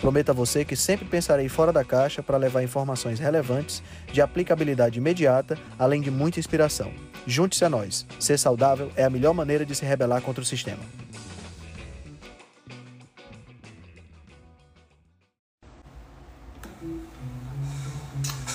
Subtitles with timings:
[0.00, 3.82] Prometo a você que sempre pensarei fora da caixa para levar informações relevantes,
[4.12, 6.92] de aplicabilidade imediata, além de muita inspiração.
[7.26, 8.06] Junte-se a nós.
[8.20, 10.82] Ser saudável é a melhor maneira de se rebelar contra o sistema.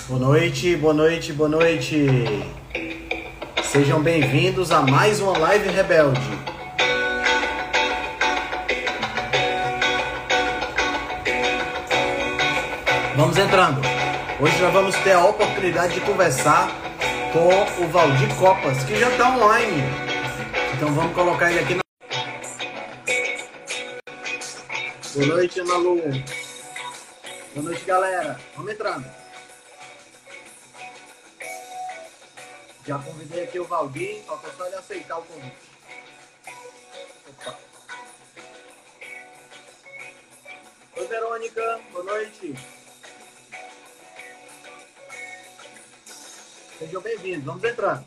[0.08, 2.06] Boa noite, boa noite, boa noite.
[3.64, 6.51] Sejam bem-vindos a mais uma live rebelde.
[13.22, 13.80] Vamos entrando.
[14.40, 16.68] Hoje nós vamos ter a oportunidade de conversar
[17.32, 19.80] com o Valdir Copas, que já está online.
[20.74, 21.82] Então vamos colocar ele aqui na.
[25.14, 26.00] Boa noite, Ana Lu.
[27.54, 28.40] Boa noite, galera.
[28.56, 29.06] Vamos entrando.
[32.84, 35.70] Já convidei aqui o Valdir, falta só ele aceitar o convite.
[37.28, 37.58] Opa.
[40.96, 41.80] Oi, Verônica.
[41.92, 42.81] Boa noite.
[46.82, 47.44] Sejam bem-vindos.
[47.44, 48.04] Vamos entrando.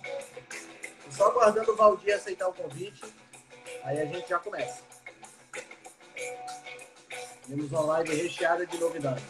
[1.09, 3.05] Só aguardando o Valdir aceitar o convite.
[3.85, 4.83] Aí a gente já começa.
[7.47, 9.23] Temos uma live recheada de novidades.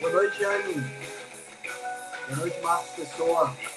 [0.00, 0.74] Boa noite, Anne.
[2.28, 3.75] Boa noite, Marcos Pessoa.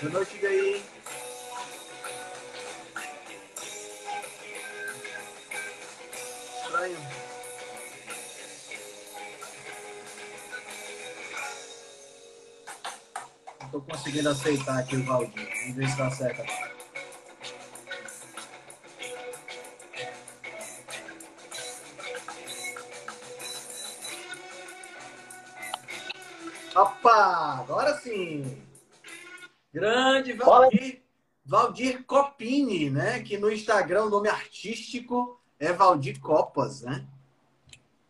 [0.00, 0.82] Boa noite, Gaí.
[6.64, 6.98] Estranho.
[13.60, 15.50] Não tô conseguindo aceitar aqui o Valdir.
[15.60, 16.42] Vamos ver se dá certo.
[26.74, 27.60] Opa!
[27.60, 28.69] Agora sim!
[29.72, 31.02] Grande Valdir,
[31.44, 33.20] Valdir Copini, né?
[33.20, 37.06] Que no Instagram o nome artístico é Valdir Copas, né?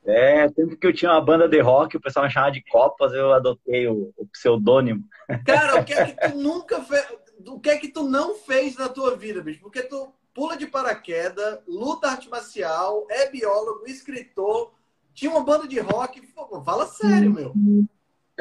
[0.04, 3.12] É, sempre que eu tinha uma banda de rock, o pessoal me chamava de Copas,
[3.12, 5.04] eu adotei o, o pseudônimo.
[5.44, 7.06] Cara, o que é que tu nunca fez?
[7.47, 9.60] O que é que tu não fez na tua vida, bicho?
[9.60, 14.72] Porque tu pula de paraquedas, luta arte marcial, é biólogo, escritor,
[15.15, 16.21] tinha uma banda de rock.
[16.65, 17.53] Fala sério, meu.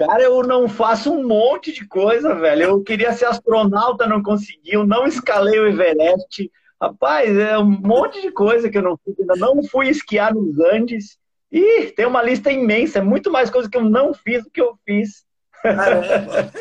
[0.06, 2.64] Cara, eu não faço um monte de coisa, velho.
[2.64, 4.74] Eu queria ser astronauta, não consegui.
[4.74, 6.50] Eu não escalei o Everest.
[6.82, 9.20] Rapaz, é um monte de coisa que eu não fiz.
[9.20, 11.18] Ainda não fui esquiar nos Andes.
[11.52, 13.00] Ih, tem uma lista imensa.
[13.00, 15.26] É muito mais coisa que eu não fiz do que eu fiz.
[15.62, 16.52] Caramba.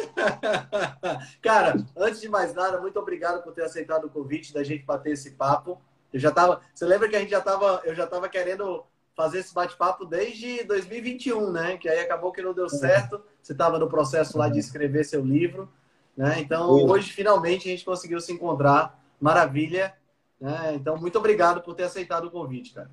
[1.40, 5.12] Cara, antes de mais nada, muito obrigado por ter aceitado o convite da gente bater
[5.12, 5.80] esse papo.
[6.12, 6.60] Eu já tava.
[6.74, 7.80] Você lembra que a gente já tava.
[7.84, 8.84] Eu já tava querendo
[9.18, 11.76] fazer esse bate-papo desde 2021, né?
[11.76, 13.20] Que aí acabou que não deu certo.
[13.42, 15.68] Você estava no processo lá de escrever seu livro,
[16.16, 16.38] né?
[16.38, 18.96] Então hoje finalmente a gente conseguiu se encontrar.
[19.20, 19.92] Maravilha.
[20.40, 20.74] Né?
[20.76, 22.88] Então muito obrigado por ter aceitado o convite, cara.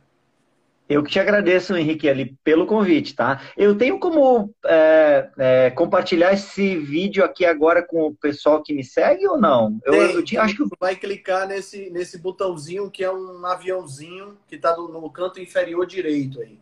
[0.88, 3.42] Eu que te agradeço, Henrique, ali pelo convite, tá?
[3.58, 8.84] Eu tenho como é, é, compartilhar esse vídeo aqui agora com o pessoal que me
[8.84, 9.80] segue ou não?
[9.84, 14.38] Eu, Tem, eu tinha, acho que vai clicar nesse, nesse botãozinho que é um aviãozinho
[14.48, 16.60] que está no, no, canto inferior direito aí.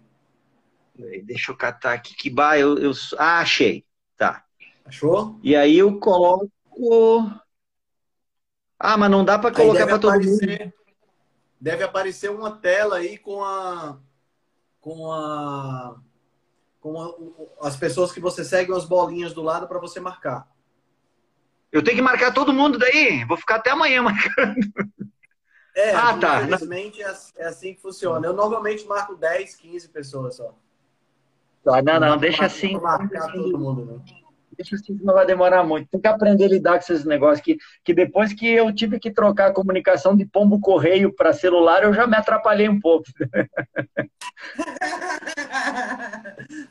[1.24, 3.84] Deixa eu catar aqui que bah, eu, eu ah, achei,
[4.18, 4.46] tá?
[4.86, 5.38] Achou?
[5.44, 6.50] E aí eu coloco.
[8.80, 10.74] Ah, mas não dá para colocar para todo mundo.
[11.60, 13.98] Deve aparecer uma tela aí com a
[14.84, 15.96] com a
[16.82, 20.46] com a, as pessoas que você segue as bolinhas do lado para você marcar.
[21.72, 23.24] Eu tenho que marcar todo mundo daí?
[23.24, 24.56] Vou ficar até amanhã marcando.
[25.76, 26.44] É, ah, tá.
[26.44, 28.28] Infelizmente é, é assim que funciona.
[28.28, 30.54] Eu normalmente marco 10, 15 pessoas só.
[31.64, 32.78] Tá, não, não, não deixa assim.
[32.78, 34.23] Marcar todo mundo, né?
[34.56, 35.90] Deixa que não vai demorar muito.
[35.90, 39.12] Tem que aprender a lidar com esses negócios que, que depois que eu tive que
[39.12, 43.06] trocar a comunicação de pombo correio para celular, eu já me atrapalhei um pouco.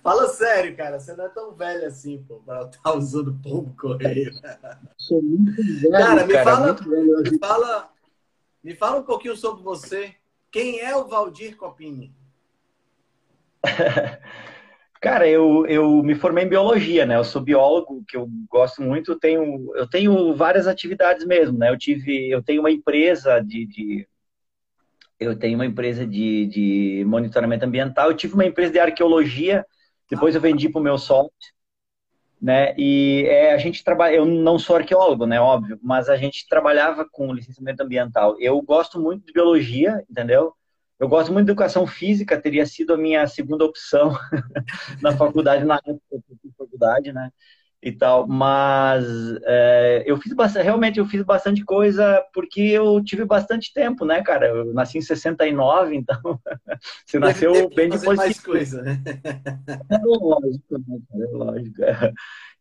[0.03, 0.99] Fala sério, cara.
[0.99, 4.33] Você não é tão velho assim, pô, para estar tá usando pombo correio.
[4.97, 6.27] Sou muito velho, cara.
[6.27, 7.93] Me, cara, fala, me, fala,
[8.63, 10.15] me fala um pouquinho sobre você.
[10.51, 12.15] Quem é o Valdir Copini?
[15.03, 17.17] Cara, eu, eu me formei em biologia, né?
[17.17, 19.19] Eu sou biólogo, que eu gosto muito.
[19.19, 21.71] Tenho, eu tenho várias atividades mesmo, né?
[21.71, 24.09] Eu tive, eu tenho uma empresa de, de
[25.19, 28.11] eu tenho uma empresa de, de monitoramento ambiental.
[28.11, 29.67] Eu tive uma empresa de arqueologia.
[30.09, 31.33] Depois eu vendi para o meu sócio,
[32.41, 32.73] né?
[32.79, 34.15] E é, a gente trabalha.
[34.15, 35.41] Eu não sou arqueólogo, né?
[35.41, 38.37] Óbvio, mas a gente trabalhava com licenciamento ambiental.
[38.39, 40.55] Eu gosto muito de biologia, entendeu?
[41.01, 44.11] Eu gosto muito de educação física, teria sido a minha segunda opção
[45.03, 46.23] na faculdade, na época
[46.57, 47.31] faculdade, né?
[47.85, 49.05] E tal, mas
[49.45, 54.23] é, eu fiz bastante, realmente eu fiz bastante coisa porque eu tive bastante tempo, né,
[54.23, 54.47] cara?
[54.47, 56.21] Eu nasci em 69, então
[57.05, 58.19] você nasceu bem depois.
[58.19, 59.03] Mais coisa, né?
[59.91, 61.83] É lógico, né, É lógico.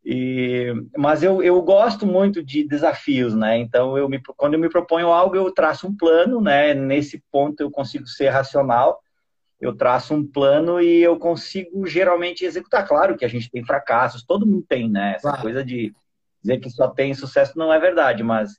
[0.03, 3.57] E, mas eu, eu gosto muito de desafios, né?
[3.57, 6.74] Então, eu me, quando eu me proponho algo, eu traço um plano, né?
[6.74, 9.00] Nesse ponto eu consigo ser racional,
[9.59, 12.88] eu traço um plano e eu consigo geralmente executar.
[12.88, 15.13] Claro que a gente tem fracassos, todo mundo tem, né?
[15.15, 15.42] Essa claro.
[15.44, 15.94] coisa de
[16.42, 18.57] dizer que só tem sucesso não é verdade, mas,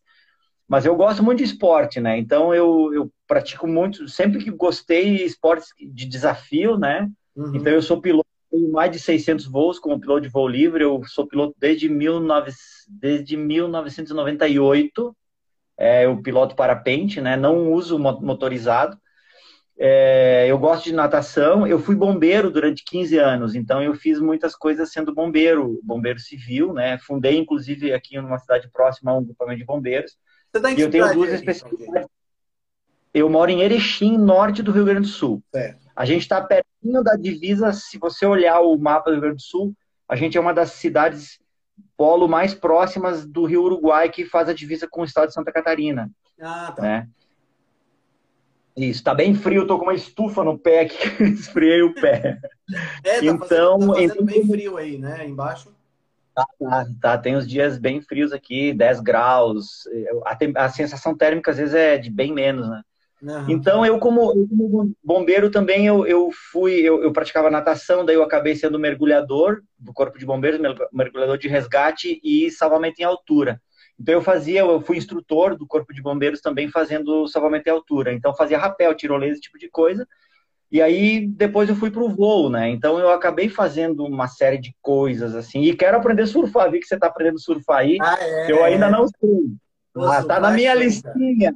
[0.69, 2.17] mas eu gosto muito de esporte, né?
[2.17, 7.11] Então, eu, eu pratico muito, sempre que gostei de esportes de desafio, né?
[7.35, 7.57] Uhum.
[7.57, 10.85] Então, eu sou piloto tenho mais de 600 voos como piloto de voo livre.
[10.85, 12.53] Eu sou piloto desde, 19,
[12.89, 15.17] desde 1998.
[15.79, 17.35] É, eu piloto parapente, né?
[17.35, 18.97] Não uso motorizado.
[19.79, 21.67] É, eu gosto de natação.
[21.67, 26.75] Eu fui bombeiro durante 15 anos, então eu fiz muitas coisas sendo bombeiro, bombeiro civil,
[26.75, 26.99] né?
[26.99, 30.17] Fundei, inclusive, aqui numa cidade próxima um grupamento de bombeiros.
[30.53, 32.07] Você tá em e eu tenho duas especialidades.
[33.15, 35.43] Eu moro em Erechim, norte do Rio Grande do Sul.
[35.51, 35.82] Certo.
[35.95, 39.43] A gente está pertinho da divisa, se você olhar o mapa do Rio Grande do
[39.43, 39.75] Sul,
[40.09, 41.41] a gente é uma das cidades
[41.97, 45.53] polo mais próximas do Rio Uruguai, que faz a divisa com o estado de Santa
[45.53, 46.11] Catarina.
[46.41, 46.83] Ah, tá.
[46.83, 47.09] Né?
[48.77, 52.39] Isso, tá bem frio, tô com uma estufa no pé que esfriei o pé.
[53.05, 54.25] É, tá então, fazendo, tá fazendo então...
[54.25, 55.27] bem frio aí, né?
[55.27, 55.75] Embaixo.
[56.35, 59.87] Tá, tá, tá, tem uns dias bem frios aqui, 10 graus.
[60.25, 62.81] A, a sensação térmica às vezes é de bem menos, né?
[63.23, 63.51] Uhum.
[63.51, 68.17] Então, eu como, eu como, bombeiro também, eu, eu fui, eu, eu, praticava natação, daí
[68.17, 70.61] eu acabei sendo mergulhador do Corpo de Bombeiros,
[70.93, 73.63] mergulhador de resgate e salvamento em altura.
[73.99, 78.13] Então, eu fazia, eu fui instrutor do Corpo de Bombeiros também fazendo salvamento em altura.
[78.13, 80.05] Então, fazia rapel, tirolesa, esse tipo de coisa.
[80.73, 82.71] E aí, depois eu fui para o voo, né?
[82.71, 85.63] Então, eu acabei fazendo uma série de coisas, assim.
[85.63, 86.71] E quero aprender a surfar.
[86.71, 87.99] Vi que você está aprendendo a surfar aí.
[88.01, 89.53] Ah, é, eu ainda não sei.
[89.97, 91.55] Ah, tá na minha listinha.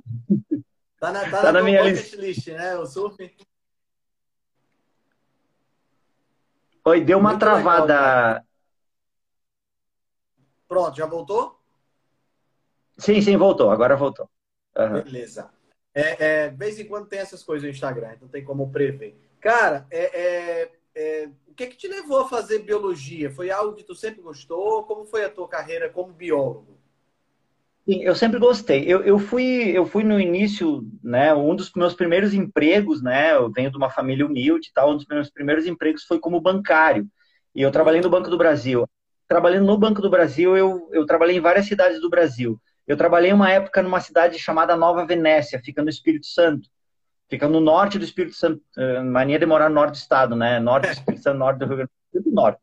[0.99, 2.15] Tá na, tá tá na, minha list...
[2.15, 2.77] list, né?
[2.77, 3.37] O surf.
[6.85, 8.29] Oi, deu uma Muito travada.
[8.29, 8.47] Legal,
[10.69, 11.61] Pronto, já voltou?
[12.99, 13.71] Sim, sim, voltou.
[13.71, 14.29] Agora voltou.
[14.77, 15.03] Uhum.
[15.03, 15.51] Beleza.
[15.95, 19.19] É, é, de vez em quando tem essas coisas no Instagram, não tem como prever.
[19.41, 23.31] Cara, é, é, é, o que que te levou a fazer biologia?
[23.31, 24.85] Foi algo que tu sempre gostou?
[24.85, 26.76] Como foi a tua carreira como biólogo?
[27.89, 28.85] Sim, eu sempre gostei.
[28.85, 31.33] Eu, eu, fui, eu fui no início, né?
[31.33, 33.33] Um dos meus primeiros empregos, né?
[33.33, 34.91] Eu venho de uma família humilde tal.
[34.93, 37.07] Um dos meus primeiros empregos foi como bancário.
[37.55, 38.89] E eu trabalhei no Banco do Brasil.
[39.29, 42.61] Trabalhando no Banco do Brasil, eu, eu trabalhei em várias cidades do Brasil.
[42.89, 46.69] Eu trabalhei uma época numa cidade chamada Nova Venécia, fica no Espírito Santo.
[47.29, 48.63] Fica no norte do Espírito Santo.
[48.77, 50.59] Uh, mania de morar no norte do estado, né?
[50.61, 52.61] Norte do Espírito Santo, norte do Rio Grande do Norte.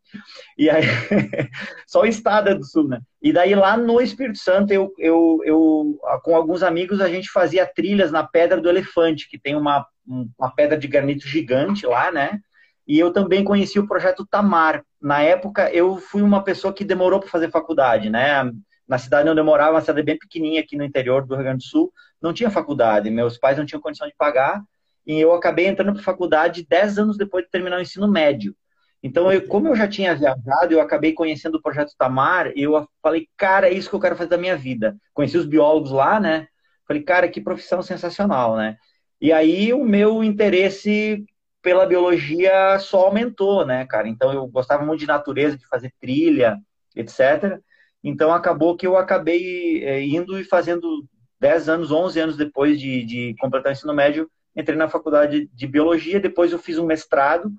[0.58, 0.84] E aí,
[1.88, 3.00] só o estado é do sul, né?
[3.22, 7.66] E daí lá no Espírito Santo, eu, eu, eu, com alguns amigos, a gente fazia
[7.66, 12.40] trilhas na Pedra do Elefante, que tem uma, uma pedra de granito gigante lá, né?
[12.88, 14.84] E eu também conheci o projeto Tamar.
[15.02, 18.52] Na época, eu fui uma pessoa que demorou para fazer faculdade, né?
[18.88, 21.64] Na cidade onde eu morava, uma cidade bem pequenininha aqui no interior do Rio Grande
[21.64, 23.10] do Sul, não tinha faculdade.
[23.10, 24.62] Meus pais não tinham condição de pagar.
[25.06, 28.56] E eu acabei entrando para faculdade 10 anos depois de terminar o ensino médio.
[29.04, 33.28] Então, eu, como eu já tinha viajado, eu acabei conhecendo o projeto Tamar, eu falei,
[33.36, 34.96] cara, é isso que eu quero fazer da minha vida.
[35.14, 36.48] Conheci os biólogos lá, né?
[36.88, 38.78] Falei, cara, que profissão sensacional, né?
[39.20, 41.26] E aí o meu interesse
[41.62, 44.08] pela biologia só aumentou, né, cara?
[44.08, 46.58] Então eu gostava muito de natureza, de fazer trilha,
[46.96, 47.60] etc.
[48.04, 51.06] Então acabou que eu acabei é, indo e fazendo
[51.40, 55.68] 10 anos, 11 anos depois de, de completar o ensino médio, entrei na faculdade de
[55.68, 57.52] biologia, depois eu fiz um mestrado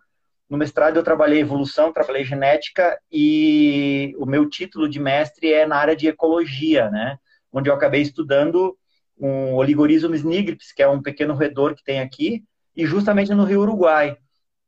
[0.48, 5.76] no mestrado eu trabalhei evolução, trabalhei genética e o meu título de mestre é na
[5.76, 7.16] área de ecologia, né?
[7.52, 8.76] Onde eu acabei estudando
[9.18, 12.44] um Oligorismus nigrips, que é um pequeno roedor que tem aqui,
[12.76, 14.16] e justamente no Rio Uruguai.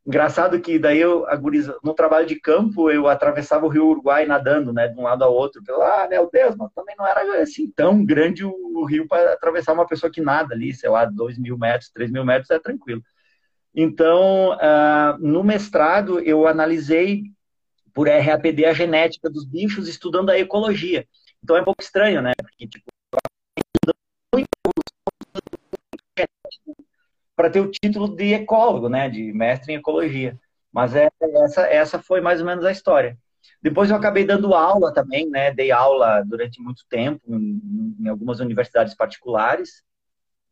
[0.06, 1.26] Engraçado que daí eu,
[1.82, 5.34] no trabalho de campo, eu atravessava o Rio Uruguai nadando, né, de um lado ao
[5.34, 5.60] outro.
[5.82, 9.86] Ah, meu Deus, mas também não era assim tão grande o, rio para atravessar uma
[9.86, 13.02] pessoa que nada ali, sei lá, dois mil metros, três mil metros é tranquilo.
[13.78, 17.24] Então, uh, no mestrado, eu analisei
[17.92, 21.06] por RAPD a genética dos bichos, estudando a ecologia.
[21.44, 22.32] Então é um pouco estranho, né?
[22.40, 22.90] Porque, tipo,
[27.36, 29.10] para ter o título de ecólogo, né?
[29.10, 30.38] De mestre em ecologia.
[30.72, 31.10] Mas é,
[31.44, 33.18] essa, essa foi mais ou menos a história.
[33.62, 35.52] Depois eu acabei dando aula também, né?
[35.52, 39.82] Dei aula durante muito tempo em, em algumas universidades particulares,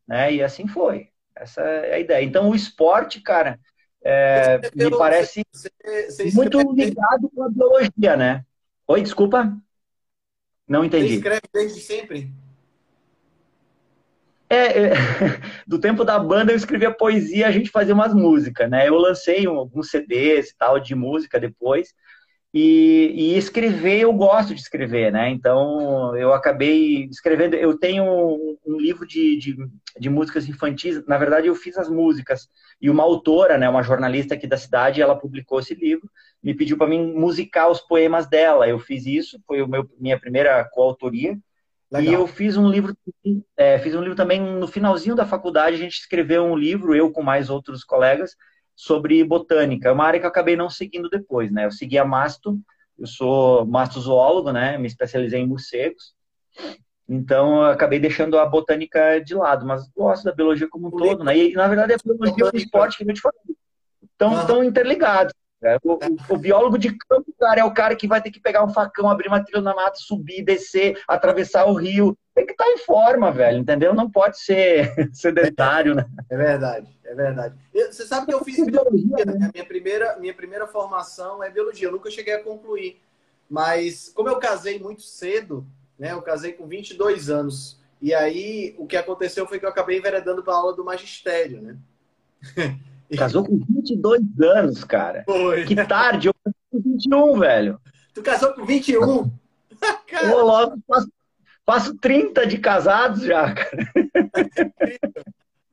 [0.07, 0.33] né?
[0.33, 1.09] E assim foi.
[1.35, 2.23] Essa é a ideia.
[2.23, 3.59] Então, o esporte, cara,
[4.03, 5.69] é, me parece você,
[6.09, 8.45] você muito ligado com a biologia, né?
[8.87, 9.57] Oi, desculpa?
[10.67, 11.09] Não entendi.
[11.09, 12.31] Você escreve desde sempre?
[14.49, 14.91] É, é,
[15.65, 18.87] do tempo da banda eu escrevia poesia, a gente fazia umas músicas, né?
[18.87, 21.93] Eu lancei alguns CDs e tal de música depois,
[22.57, 25.29] e, e, escrever, eu gosto de escrever, né?
[25.29, 27.53] Então, eu acabei escrevendo.
[27.53, 29.57] Eu tenho um, um livro de, de,
[29.99, 31.05] de, músicas infantis.
[31.05, 32.47] Na verdade, eu fiz as músicas.
[32.79, 36.09] E uma autora, né, uma jornalista aqui da cidade, ela publicou esse livro,
[36.41, 38.65] me pediu para mim musicar os poemas dela.
[38.65, 41.37] Eu fiz isso, foi o meu, minha primeira coautoria.
[41.91, 42.13] Legal.
[42.13, 42.95] E eu fiz um livro,
[43.57, 45.75] é, fiz um livro também no finalzinho da faculdade.
[45.75, 48.33] A gente escreveu um livro, eu com mais outros colegas,
[48.75, 49.89] sobre botânica.
[49.89, 51.65] É uma área que eu acabei não seguindo depois, né?
[51.65, 52.59] Eu segui a masto,
[52.99, 54.77] eu sou mastozoólogo, né?
[54.77, 56.13] Me especializei em morcegos.
[57.07, 61.23] Então, eu acabei deixando a botânica de lado, mas gosto da biologia como um todo,
[61.23, 61.37] né?
[61.37, 63.39] E, na verdade, é a biologia e o esporte que eu te falei.
[64.03, 64.45] Estão ah.
[64.45, 65.33] tão interligados.
[65.65, 65.79] Né?
[65.83, 68.63] O, o, o, biólogo de campo, cara, é o cara que vai ter que pegar
[68.63, 72.15] um facão, abrir uma trilha na mata, subir, descer, atravessar o rio.
[72.35, 73.91] Tem que estar tá em forma, velho, entendeu?
[73.91, 76.05] Não pode ser sedentário, né?
[76.29, 77.55] É verdade, é verdade.
[77.73, 79.49] Você sabe que eu fiz biologia, né?
[79.51, 81.87] Minha primeira, minha primeira formação é biologia.
[81.87, 83.01] Eu nunca cheguei a concluir.
[83.49, 85.65] Mas, como eu casei muito cedo,
[85.97, 86.11] né?
[86.11, 87.81] Eu casei com 22 anos.
[87.99, 91.59] E aí, o que aconteceu foi que eu acabei enveredando para a aula do magistério,
[91.59, 91.75] né?
[93.17, 95.23] Casou com 22 anos, cara.
[95.25, 95.65] Foi.
[95.65, 97.81] Que tarde, eu casei com 21, velho.
[98.13, 99.31] Tu casou com 21?
[100.07, 100.27] Cara.
[100.27, 101.11] Eu logo faço,
[101.65, 103.91] faço 30 de casados já, cara.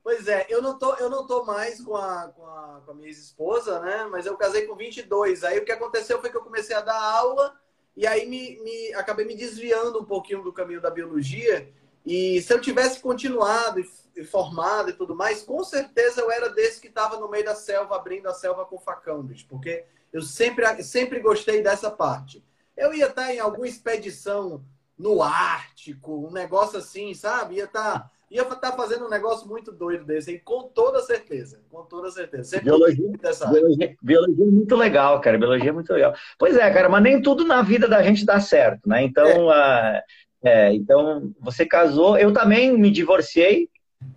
[0.02, 2.94] Pois é, eu não tô, eu não tô mais com a, com a, com a
[2.94, 4.08] minha ex-esposa, né?
[4.10, 5.44] Mas eu casei com 22.
[5.44, 7.54] Aí o que aconteceu foi que eu comecei a dar aula
[7.96, 11.72] e aí me, me acabei me desviando um pouquinho do caminho da biologia.
[12.04, 13.82] E se eu tivesse continuado
[14.30, 17.96] formado e tudo mais, com certeza eu era desse que estava no meio da selva,
[17.96, 22.44] abrindo a selva com facão, bicho, porque eu sempre, sempre gostei dessa parte.
[22.76, 24.62] Eu ia estar tá em alguma expedição
[24.98, 27.56] no Ártico, um negócio assim, sabe?
[27.56, 31.82] Ia estar tá, ia tá fazendo um negócio muito doido desse, com toda certeza, com
[31.84, 32.60] toda certeza.
[32.60, 33.10] biologia,
[33.50, 36.14] biologia, biologia, é muito legal, cara, biologia é muito legal.
[36.38, 39.02] Pois é, cara, mas nem tudo na vida da gente dá certo, né?
[39.02, 39.98] Então, é.
[39.98, 40.02] Uh,
[40.42, 43.68] é, então você casou, eu também me divorciei,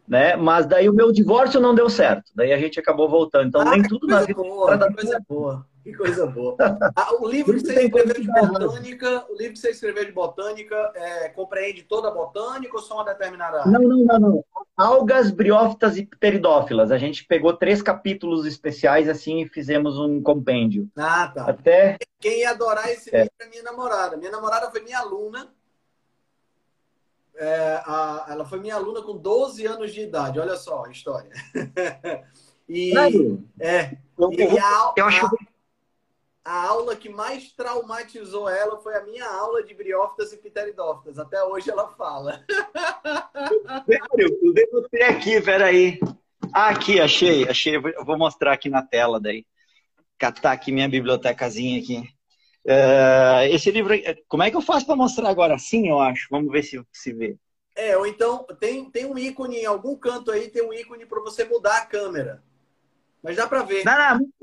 [0.08, 0.36] né?
[0.36, 2.32] Mas daí o meu divórcio não deu certo.
[2.36, 3.48] Daí a gente acabou voltando.
[3.48, 4.34] Então ah, nem tudo na vida.
[4.42, 5.66] Boa, que coisa boa.
[5.84, 6.56] Que coisa boa.
[6.96, 10.92] Ah, o livro que você escreveu de botânica, o livro que você escreveu de botânica,
[10.96, 13.72] é, compreende toda a botânica ou só uma determinada área?
[13.72, 14.46] Não, não, não, não.
[14.76, 16.92] Algas, briófitas e pteridófilas.
[16.92, 20.90] A gente pegou três capítulos especiais assim e fizemos um compêndio.
[20.98, 21.46] Ah, tá.
[21.48, 23.20] Até quem ia adorar esse é.
[23.20, 24.18] livro é minha namorada.
[24.18, 25.48] Minha namorada foi minha aluna
[27.38, 30.40] é, a, ela foi minha aluna com 12 anos de idade.
[30.40, 31.32] Olha só a história.
[32.68, 32.98] e,
[33.60, 33.98] é,
[34.32, 35.26] e a, eu acho...
[35.26, 35.32] a,
[36.46, 41.20] a, aula que mais traumatizou ela foi a minha aula de briófitas e pteridófitas.
[41.20, 42.44] Até hoje ela fala.
[43.86, 44.40] Sério?
[44.42, 46.00] Eu devo ter aqui, peraí.
[46.54, 47.76] Ah, aqui, achei, achei.
[47.76, 49.46] Eu vou mostrar aqui na tela daí.
[50.18, 52.15] Catar aqui minha bibliotecazinha aqui.
[52.66, 53.94] Uh, esse livro,
[54.28, 55.58] como é que eu faço para mostrar agora?
[55.60, 56.28] Sim, eu acho.
[56.32, 57.38] Vamos ver se se vê.
[57.76, 61.22] É, ou então tem, tem um ícone em algum canto aí, tem um ícone para
[61.22, 62.42] você mudar a câmera.
[63.22, 63.84] Mas dá para ver.
[63.84, 64.34] Não, não, muito,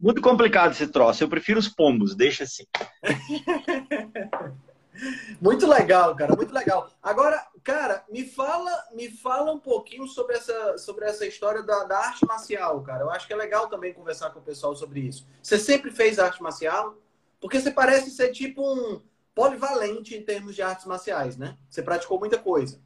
[0.00, 1.22] muito complicado esse troço.
[1.22, 2.64] Eu prefiro os pombos, deixa assim.
[5.40, 6.90] muito legal, cara, muito legal.
[7.02, 11.98] Agora, cara, me fala, me fala um pouquinho sobre essa, sobre essa história da, da
[11.98, 13.04] arte marcial, cara.
[13.04, 15.26] Eu acho que é legal também conversar com o pessoal sobre isso.
[15.40, 16.96] Você sempre fez arte marcial?
[17.42, 19.02] Porque você parece ser tipo um
[19.34, 21.56] polivalente em termos de artes marciais, né?
[21.68, 22.80] Você praticou muita coisa.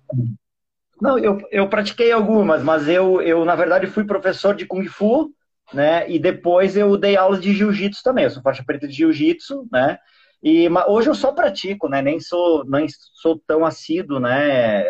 [0.99, 5.31] Não, eu, eu pratiquei algumas, mas eu, eu, na verdade, fui professor de Kung Fu,
[5.75, 6.11] né?
[6.11, 8.25] E depois eu dei aulas de Jiu-Jitsu também.
[8.25, 9.99] Eu sou faixa preta de Jiu-Jitsu, né?
[10.43, 12.01] E hoje eu só pratico, né?
[12.01, 14.85] Nem sou, nem sou tão assíduo, né?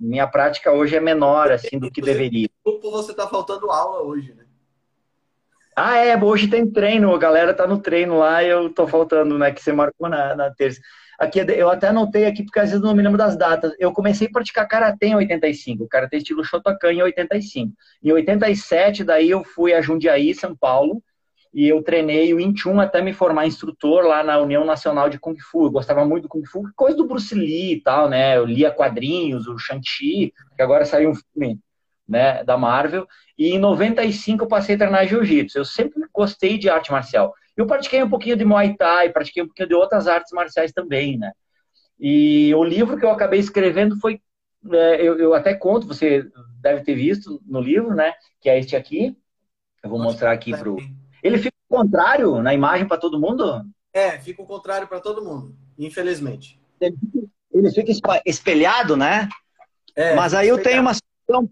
[0.00, 2.48] Minha prática hoje é menor, assim, do que deveria.
[2.64, 4.45] Por você tá faltando aula hoje, né?
[5.78, 9.38] Ah, é, hoje tem treino, a galera tá no treino lá e eu tô faltando,
[9.38, 9.52] né?
[9.52, 10.80] Que você marcou na, na terça.
[11.18, 13.74] aqui, eu até anotei aqui porque às vezes não me lembro das datas.
[13.78, 17.74] Eu comecei a praticar karatê em 85, karatê estilo Shotokan em 85.
[18.02, 21.02] Em 87, daí eu fui a Jundiaí, São Paulo,
[21.52, 25.38] e eu treinei o 21 até me formar instrutor lá na União Nacional de Kung
[25.38, 25.66] Fu.
[25.66, 28.38] Eu gostava muito do Kung Fu, coisa do Bruce Lee e tal, né?
[28.38, 31.60] Eu lia quadrinhos, o Shang-Chi, que agora saiu um filme
[32.08, 33.06] né, da Marvel.
[33.38, 35.58] E em 95 eu passei a treinar Jiu-Jitsu.
[35.58, 37.34] Eu sempre gostei de arte marcial.
[37.56, 41.18] Eu pratiquei um pouquinho de Muay Thai, pratiquei um pouquinho de outras artes marciais também,
[41.18, 41.32] né?
[41.98, 44.20] E o livro que eu acabei escrevendo foi,
[44.70, 46.28] é, eu, eu, até conto, você
[46.60, 48.12] deve ter visto no livro, né?
[48.40, 49.16] Que é este aqui.
[49.82, 50.76] Eu vou mostrar aqui para o
[51.26, 53.64] ele fica o contrário na imagem para todo mundo?
[53.92, 56.60] É, fica o contrário para todo mundo, infelizmente.
[56.80, 57.92] Ele fica
[58.24, 59.28] espelhado, né?
[59.96, 61.50] É, Mas aí eu tenho uma solução,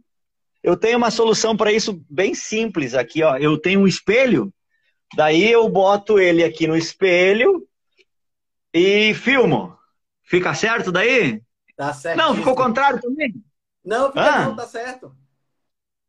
[0.65, 3.37] eu tenho uma solução para isso bem simples aqui, ó.
[3.37, 4.51] Eu tenho um espelho,
[5.15, 7.69] daí eu boto ele aqui no espelho
[8.73, 9.77] e filmo.
[10.23, 11.43] Fica certo daí?
[11.77, 12.17] Tá certo.
[12.17, 13.35] Não, ficou contrário também?
[13.85, 14.45] Não, fica ah.
[14.47, 15.15] não, tá certo.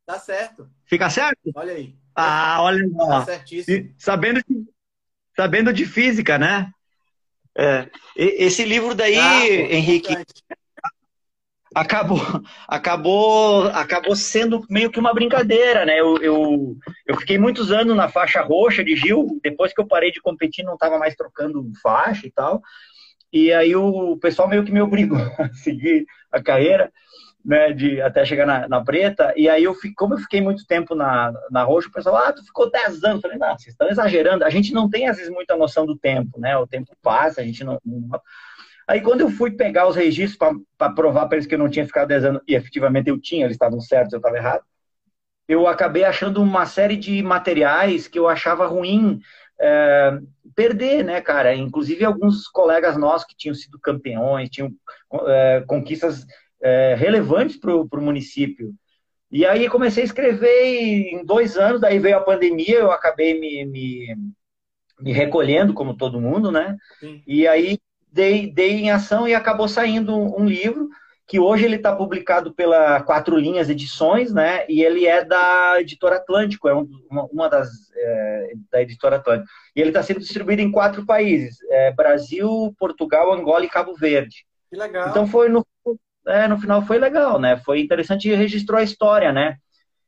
[0.06, 0.70] Tá certo.
[0.86, 1.52] Fica certo?
[1.54, 1.94] Olha aí.
[2.16, 3.94] Ah, olha Tá certíssimo.
[3.98, 4.66] Sabendo de,
[5.36, 6.72] sabendo de física, né?
[7.58, 7.90] É.
[8.16, 10.16] Esse livro daí, ah, Henrique,
[11.76, 12.22] acabou,
[12.68, 16.00] acabou, acabou sendo meio que uma brincadeira, né?
[16.00, 20.10] Eu, eu, eu fiquei muitos anos na faixa roxa de Gil, depois que eu parei
[20.10, 22.62] de competir, não estava mais trocando faixa e tal.
[23.32, 26.90] E aí o pessoal meio que me obrigou a seguir a carreira
[27.44, 30.66] né, de até chegar na, na, preta, e aí eu fico, como eu fiquei muito
[30.66, 33.74] tempo na, na roxa, o pessoal, ah, tu ficou 10 anos, eu falei, não, vocês
[33.74, 36.98] estão exagerando, a gente não tem às vezes muita noção do tempo, né, o tempo
[37.04, 37.80] passa, a gente não...
[37.86, 38.20] não...
[38.88, 40.38] Aí quando eu fui pegar os registros
[40.78, 43.46] para provar para eles que eu não tinha ficado 10 anos, e efetivamente eu tinha,
[43.46, 44.64] eles estavam certos, eu estava errado,
[45.48, 49.20] eu acabei achando uma série de materiais que eu achava ruim
[49.60, 50.20] é,
[50.56, 51.56] perder, né, cara?
[51.56, 54.72] Inclusive alguns colegas nossos que tinham sido campeões, tinham
[55.28, 56.26] é, conquistas
[56.62, 58.74] é, relevantes para o município.
[59.32, 63.66] E aí comecei a escrever em dois anos, daí veio a pandemia, eu acabei me,
[63.66, 64.16] me,
[65.00, 66.78] me recolhendo, como todo mundo, né?
[67.00, 67.22] Sim.
[67.28, 67.78] E aí
[68.16, 70.90] dei, dei em ação e acabou saindo um, um livro
[71.28, 74.64] que hoje ele está publicado pela Quatro Linhas Edições, né?
[74.70, 76.88] E ele é da Editora Atlântico, é um,
[77.32, 79.50] uma, das é, da Editora Atlântico.
[79.76, 84.46] E ele está sendo distribuído em quatro países: é, Brasil, Portugal, Angola e Cabo Verde.
[84.70, 85.10] Que legal.
[85.10, 85.66] Então foi no,
[86.28, 87.58] é, no final foi legal, né?
[87.58, 89.58] Foi interessante e registrou a história, né?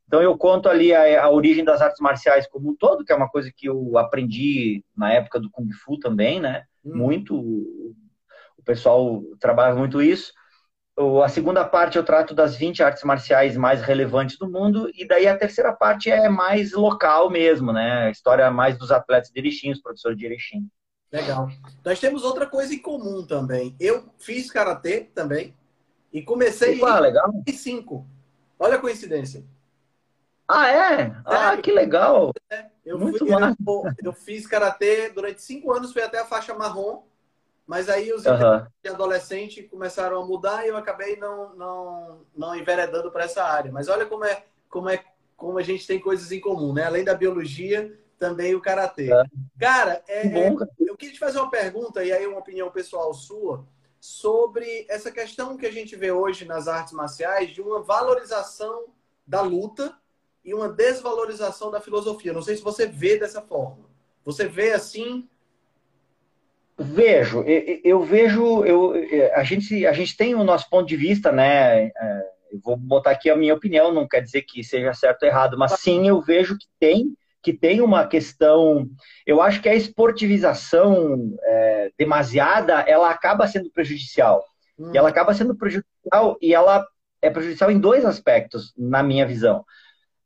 [0.07, 3.15] Então eu conto ali a, a, origem das artes marciais como um todo, que é
[3.15, 6.63] uma coisa que eu aprendi na época do Kung Fu também, né?
[6.85, 6.95] Hum.
[6.95, 7.76] Muito.
[8.67, 10.33] O pessoal trabalha muito isso.
[11.23, 15.25] A segunda parte eu trato das 20 artes marciais mais relevantes do mundo, e daí
[15.25, 18.07] a terceira parte é mais local mesmo, né?
[18.07, 20.67] A história mais dos atletas de Erechim, os professores de Erechim.
[21.09, 21.47] Legal.
[21.85, 23.73] Nós temos outra coisa em comum também.
[23.79, 25.55] Eu fiz karatê também,
[26.11, 27.31] e comecei Opa, em legal.
[27.31, 28.05] 2005.
[28.59, 29.45] Olha a coincidência.
[30.45, 31.15] Ah, é?
[31.25, 32.33] Ah, que legal.
[32.49, 36.53] É, eu, Muito fui, eu, eu, fiz karatê durante cinco anos, fui até a faixa
[36.53, 37.03] marrom,
[37.67, 38.65] mas aí os uhum.
[38.81, 43.71] de adolescente começaram a mudar e eu acabei não, não, não enveredando para essa área.
[43.71, 45.03] Mas olha como é, como é
[45.35, 46.85] como a gente tem coisas em comum, né?
[46.85, 49.13] Além da biologia, também o karatê.
[49.13, 49.23] É.
[49.59, 53.63] Cara, é, é, eu queria te fazer uma pergunta e aí uma opinião pessoal sua
[53.99, 58.85] sobre essa questão que a gente vê hoje nas artes marciais de uma valorização
[59.25, 59.95] da luta
[60.43, 62.33] e uma desvalorização da filosofia.
[62.33, 63.85] Não sei se você vê dessa forma.
[64.23, 65.29] Você vê assim?
[66.79, 68.93] Vejo, eu, eu vejo, eu,
[69.33, 71.87] a, gente, a gente tem o nosso ponto de vista, né?
[71.87, 71.91] É,
[72.51, 75.57] eu vou botar aqui a minha opinião, não quer dizer que seja certo ou errado,
[75.57, 77.15] mas sim eu vejo que tem
[77.47, 78.89] que tem uma questão.
[79.25, 84.43] Eu acho que a esportivização é, demasiada ela acaba sendo prejudicial.
[84.77, 84.91] Hum.
[84.93, 86.85] E ela acaba sendo prejudicial e ela
[87.21, 89.63] é prejudicial em dois aspectos, na minha visão.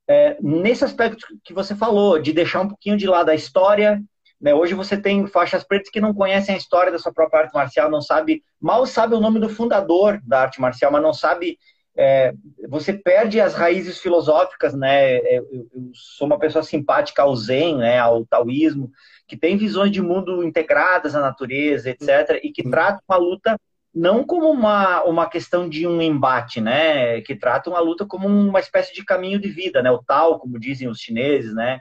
[0.08, 4.02] É, nesse aspecto que você falou, de deixar um pouquinho de lado a história.
[4.42, 4.54] Né?
[4.54, 7.90] Hoje você tem faixas pretas que não conhecem a história da sua própria arte marcial,
[7.90, 11.58] não sabe, mal sabe o nome do fundador da arte marcial, mas não sabe
[11.96, 12.34] é,
[12.70, 15.16] você perde as raízes filosóficas, né?
[15.18, 18.00] É, eu, eu, sou uma pessoa simpática ao Zen, né?
[18.00, 18.90] Ao taoísmo,
[19.28, 23.58] que tem visões de mundo integradas à natureza, etc., e que trata uma luta
[23.94, 27.20] não como uma, uma questão de um embate, né?
[27.22, 29.92] Que trata uma luta como uma espécie de caminho de vida, né?
[29.92, 31.80] O Tao, como dizem os chineses, né?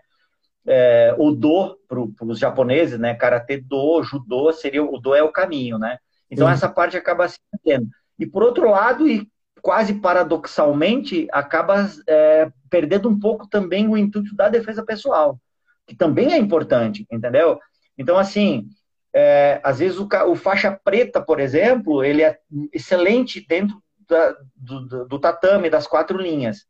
[0.66, 3.14] É, o Do para os japoneses, né?
[3.14, 5.99] Karatê Do, Judô seria o Do é o caminho, né?
[6.31, 7.88] Então essa parte acaba se entendendo.
[8.18, 9.27] E por outro lado, e
[9.61, 15.38] quase paradoxalmente, acaba é, perdendo um pouco também o intuito da defesa pessoal,
[15.87, 17.59] que também é importante, entendeu?
[17.96, 18.68] Então, assim,
[19.12, 22.38] é, às vezes o, o, faixa preta, por exemplo, ele é
[22.73, 26.64] excelente dentro da, do, do tatame, das quatro linhas.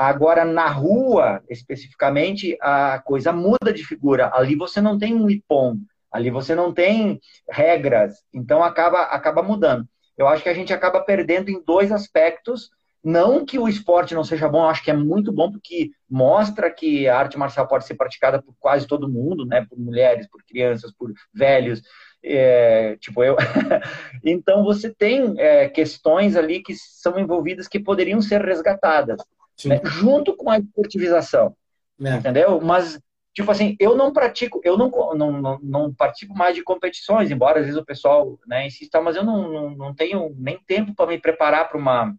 [0.00, 4.30] Agora, na rua, especificamente, a coisa muda de figura.
[4.32, 5.76] Ali você não tem um ipom,
[6.10, 9.86] ali você não tem regras, então acaba, acaba mudando.
[10.16, 12.70] Eu acho que a gente acaba perdendo em dois aspectos.
[13.04, 16.70] Não que o esporte não seja bom, eu acho que é muito bom, porque mostra
[16.70, 19.66] que a arte marcial pode ser praticada por quase todo mundo, né?
[19.68, 21.82] Por mulheres, por crianças, por velhos,
[22.24, 23.36] é, tipo eu.
[24.24, 29.20] então você tem é, questões ali que são envolvidas que poderiam ser resgatadas
[29.68, 29.80] né?
[29.84, 31.56] junto com a esportivização.
[32.02, 32.14] É.
[32.14, 32.60] Entendeu?
[32.60, 32.98] Mas,
[33.34, 37.60] tipo assim, eu não pratico, eu não, não, não, não, participo mais de competições, embora
[37.60, 41.06] às vezes o pessoal né, insista, mas eu não, não, não tenho nem tempo para
[41.06, 42.14] me preparar para uma,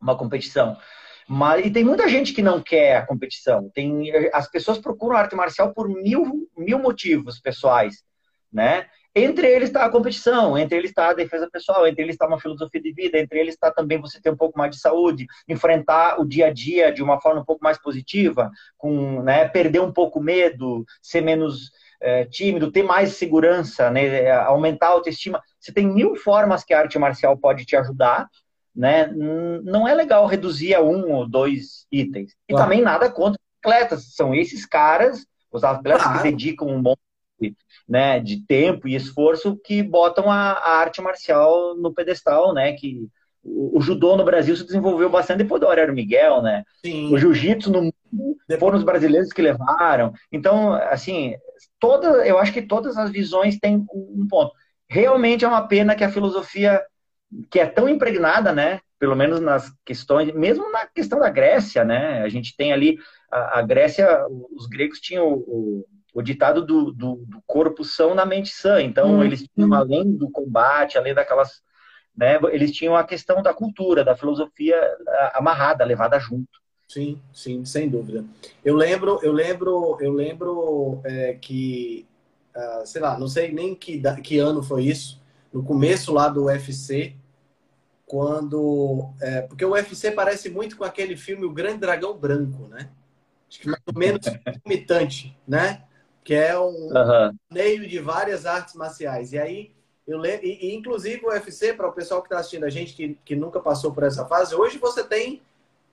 [0.00, 0.76] uma competição.
[1.26, 3.70] Mas, e tem muita gente que não quer a competição.
[3.70, 8.04] Tem, as pessoas procuram arte marcial por mil, mil motivos pessoais,
[8.52, 8.86] né?
[9.16, 12.40] Entre eles está a competição, entre eles está a defesa pessoal, entre eles está uma
[12.40, 16.20] filosofia de vida, entre eles está também você ter um pouco mais de saúde, enfrentar
[16.20, 19.92] o dia a dia de uma forma um pouco mais positiva, com, né, perder um
[19.92, 25.40] pouco o medo, ser menos é, tímido, ter mais segurança, né, aumentar a autoestima.
[25.60, 28.28] Você tem mil formas que a arte marcial pode te ajudar,
[28.74, 29.06] né?
[29.62, 32.32] Não é legal reduzir a um ou dois itens.
[32.48, 32.64] E claro.
[32.64, 34.14] também nada contra os atletas.
[34.14, 36.18] São esses caras, os atletas claro.
[36.18, 36.96] que dedicam um bom
[37.88, 42.72] né, de tempo e esforço que botam a, a arte marcial no pedestal, né?
[42.72, 43.06] Que
[43.42, 46.64] o, o, judô no Brasil se desenvolveu bastante depois do Aurélio Miguel, né?
[46.84, 47.12] Sim.
[47.12, 50.12] O jiu-jitsu no mundo foram os brasileiros que levaram.
[50.32, 51.34] Então, assim,
[51.78, 54.52] toda, eu acho que todas as visões têm um ponto.
[54.88, 56.82] Realmente é uma pena que a filosofia
[57.50, 58.80] que é tão impregnada, né?
[58.98, 62.22] Pelo menos nas questões, mesmo na questão da Grécia, né?
[62.22, 62.96] A gente tem ali
[63.30, 64.08] a, a Grécia,
[64.54, 65.84] os gregos tinham o, o
[66.22, 68.80] ditado do, do, do, corpo são na mente sã.
[68.80, 69.24] Então, hum.
[69.24, 71.62] eles tinham, além do combate, além daquelas.
[72.16, 74.80] Né, eles tinham a questão da cultura, da filosofia
[75.34, 76.62] amarrada, levada junto.
[76.88, 78.24] Sim, sim, sem dúvida.
[78.64, 82.06] Eu lembro, eu lembro, eu lembro é, que,
[82.54, 85.20] uh, sei lá, não sei nem que, que ano foi isso,
[85.52, 87.16] no começo lá do UFC,
[88.06, 89.10] quando.
[89.20, 92.90] É, porque o UFC parece muito com aquele filme O Grande Dragão Branco, né?
[93.48, 94.26] Acho que mais ou menos
[94.64, 95.82] imitante, né?
[96.24, 97.36] Que é um uhum.
[97.52, 99.32] meio de várias artes marciais.
[99.32, 99.74] E aí,
[100.06, 102.94] eu lembro, e, e inclusive o UFC, para o pessoal que está assistindo a gente,
[102.94, 105.42] que, que nunca passou por essa fase, hoje você tem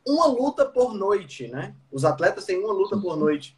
[0.07, 1.75] uma luta por noite, né?
[1.91, 3.57] Os atletas têm uma luta por noite.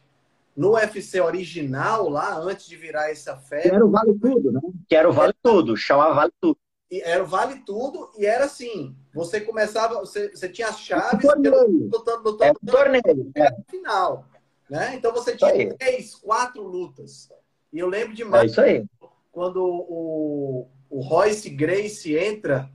[0.56, 3.74] No UFC original, lá, antes de virar essa febre...
[3.74, 4.60] era o Vale Tudo, né?
[4.88, 6.58] Que era o Vale Tudo, chamava Vale Tudo.
[6.90, 11.24] E era o Vale Tudo, e era assim, você começava, você, você tinha as chaves,
[11.24, 13.32] lutando, lutando, lutando, é torneio.
[13.34, 14.26] Era no final.
[14.68, 14.94] Né?
[14.94, 17.28] Então você tinha três, quatro lutas.
[17.72, 18.84] E eu lembro demais é isso aí.
[19.30, 22.70] quando o, o Royce Grace entra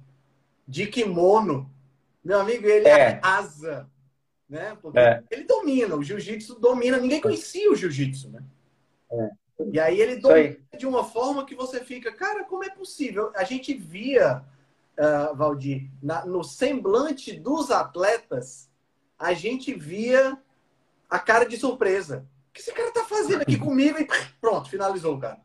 [0.67, 1.69] de kimono.
[2.23, 3.19] Meu amigo, ele é.
[3.23, 3.89] arrasa.
[4.47, 4.77] Né?
[4.81, 5.23] Porque é.
[5.31, 6.97] ele domina, o jiu-jitsu domina.
[6.97, 8.43] Ninguém conhecia o jiu-jitsu, né?
[9.11, 9.29] É.
[9.71, 13.31] E aí ele domina de uma forma que você fica, cara, como é possível?
[13.35, 14.43] A gente via,
[14.97, 18.69] uh, Valdir, na, no semblante dos atletas,
[19.17, 20.37] a gente via
[21.09, 22.25] a cara de surpresa.
[22.49, 23.99] O que esse cara tá fazendo aqui comigo?
[23.99, 24.07] E
[24.39, 25.39] pronto, finalizou o cara.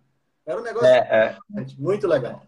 [0.46, 1.66] Era um negócio é, é.
[1.78, 2.42] muito legal.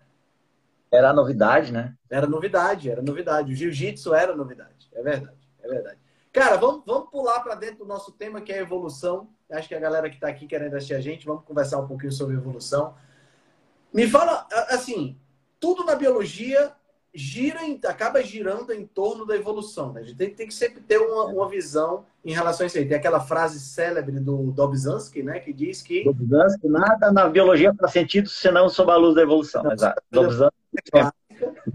[0.92, 1.94] Era novidade, né?
[2.10, 3.52] Era novidade, era novidade.
[3.52, 4.88] O jiu-jitsu era novidade.
[4.94, 5.98] É verdade, é verdade.
[6.32, 9.30] Cara, vamos, vamos pular para dentro do nosso tema, que é evolução.
[9.50, 12.12] Acho que a galera que está aqui querendo assistir a gente, vamos conversar um pouquinho
[12.12, 12.94] sobre evolução.
[13.92, 15.18] Me fala, assim,
[15.58, 16.75] tudo na biologia
[17.16, 19.92] gira, acaba girando em torno da evolução.
[19.92, 20.00] Né?
[20.00, 22.86] A gente tem, tem que sempre ter uma, uma, visão em relação a isso aí.
[22.86, 26.04] Tem aquela frase célebre do Dobzhansky, né, que diz que...
[26.04, 29.62] Dobzhansky, nada na biologia faz sentido senão sob a luz da evolução.
[29.62, 30.02] Não, Exato.
[30.10, 30.54] Dobzhansky...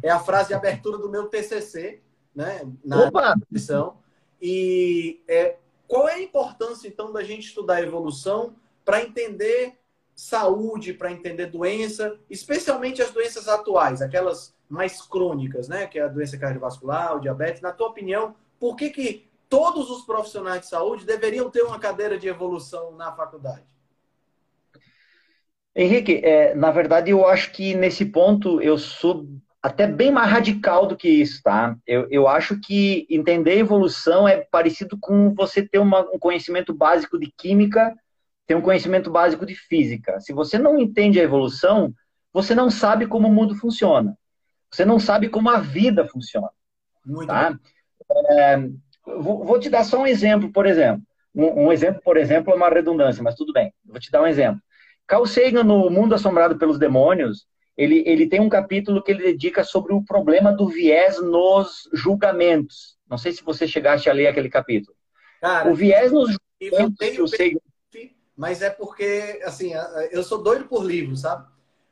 [0.04, 2.02] É a frase de abertura do meu TCC,
[2.36, 3.36] né, na Opa!
[3.52, 3.98] edição.
[4.40, 9.74] E é, qual é a importância, então, da gente estudar a evolução para entender
[10.16, 15.86] saúde, para entender doença, especialmente as doenças atuais, aquelas mais crônicas, né?
[15.86, 17.62] Que é a doença cardiovascular, o diabetes.
[17.62, 22.18] Na tua opinião, por que, que todos os profissionais de saúde deveriam ter uma cadeira
[22.18, 23.64] de evolução na faculdade?
[25.76, 29.26] Henrique, é, na verdade, eu acho que nesse ponto eu sou
[29.62, 31.78] até bem mais radical do que isso, tá?
[31.86, 37.20] Eu, eu acho que entender evolução é parecido com você ter uma, um conhecimento básico
[37.20, 37.96] de química,
[38.48, 40.20] ter um conhecimento básico de física.
[40.20, 41.94] Se você não entende a evolução,
[42.34, 44.18] você não sabe como o mundo funciona.
[44.72, 46.50] Você não sabe como a vida funciona.
[47.06, 47.58] Muito tá?
[48.30, 48.58] É,
[49.06, 51.04] vou, vou, te dar só um exemplo, por exemplo.
[51.36, 53.74] Um, um, exemplo, por exemplo, é uma redundância, mas tudo bem.
[53.86, 54.62] Vou te dar um exemplo.
[55.08, 59.64] Carl Sagan, no Mundo Assombrado pelos Demônios, ele, ele tem um capítulo que ele dedica
[59.64, 62.98] sobre o problema do viés nos julgamentos.
[63.10, 64.96] Não sei se você chegaste a ler aquele capítulo.
[65.42, 67.60] Cara, o viés nos julgamentos que o Sagan...
[68.38, 69.72] Mas é porque, assim,
[70.12, 71.46] eu sou doido por livros, sabe?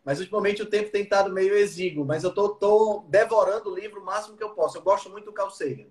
[0.10, 2.04] Mas ultimamente o tempo tem estado meio exíguo.
[2.04, 4.76] Mas eu tô, tô devorando o livro o máximo que eu posso.
[4.76, 5.86] Eu gosto muito do Carl Sagan.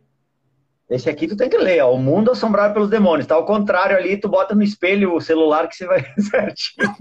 [0.90, 3.28] Esse aqui tu tem que ler, ó, O Mundo Assombrado pelos Demônios.
[3.28, 6.92] Tá ao contrário ali, tu bota no espelho o celular que você vai certinho.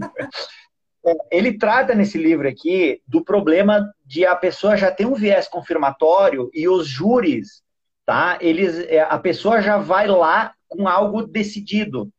[1.04, 5.48] É, ele trata nesse livro aqui do problema de a pessoa já ter um viés
[5.48, 7.64] confirmatório e os júris,
[8.06, 8.38] tá?
[8.40, 12.12] Eles, é, a pessoa já vai lá com algo decidido.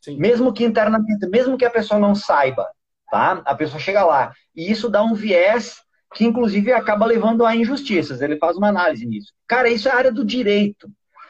[0.00, 0.16] Sim.
[0.16, 2.70] Mesmo que internamente, mesmo que a pessoa não saiba,
[3.10, 3.42] tá?
[3.44, 4.32] A pessoa chega lá.
[4.54, 5.82] E isso dá um viés
[6.14, 8.20] que, inclusive, acaba levando a injustiças.
[8.20, 9.32] Ele faz uma análise nisso.
[9.46, 10.88] Cara, isso é área do direito.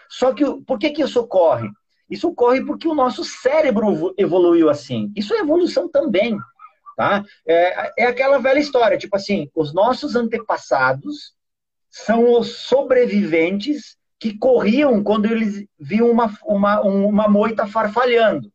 [0.08, 1.68] Só que por que, que isso ocorre?
[2.08, 5.10] Isso ocorre porque o nosso cérebro evoluiu assim.
[5.16, 6.38] Isso é evolução também.
[6.96, 7.24] Tá?
[7.46, 11.34] É, é aquela velha história, tipo assim, os nossos antepassados
[11.90, 18.52] são os sobreviventes que corriam quando eles viam uma, uma, uma moita farfalhando.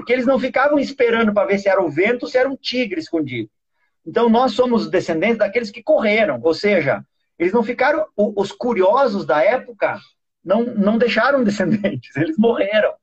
[0.00, 2.56] Porque eles não ficavam esperando para ver se era o vento ou se era um
[2.56, 3.50] tigre escondido.
[4.04, 7.04] Então nós somos descendentes daqueles que correram, ou seja,
[7.38, 9.98] eles não ficaram, os curiosos da época
[10.42, 12.94] não, não deixaram descendentes, eles morreram.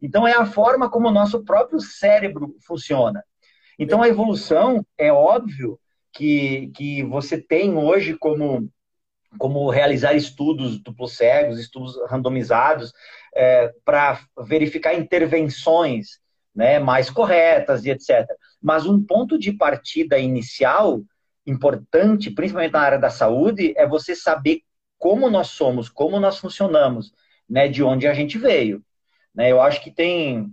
[0.00, 3.22] Então é a forma como o nosso próprio cérebro funciona.
[3.78, 5.78] Então a evolução é óbvio
[6.10, 8.66] que, que você tem hoje como,
[9.38, 12.94] como realizar estudos duplos cegos, estudos randomizados,
[13.34, 16.24] é, para verificar intervenções
[16.56, 18.26] né, mais corretas e etc.
[18.62, 21.02] Mas um ponto de partida inicial
[21.46, 24.62] importante, principalmente na área da saúde, é você saber
[24.98, 27.12] como nós somos, como nós funcionamos,
[27.48, 28.82] né, de onde a gente veio.
[29.34, 29.52] Né?
[29.52, 30.50] Eu acho que tem.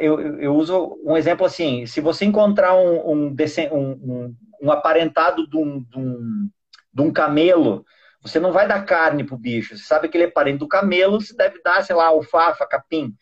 [0.00, 3.36] Eu, eu uso um exemplo assim: se você encontrar um, um,
[3.72, 6.50] um, um aparentado de um, de, um,
[6.92, 7.84] de um camelo,
[8.20, 9.76] você não vai dar carne para o bicho.
[9.76, 13.14] Você sabe que ele é parente do camelo, você deve dar, sei lá, alfafa, capim.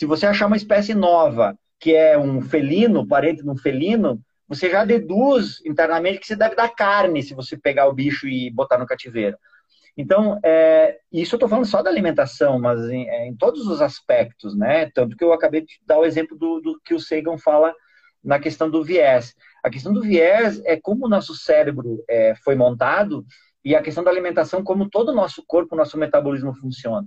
[0.00, 4.70] Se você achar uma espécie nova, que é um felino, parente de um felino, você
[4.70, 8.78] já deduz internamente que você deve dar carne se você pegar o bicho e botar
[8.78, 9.36] no cativeiro.
[9.94, 13.82] Então, é, isso eu estou falando só da alimentação, mas em, é, em, todos os
[13.82, 14.90] aspectos, né?
[14.94, 17.74] Tanto que eu acabei de dar o exemplo do, do, que o Sagan fala
[18.24, 19.34] na questão do viés.
[19.62, 23.22] A questão do viés é como o nosso cérebro é, foi montado
[23.62, 27.06] e a questão da alimentação, como todo o nosso corpo, nosso metabolismo funciona.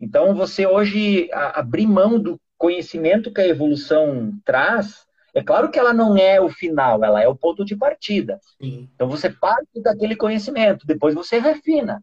[0.00, 5.92] Então, você hoje abrir mão do conhecimento que a evolução traz, é claro que ela
[5.92, 8.38] não é o final, ela é o ponto de partida.
[8.62, 8.88] Sim.
[8.94, 12.02] Então você parte daquele conhecimento, depois você refina.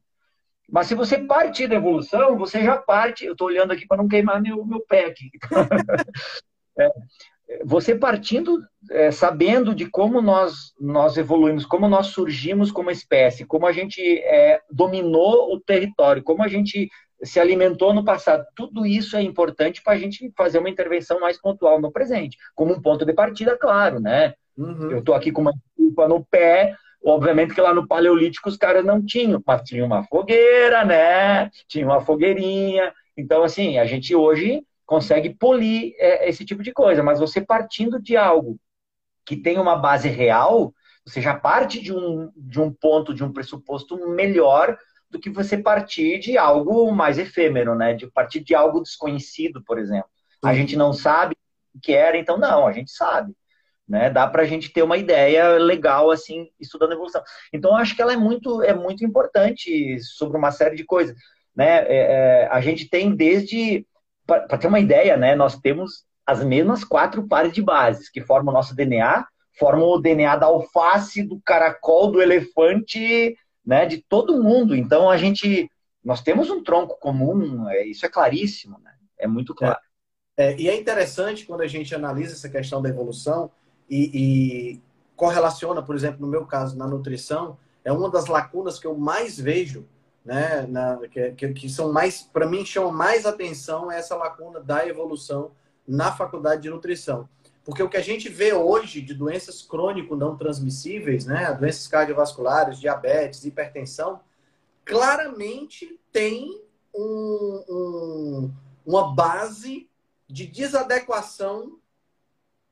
[0.70, 3.26] Mas se você partir da evolução, você já parte.
[3.26, 5.30] Eu estou olhando aqui para não queimar meu, meu pé aqui.
[6.78, 6.90] é,
[7.66, 13.66] você partindo, é, sabendo de como nós, nós evoluímos, como nós surgimos como espécie, como
[13.66, 16.90] a gente é, dominou o território, como a gente
[17.24, 18.46] se alimentou no passado.
[18.56, 22.74] Tudo isso é importante para a gente fazer uma intervenção mais pontual no presente, como
[22.74, 24.34] um ponto de partida, claro, né?
[24.58, 24.92] Uhum.
[24.92, 28.86] Eu estou aqui com uma culpa no pé, obviamente que lá no Paleolítico os caras
[28.86, 31.50] não tinham, mas tinha uma fogueira, né?
[31.68, 32.94] Tinha uma fogueirinha.
[33.16, 38.02] Então, assim, a gente hoje consegue polir é, esse tipo de coisa, mas você partindo
[38.02, 38.60] de algo
[39.26, 40.74] que tem uma base real,
[41.06, 44.78] você já parte de um, de um ponto, de um pressuposto melhor
[45.12, 47.94] do que você partir de algo mais efêmero, né?
[47.94, 50.10] De partir de algo desconhecido, por exemplo.
[50.44, 51.36] A gente não sabe
[51.76, 53.34] o que era, então não, a gente sabe.
[53.88, 54.10] Né?
[54.10, 57.22] Dá para a gente ter uma ideia legal assim estudando evolução.
[57.52, 61.16] Então acho que ela é muito é muito importante sobre uma série de coisas,
[61.54, 61.80] né?
[61.80, 61.98] É,
[62.44, 63.86] é, a gente tem desde
[64.26, 65.36] para ter uma ideia, né?
[65.36, 69.26] Nós temos as mesmas quatro pares de bases que formam o nosso DNA,
[69.60, 74.76] formam o DNA da alface, do caracol, do elefante né, de todo mundo.
[74.76, 75.70] Então a gente,
[76.04, 78.94] nós temos um tronco comum, é, isso é claríssimo, né?
[79.18, 79.80] É muito claro.
[80.36, 83.52] É, é, e é interessante quando a gente analisa essa questão da evolução
[83.90, 84.82] e, e
[85.16, 89.40] correlaciona, por exemplo, no meu caso, na nutrição, é uma das lacunas que eu mais
[89.40, 89.86] vejo,
[90.26, 94.88] né, na, que, que, são mais, para mim, chamam mais atenção é essa lacuna da
[94.88, 95.52] evolução
[95.88, 97.28] na faculdade de nutrição.
[97.64, 102.80] Porque o que a gente vê hoje de doenças crônico não transmissíveis, né, doenças cardiovasculares,
[102.80, 104.20] diabetes, hipertensão,
[104.84, 106.62] claramente tem
[106.94, 108.52] um, um,
[108.86, 109.88] uma base
[110.28, 111.78] de desadequação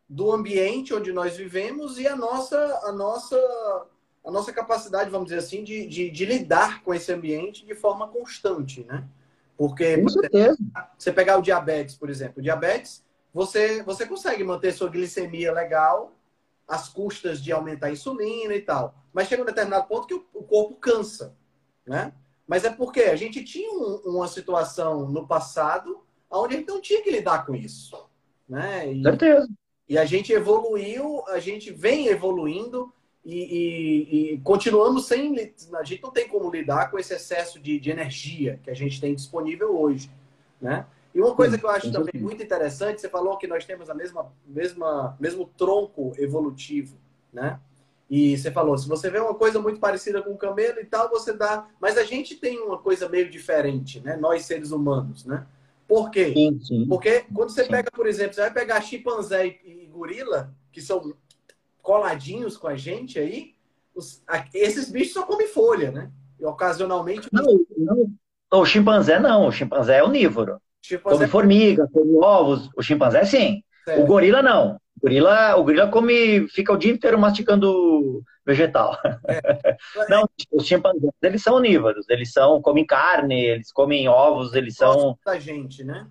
[0.08, 3.38] do ambiente onde nós vivemos e a nossa, a nossa,
[4.25, 8.08] a nossa capacidade, vamos dizer assim, de, de, de lidar com esse ambiente de forma
[8.08, 9.08] constante, né?
[9.56, 9.97] Porque,
[10.97, 16.13] você pegar o diabetes, por exemplo, o diabetes você, você consegue manter sua glicemia legal,
[16.67, 18.95] às custas de aumentar a insulina e tal.
[19.11, 21.35] Mas chega um determinado ponto que o, o corpo cansa,
[21.85, 22.13] né?
[22.47, 26.81] Mas é porque a gente tinha um, uma situação no passado onde a gente não
[26.81, 28.07] tinha que lidar com isso,
[28.47, 28.91] né?
[28.91, 29.49] E, Certeza.
[29.87, 32.93] E a gente evoluiu, a gente vem evoluindo
[33.25, 35.35] e, e, e, continuamos sem.
[35.73, 39.01] A gente não tem como lidar com esse excesso de, de energia que a gente
[39.01, 40.11] tem disponível hoje,
[40.61, 40.85] né?
[41.13, 43.95] E uma coisa que eu acho também muito interessante, você falou que nós temos a
[43.95, 46.97] mesma, mesma, mesmo tronco evolutivo,
[47.33, 47.59] né?
[48.09, 51.09] E você falou, se você vê uma coisa muito parecida com o camelo e tal,
[51.09, 51.67] você dá.
[51.79, 54.17] Mas a gente tem uma coisa meio diferente, né?
[54.17, 55.45] Nós seres humanos, né?
[55.87, 56.33] Por quê?
[56.33, 56.87] Sim, sim.
[56.87, 61.13] Porque quando você pega, por exemplo, você vai pegar chimpanzé e, e gorila, que são
[61.81, 63.53] coladinhos com a gente aí,
[63.95, 66.11] os, esses bichos só comem folha, né?
[66.39, 67.27] E ocasionalmente.
[67.31, 68.13] Não, não.
[68.51, 70.59] O chimpanzé não, o chimpanzé é onívoro.
[70.89, 71.17] Chimpanzé...
[71.17, 72.69] Come formiga, come ovos.
[72.75, 73.63] O chimpanzé sim.
[73.86, 74.02] Certo.
[74.02, 74.75] O gorila não.
[74.97, 78.97] O gorila, o gorila come, fica o dia inteiro mastigando vegetal.
[79.28, 79.78] É.
[80.10, 82.10] Não, os chimpanzés, eles são onívoros.
[82.10, 85.17] Eles são, comem carne, eles comem ovos, eles são...
[85.25, 86.08] da gente, né?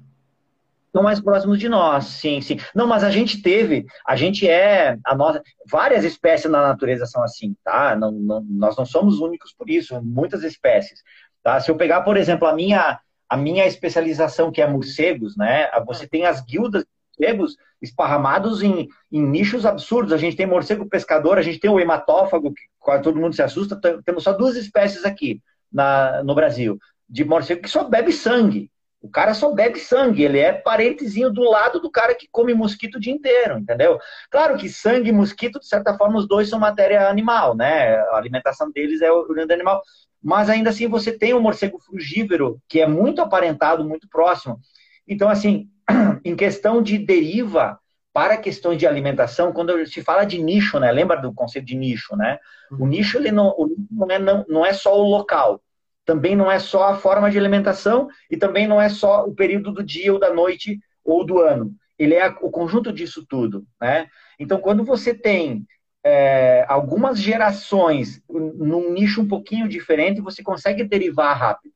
[0.90, 2.58] São mais próximos de nós, sim, sim.
[2.74, 7.22] Não, mas a gente teve, a gente é, a nossa, várias espécies na natureza são
[7.22, 7.94] assim, tá?
[7.94, 11.02] Não, não, nós não somos únicos por isso, muitas espécies,
[11.42, 11.60] tá?
[11.60, 15.68] Se eu pegar, por exemplo, a minha, a minha especialização, que é morcegos, né?
[15.86, 20.12] Você tem as guildas de morcegos esparramados em, em, nichos absurdos.
[20.12, 23.42] A gente tem morcego pescador, a gente tem o hematófago, que quase todo mundo se
[23.42, 23.78] assusta.
[24.04, 28.70] Temos só duas espécies aqui na, no Brasil, de morcego que só bebe sangue.
[29.00, 32.96] O cara só bebe sangue, ele é parentezinho do lado do cara que come mosquito
[32.96, 33.96] o dia inteiro, entendeu?
[34.28, 37.96] Claro que sangue e mosquito, de certa forma, os dois são matéria animal, né?
[37.96, 39.80] A alimentação deles é o urina animal
[40.22, 44.60] mas ainda assim você tem um morcego frugívoro que é muito aparentado, muito próximo.
[45.06, 45.68] Então, assim,
[46.24, 47.78] em questão de deriva
[48.12, 50.90] para questões de alimentação, quando se fala de nicho, né?
[50.90, 52.38] Lembra do conceito de nicho, né?
[52.70, 52.86] O uhum.
[52.88, 53.54] nicho ele não,
[53.90, 55.62] não, é, não, não é só o local,
[56.04, 59.72] também não é só a forma de alimentação e também não é só o período
[59.72, 61.72] do dia ou da noite ou do ano.
[61.98, 64.08] Ele é o conjunto disso tudo, né?
[64.38, 65.66] Então, quando você tem
[66.04, 71.74] é, algumas gerações num nicho um pouquinho diferente, você consegue derivar rápido.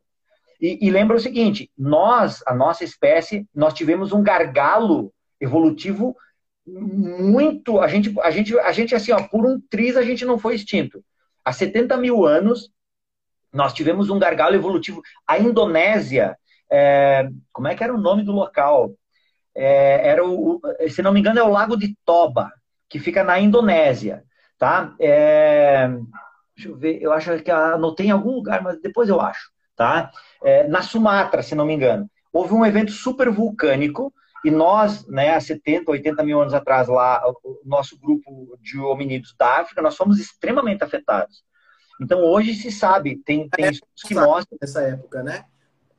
[0.61, 6.17] E, e, lembra o seguinte: nós, a nossa espécie, nós tivemos um gargalo evolutivo
[6.65, 7.81] muito.
[7.81, 10.55] A gente, a gente, a gente assim, ó, por um triz a gente não foi
[10.55, 11.05] extinto.
[11.45, 12.71] Há 70 mil anos,
[13.53, 15.03] nós tivemos um gargalo evolutivo.
[15.27, 16.39] A Indonésia,
[16.71, 18.95] é, como é que era o nome do local?
[19.55, 22.51] É, era o, se não me engano, é o Lago de Toba
[22.93, 24.23] que fica na Indonésia,
[24.59, 24.95] tá?
[25.01, 25.89] É,
[26.55, 30.11] deixa eu ver, eu acho que anotei em algum lugar, mas depois eu acho, tá?
[30.45, 34.13] É, na Sumatra, se não me engano, houve um evento super vulcânico
[34.45, 39.35] e nós, né, há 70, 80 mil anos atrás, lá, o nosso grupo de hominídeos
[39.39, 41.43] da África, nós fomos extremamente afetados.
[41.99, 44.59] Então, hoje se sabe, tem, tem estudos que mostram...
[44.61, 45.47] Nessa época, né?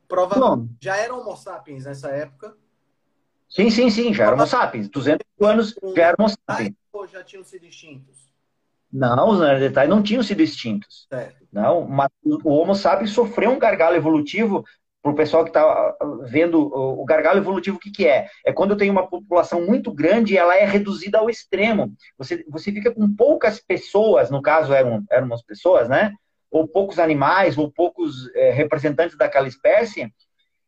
[0.07, 2.55] Provavelmente já eram Homo sapiens nessa época.
[3.53, 4.89] Sim, sim, sim, já eram Homo sapiens.
[4.89, 8.31] 200 anos já eram Homo sapiens ou já tinham sido extintos?
[8.91, 11.07] Não, os Neandertais não tinham sido extintos.
[11.09, 11.47] Certo.
[11.51, 14.63] Não, mas o Homo sapiens sofreu um gargalo evolutivo.
[15.01, 18.29] Para o pessoal que está vendo o gargalo evolutivo, o que, que é?
[18.45, 21.93] É quando tem uma população muito grande e ela é reduzida ao extremo.
[22.17, 26.13] Você, você fica com poucas pessoas, no caso eram, eram umas pessoas, né?
[26.49, 30.09] Ou poucos animais, ou poucos é, representantes daquela espécie.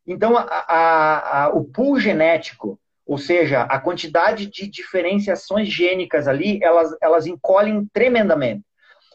[0.06, 6.58] Então, a, a, a, o pool genético ou seja, a quantidade de diferenciações gênicas ali,
[6.60, 8.64] elas, elas encolhem tremendamente.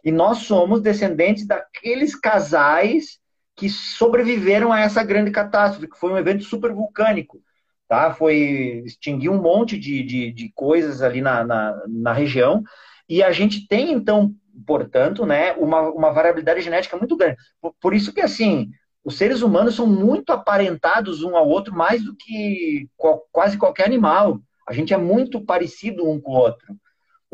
[0.01, 3.19] E nós somos descendentes daqueles casais
[3.53, 7.41] que sobreviveram a essa grande catástrofe, que foi um evento super vulcânico.
[7.87, 8.13] Tá?
[8.13, 12.63] Foi extinguir um monte de, de, de coisas ali na, na, na, região.
[13.09, 14.33] E a gente tem, então,
[14.65, 17.35] portanto, né, uma, uma variabilidade genética muito grande.
[17.59, 18.71] Por, por isso que, assim,
[19.03, 22.87] os seres humanos são muito aparentados um ao outro, mais do que
[23.31, 24.39] quase qualquer animal.
[24.67, 26.75] A gente é muito parecido um com o outro.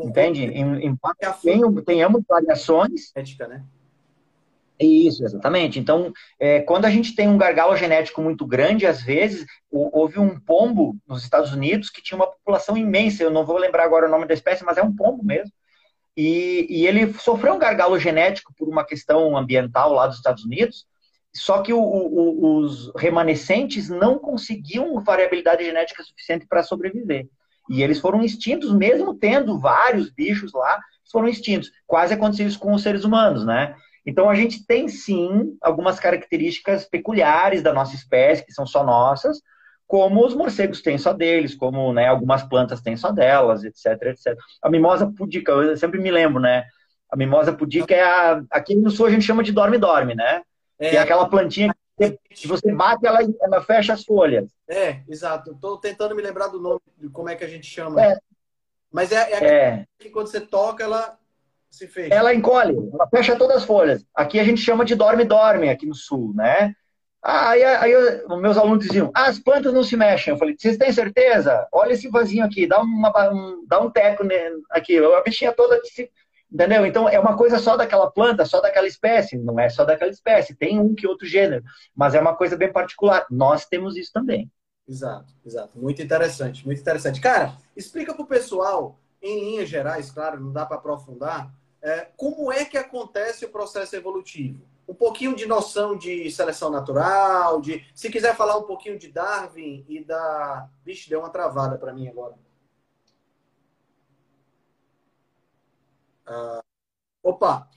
[0.00, 0.44] Entende?
[0.44, 0.98] Em, em
[1.42, 3.10] tem, tenhamos variações.
[3.14, 3.64] Ética, né?
[4.80, 5.78] Isso, exatamente.
[5.78, 10.38] Então, é, quando a gente tem um gargalo genético muito grande, às vezes, houve um
[10.38, 13.22] pombo nos Estados Unidos que tinha uma população imensa.
[13.22, 15.52] Eu não vou lembrar agora o nome da espécie, mas é um pombo mesmo.
[16.16, 20.86] E, e ele sofreu um gargalo genético por uma questão ambiental lá dos Estados Unidos
[21.38, 27.28] só que o, o, os remanescentes não conseguiam variabilidade genética suficiente para sobreviver.
[27.70, 30.80] E eles foram extintos, mesmo tendo vários bichos lá,
[31.10, 31.70] foram extintos.
[31.86, 33.74] Quase aconteceu isso com os seres humanos, né?
[34.06, 39.40] Então a gente tem sim algumas características peculiares da nossa espécie, que são só nossas,
[39.86, 44.36] como os morcegos têm só deles, como né, algumas plantas têm só delas, etc, etc.
[44.62, 46.64] A mimosa pudica, eu sempre me lembro, né?
[47.10, 48.42] A mimosa pudica é a.
[48.50, 50.42] Aqui no sul a gente chama de dorme-dorme, né?
[50.78, 51.74] É, é aquela plantinha
[52.30, 54.48] que você bate, ela, ela fecha as folhas.
[54.68, 55.52] É, exato.
[55.52, 58.04] Estou tentando me lembrar do nome, de como é que a gente chama.
[58.04, 58.16] É.
[58.90, 59.84] Mas é, é, é.
[59.98, 61.18] que quando você toca, ela
[61.70, 62.14] se fecha.
[62.14, 64.04] Ela encolhe, ela fecha todas as folhas.
[64.14, 66.74] Aqui a gente chama de dorme-dorme, aqui no sul, né?
[67.20, 70.32] Aí, aí eu, meus alunos diziam, ah, as plantas não se mexem.
[70.32, 71.66] Eu falei, vocês têm certeza?
[71.72, 74.22] Olha esse vasinho aqui, dá, uma, um, dá um teco
[74.70, 74.96] aqui.
[74.98, 76.10] A bichinha toda se,
[76.50, 76.86] Entendeu?
[76.86, 80.54] Então é uma coisa só daquela planta, só daquela espécie, não é só daquela espécie,
[80.54, 81.62] tem um que outro gênero,
[81.94, 83.26] mas é uma coisa bem particular.
[83.30, 84.50] Nós temos isso também.
[84.88, 85.78] Exato, exato.
[85.78, 87.20] Muito interessante, muito interessante.
[87.20, 92.50] Cara, explica para o pessoal, em linhas gerais, claro, não dá para aprofundar, é, como
[92.50, 94.62] é que acontece o processo evolutivo?
[94.88, 99.84] Um pouquinho de noção de seleção natural, de se quiser falar um pouquinho de Darwin
[99.86, 100.66] e da.
[100.82, 102.34] Vixe, deu uma travada para mim agora.
[106.28, 106.62] Ah,
[107.22, 107.70] opa!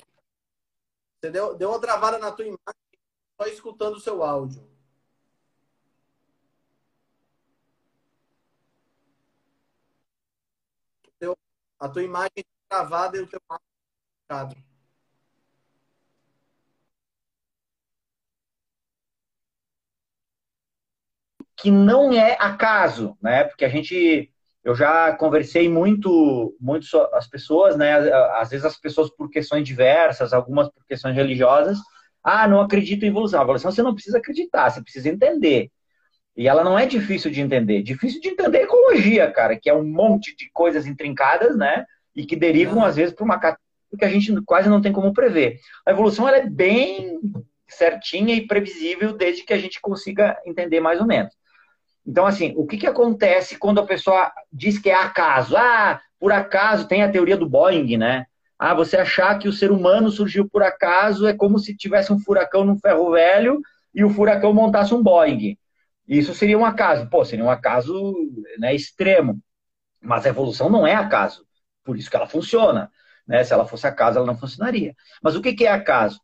[1.20, 2.82] Você deu, deu uma travada na tua imagem
[3.40, 4.70] só escutando o seu áudio.
[11.20, 11.38] Deu,
[11.80, 13.40] a tua imagem travada e o teu
[14.30, 14.72] áudio
[21.62, 23.44] que não é acaso, né?
[23.44, 24.31] Porque a gente
[24.64, 27.94] eu já conversei muito, muito as pessoas, né?
[28.36, 31.80] Às vezes as pessoas por questões diversas, algumas por questões religiosas,
[32.24, 33.40] ah, não acredito em evolução.
[33.40, 35.72] A evolução você não precisa acreditar, você precisa entender.
[36.38, 37.82] E ela não é difícil de entender.
[37.82, 41.86] Difícil de entender a ecologia, cara, que é um monte de coisas intrincadas, né?
[42.16, 45.14] E que derivam, às vezes, para uma catástrofe que a gente quase não tem como
[45.14, 45.60] prever.
[45.86, 47.20] A evolução ela é bem
[47.68, 51.34] certinha e previsível desde que a gente consiga entender mais ou menos.
[52.06, 55.56] Então, assim, o que, que acontece quando a pessoa diz que é acaso?
[55.56, 58.26] Ah, por acaso tem a teoria do Boeing, né?
[58.58, 62.20] Ah, você achar que o ser humano surgiu por acaso é como se tivesse um
[62.20, 63.60] furacão num ferro velho
[63.94, 65.58] e o furacão montasse um Boeing.
[66.08, 67.10] Isso seria um acaso.
[67.10, 68.14] Pô, seria um acaso
[68.60, 69.42] né, extremo.
[70.02, 71.46] Mas a evolução não é acaso.
[71.84, 72.92] Por isso que ela funciona.
[73.28, 73.44] Né?
[73.44, 74.96] Se ela fosse acaso, ela não funcionaria.
[75.24, 76.20] Mas o que, que é acaso?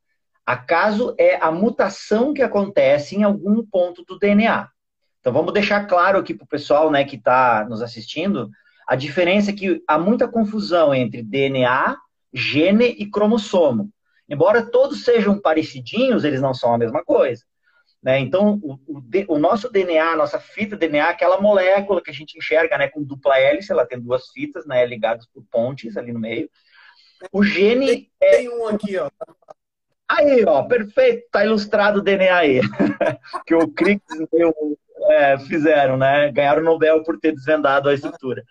[0.46, 4.70] Acaso é a mutação que acontece em algum ponto do DNA.
[5.28, 8.50] Então vamos deixar claro aqui para o pessoal né, que está nos assistindo
[8.88, 11.98] a diferença é que há muita confusão entre DNA,
[12.34, 13.92] gene e cromossomo.
[14.30, 17.44] Embora todos sejam parecidinhos, eles não são a mesma coisa.
[18.02, 18.20] Né?
[18.20, 22.78] Então, o, o, o, nosso DNA, nossa fita DNA, aquela molécula que a gente enxerga
[22.78, 26.50] né, com dupla hélice, ela tem duas fitas né, ligadas por pontes ali no meio.
[27.34, 27.88] O gene.
[27.88, 28.32] Tem, é...
[28.38, 29.12] tem um aqui, ó.
[30.08, 32.62] Aí, ó, perfeito, tá ilustrado o DNA aí.
[33.46, 34.02] que o Crick
[35.10, 36.32] é, fizeram, né?
[36.32, 38.44] Ganharam o Nobel por ter desvendado a estrutura.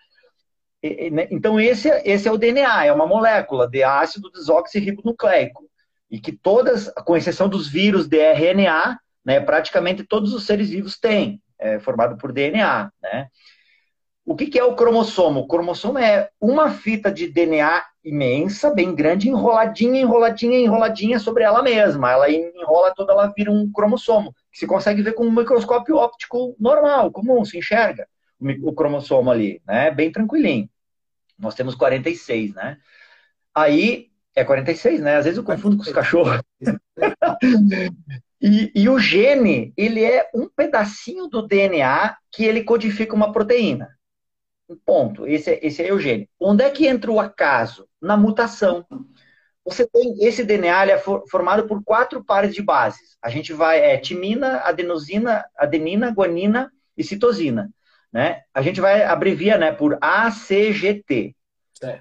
[0.81, 5.65] E, né, então, esse, esse é o DNA, é uma molécula de ácido desoxirribonucleico.
[6.09, 10.97] E que todas, com exceção dos vírus de RNA, né, praticamente todos os seres vivos
[10.97, 12.91] têm, é, formado por DNA.
[13.01, 13.27] Né?
[14.27, 15.39] O que, que é o cromossomo?
[15.39, 21.63] O cromossomo é uma fita de DNA imensa, bem grande, enroladinha, enroladinha, enroladinha sobre ela
[21.63, 22.11] mesma.
[22.11, 26.53] Ela enrola toda, ela vira um cromossomo, que se consegue ver com um microscópio óptico
[26.59, 28.05] normal, comum, se enxerga
[28.63, 29.91] o cromossomo ali, né?
[29.91, 30.69] Bem tranquilinho.
[31.39, 32.77] Nós temos 46, né?
[33.55, 35.15] Aí, é 46, né?
[35.15, 36.41] Às vezes eu confundo com os cachorros.
[38.39, 43.96] E, e, o gene, ele é um pedacinho do DNA que ele codifica uma proteína.
[44.85, 45.25] Ponto.
[45.25, 46.29] Esse, é, esse é o gene.
[46.39, 47.87] Onde é que entra o acaso?
[48.01, 48.85] Na mutação.
[49.63, 53.17] Você tem esse DNA é formado por quatro pares de bases.
[53.21, 57.69] A gente vai é timina, adenosina, adenina, guanina e citosina,
[58.11, 58.43] né?
[58.53, 61.35] A gente vai abrevia, né, por ACGT.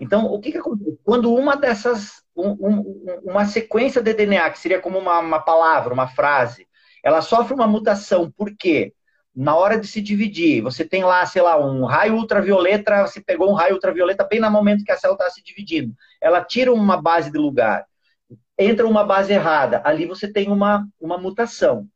[0.01, 0.99] Então, o que, que acontece?
[1.05, 5.93] Quando uma dessas, um, um, uma sequência de DNA, que seria como uma, uma palavra,
[5.93, 6.67] uma frase,
[7.03, 8.93] ela sofre uma mutação, por quê?
[9.37, 13.51] Na hora de se dividir, você tem lá, sei lá, um raio ultravioleta, você pegou
[13.51, 15.95] um raio ultravioleta bem no momento que a célula está se dividindo.
[16.23, 17.85] Ela tira uma base de lugar,
[18.59, 21.87] entra uma base errada, ali você tem uma, uma mutação.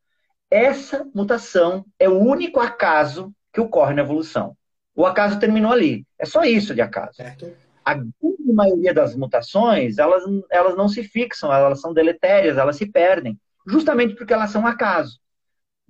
[0.51, 4.55] Essa mutação é o único acaso que ocorre na evolução.
[4.93, 6.05] O acaso terminou ali.
[6.19, 7.15] É só isso de acaso.
[7.15, 7.51] Certo.
[7.83, 12.85] A grande maioria das mutações, elas, elas não se fixam, elas são deletérias, elas se
[12.85, 15.19] perdem, justamente porque elas são acaso.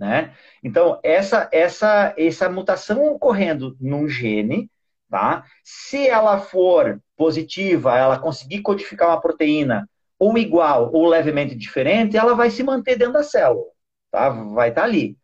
[0.01, 0.33] Né?
[0.63, 4.67] Então, essa, essa, essa mutação ocorrendo num gene,
[5.07, 5.45] tá?
[5.63, 9.87] se ela for positiva, ela conseguir codificar uma proteína
[10.17, 13.67] ou igual ou levemente diferente, ela vai se manter dentro da célula,
[14.09, 14.29] tá?
[14.29, 15.15] vai estar tá ali.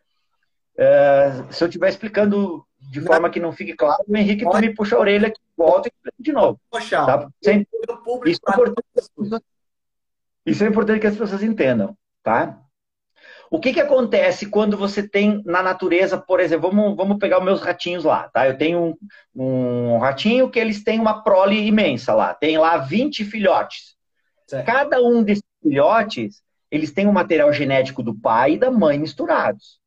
[0.78, 3.08] é, se eu estiver explicando de não.
[3.08, 6.24] forma que não fique claro, o Henrique, tu me puxa a orelha aqui, volta e
[6.24, 6.62] de novo.
[6.70, 7.28] Poxa, tá?
[7.44, 7.68] Sempre,
[8.28, 8.86] isso, é importante,
[10.46, 12.62] isso é importante que as pessoas entendam, tá?
[13.50, 17.46] O que, que acontece quando você tem na natureza, por exemplo, vamos, vamos pegar os
[17.46, 18.48] meus ratinhos lá, tá?
[18.48, 18.98] Eu tenho
[19.34, 23.96] um, um ratinho que eles têm uma prole imensa lá, tem lá 20 filhotes.
[24.48, 24.66] Certo.
[24.66, 29.80] Cada um desses filhotes, eles têm um material genético do pai e da mãe misturados.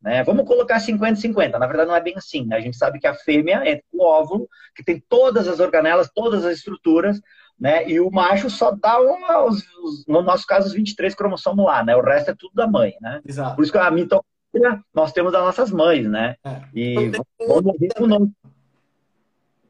[0.00, 0.22] Né?
[0.22, 1.58] Vamos colocar 50-50.
[1.58, 2.46] Na verdade, não é bem assim.
[2.46, 2.56] Né?
[2.56, 6.44] A gente sabe que a fêmea é o óvulo, que tem todas as organelas, todas
[6.44, 7.20] as estruturas,
[7.58, 7.88] né?
[7.88, 11.82] E o macho só dá uma, os, os, no nosso caso, os 23 cromossomos lá,
[11.82, 11.96] né?
[11.96, 13.20] O resto é tudo da mãe, né?
[13.26, 13.56] Exato.
[13.56, 16.36] Por isso que a mitocôndria nós temos das nossas mães, né?
[16.44, 16.62] É.
[16.74, 18.32] E então, vamos morrer com nome.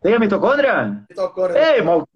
[0.00, 1.04] Tem a mitocôndria?
[1.08, 1.76] Mitocôndria.
[1.76, 2.06] Ei, mal...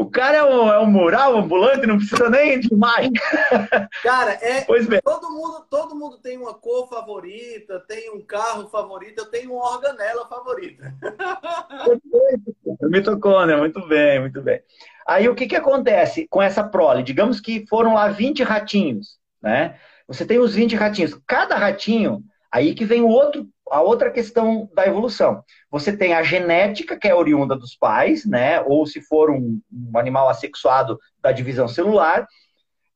[0.00, 3.10] O cara é um, é um mural ambulante, não precisa nem de mais.
[4.02, 4.62] Cara, é.
[4.62, 4.98] Pois bem.
[5.04, 9.74] Todo mundo, todo mundo tem uma cor favorita, tem um carro favorito, eu tenho uma
[9.74, 10.94] organela favorita.
[12.88, 14.62] Mitocôndria, muito bem, muito bem.
[15.06, 17.02] Aí o que, que acontece com essa prole?
[17.02, 19.78] Digamos que foram lá 20 ratinhos, né?
[20.08, 21.20] Você tem os 20 ratinhos.
[21.26, 25.44] Cada ratinho, aí que vem o outro a outra questão da evolução.
[25.70, 28.60] Você tem a genética, que é oriunda dos pais, né?
[28.62, 32.26] Ou se for um, um animal assexuado da divisão celular,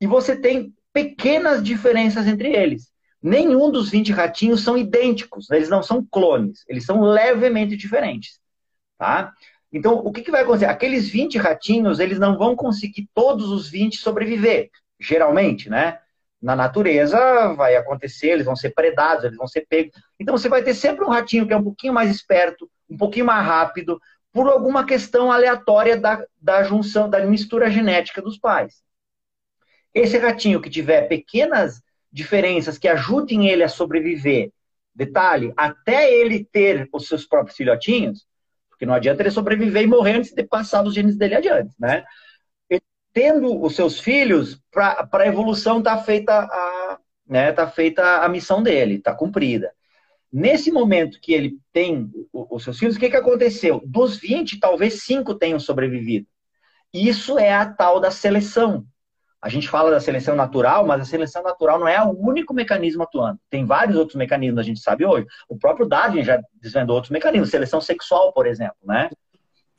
[0.01, 2.93] e você tem pequenas diferenças entre eles.
[3.22, 8.39] Nenhum dos 20 ratinhos são idênticos, eles não são clones, eles são levemente diferentes.
[8.99, 9.33] Tá?
[9.72, 10.66] Então, o que, que vai acontecer?
[10.66, 14.70] Aqueles 20 ratinhos, eles não vão conseguir todos os 20 sobreviver,
[15.01, 15.99] geralmente, né?
[16.45, 19.99] Na natureza vai acontecer, eles vão ser predados, eles vão ser pegos.
[20.20, 23.24] Então você vai ter sempre um ratinho que é um pouquinho mais esperto, um pouquinho
[23.24, 23.99] mais rápido,
[24.30, 28.82] por alguma questão aleatória da, da junção, da mistura genética dos pais.
[29.95, 31.80] Esse ratinho que tiver pequenas
[32.12, 34.53] diferenças que ajudem ele a sobreviver,
[34.95, 38.26] detalhe, até ele ter os seus próprios filhotinhos,
[38.68, 42.05] porque não adianta ele sobreviver e morrer antes de passar os genes dele adiante, né?
[43.15, 48.61] Tendo os seus filhos, para a evolução tá feita a, né, tá feita a missão
[48.62, 49.73] dele, tá cumprida.
[50.33, 53.81] Nesse momento que ele tem os seus filhos, o que, que aconteceu?
[53.87, 56.27] Dos 20, talvez 5 tenham sobrevivido.
[56.93, 58.85] Isso é a tal da seleção.
[59.41, 63.05] A gente fala da seleção natural, mas a seleção natural não é o único mecanismo
[63.05, 63.39] atuando.
[63.49, 65.27] Tem vários outros mecanismos, a gente sabe hoje.
[65.49, 67.51] O próprio Darwin já desvendou outros mecanismos.
[67.51, 69.09] Seleção sexual, por exemplo, né?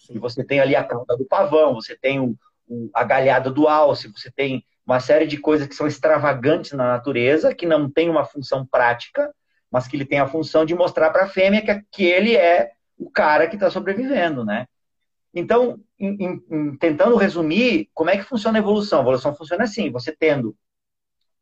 [0.10, 2.38] E você tem ali a cauda do pavão, você tem o,
[2.94, 7.54] a galhada do alce, você tem uma série de coisas que são extravagantes na natureza,
[7.54, 9.34] que não tem uma função prática,
[9.72, 12.72] mas que ele tem a função de mostrar para a fêmea que, que ele é
[12.98, 14.68] o cara que está sobrevivendo, né?
[15.34, 19.00] Então, em, em, tentando resumir, como é que funciona a evolução?
[19.00, 20.56] A evolução funciona assim: você tendo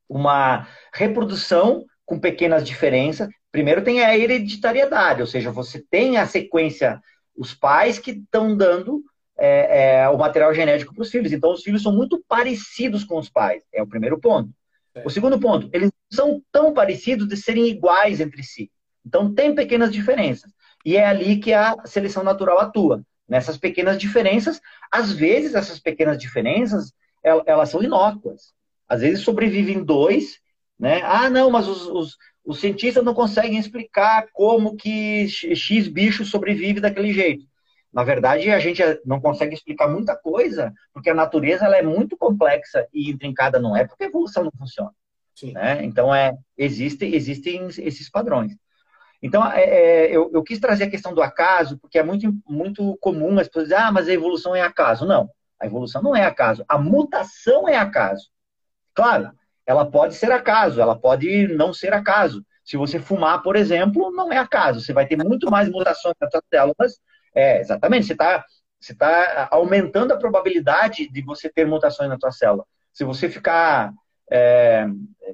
[0.09, 3.29] uma reprodução com pequenas diferenças.
[3.51, 6.99] Primeiro tem a hereditariedade, ou seja, você tem a sequência,
[7.35, 9.03] os pais que estão dando
[9.37, 11.31] é, é, o material genético para os filhos.
[11.31, 13.63] Então, os filhos são muito parecidos com os pais.
[13.73, 14.49] É o primeiro ponto.
[14.95, 15.03] É.
[15.05, 18.71] O segundo ponto, eles são tão parecidos de serem iguais entre si.
[19.05, 20.51] Então, tem pequenas diferenças.
[20.85, 23.03] E é ali que a seleção natural atua.
[23.27, 24.61] Nessas pequenas diferenças,
[24.91, 28.53] às vezes, essas pequenas diferenças, elas são inócuas.
[28.87, 30.39] Às vezes sobrevivem dois,
[30.77, 31.01] né?
[31.03, 36.81] Ah, não, mas os, os, os cientistas não conseguem explicar como que X bicho sobrevive
[36.81, 37.45] daquele jeito.
[37.93, 42.17] Na verdade, a gente não consegue explicar muita coisa, porque a natureza ela é muito
[42.17, 44.91] complexa e intrincada, não é porque a evolução não funciona.
[45.53, 45.83] Né?
[45.83, 48.53] Então, é, existe, existem esses padrões.
[49.21, 52.97] Então, é, é, eu, eu, quis trazer a questão do acaso, porque é muito, muito
[52.99, 55.05] comum as pessoas dizerem, ah, mas a evolução é acaso.
[55.05, 55.29] Não,
[55.59, 56.65] a evolução não é acaso.
[56.67, 58.29] A mutação é acaso.
[58.93, 59.31] Claro,
[59.65, 62.45] ela pode ser acaso, ela pode não ser acaso.
[62.65, 64.81] Se você fumar, por exemplo, não é acaso.
[64.81, 66.99] Você vai ter muito mais mutações nas suas células
[67.35, 68.07] é, exatamente.
[68.07, 68.45] Você está
[68.79, 72.65] você tá aumentando a probabilidade de você ter mutações na tua célula.
[72.91, 73.93] Se você ficar
[74.29, 74.85] é,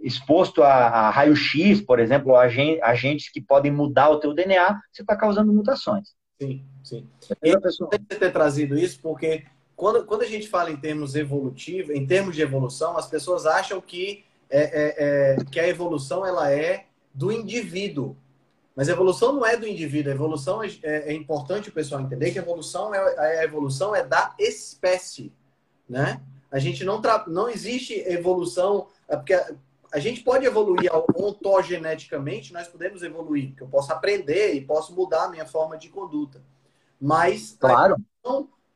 [0.03, 5.01] exposto a, a raio-x, por exemplo, a agentes que podem mudar o teu DNA, você
[5.01, 6.09] está causando mutações.
[6.39, 7.07] Sim, sim.
[7.43, 7.89] E é pessoa...
[7.89, 9.45] ter trazido isso porque
[9.75, 13.81] quando, quando a gente fala em termos evolutivos, em termos de evolução, as pessoas acham
[13.81, 18.15] que, é, é, é que a evolução ela é do indivíduo.
[18.79, 21.99] Mas a evolução não é do indivíduo, a evolução é, é, é importante o pessoal
[21.99, 25.33] entender que a evolução é, a evolução é da espécie,
[25.89, 26.21] né?
[26.49, 29.33] A gente não não existe evolução, é porque
[29.91, 35.25] a gente pode evoluir ontogeneticamente, nós podemos evoluir, que eu posso aprender e posso mudar
[35.25, 36.41] a minha forma de conduta.
[37.01, 37.97] Mas claro.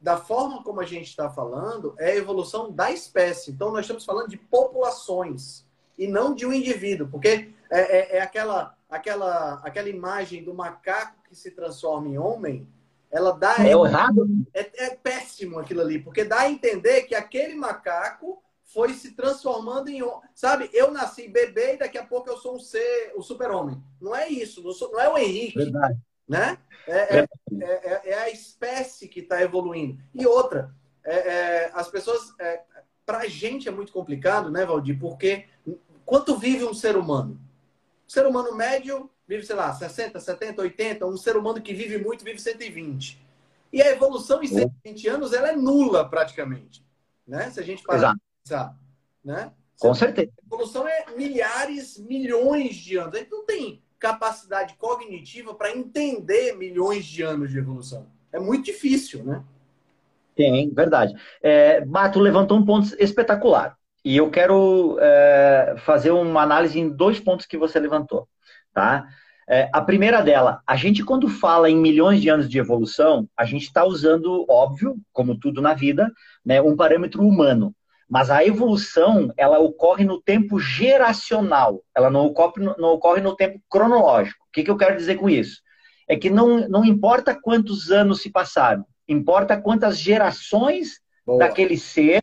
[0.01, 3.51] da forma como a gente está falando é a evolução da espécie.
[3.51, 5.65] Então nós estamos falando de populações.
[5.97, 11.17] e não de um indivíduo, porque é, é, é aquela, aquela, aquela imagem do macaco
[11.27, 12.67] que se transforma em homem,
[13.09, 13.55] ela dá.
[13.59, 14.27] É errado?
[14.53, 19.89] É, é péssimo aquilo ali, porque dá a entender que aquele macaco foi se transformando
[19.89, 20.01] em
[20.33, 23.79] sabe eu nasci bebê e daqui a pouco eu sou um ser o super homem
[24.01, 25.99] não é isso não, sou, não é o Henrique Verdade.
[26.27, 27.27] né é, é,
[27.61, 30.73] é, é a espécie que está evoluindo e outra
[31.73, 32.33] as pessoas
[33.05, 35.45] para a gente é muito complicado né Valdir porque
[36.03, 37.39] quanto vive um ser humano
[38.13, 42.23] ser humano médio vive sei lá 60 70 80 um ser humano que vive muito
[42.23, 43.21] vive 120
[43.71, 46.85] e a evolução em 120 anos ela é nula praticamente
[47.27, 48.77] né se a gente parar pensar,
[49.23, 49.51] né?
[49.79, 50.31] Com certeza.
[50.41, 53.15] A evolução é milhares, milhões de anos.
[53.15, 58.07] A gente não tem capacidade cognitiva para entender milhões de anos de evolução.
[58.31, 59.43] É muito difícil, né?
[60.35, 61.13] Tem, verdade.
[61.41, 63.77] É, Bato levantou um ponto espetacular.
[64.03, 68.27] E eu quero é, fazer uma análise em dois pontos que você levantou.
[68.73, 69.07] Tá?
[69.47, 73.45] É, a primeira dela, a gente quando fala em milhões de anos de evolução, a
[73.45, 76.11] gente está usando, óbvio, como tudo na vida,
[76.45, 77.73] né, um parâmetro humano.
[78.09, 83.59] Mas a evolução, ela ocorre no tempo geracional, ela não ocorre, não ocorre no tempo
[83.69, 84.45] cronológico.
[84.47, 85.61] O que, que eu quero dizer com isso?
[86.07, 91.39] É que não, não importa quantos anos se passaram, importa quantas gerações Boa.
[91.39, 92.21] daquele ser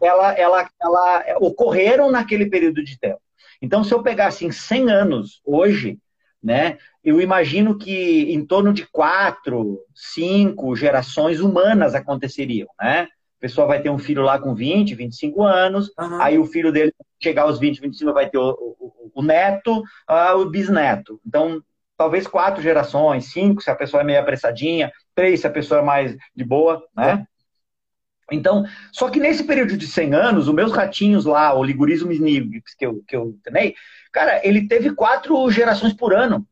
[0.00, 3.20] ela, ela, ela ocorreram naquele período de tempo.
[3.60, 5.98] Então, se eu pegasse em 100 anos hoje,
[6.42, 13.08] né, eu imagino que em torno de quatro, cinco gerações humanas aconteceriam, né?
[13.38, 16.20] a pessoa vai ter um filho lá com 20, 25 anos, uhum.
[16.20, 20.36] aí o filho dele, chegar aos 20, 25, vai ter o, o, o neto, uh,
[20.36, 21.20] o bisneto.
[21.24, 21.62] Então,
[21.96, 25.84] talvez quatro gerações, cinco, se a pessoa é meio apressadinha, três, se a pessoa é
[25.84, 27.26] mais de boa, né?
[28.30, 32.74] Então, só que nesse período de 100 anos, os meus ratinhos lá, o Ligurismo nigrix,
[32.74, 33.74] que eu, que eu treinei,
[34.12, 36.46] cara, ele teve quatro gerações por ano.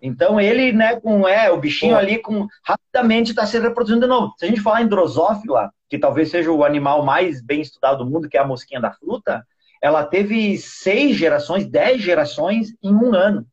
[0.00, 4.34] Então ele, né, com é, o bichinho ali com rapidamente está se reproduzindo de novo.
[4.38, 8.10] Se a gente falar em drosófila, que talvez seja o animal mais bem estudado do
[8.10, 9.44] mundo, que é a mosquinha da fruta,
[9.80, 13.46] ela teve seis gerações, dez gerações em um ano.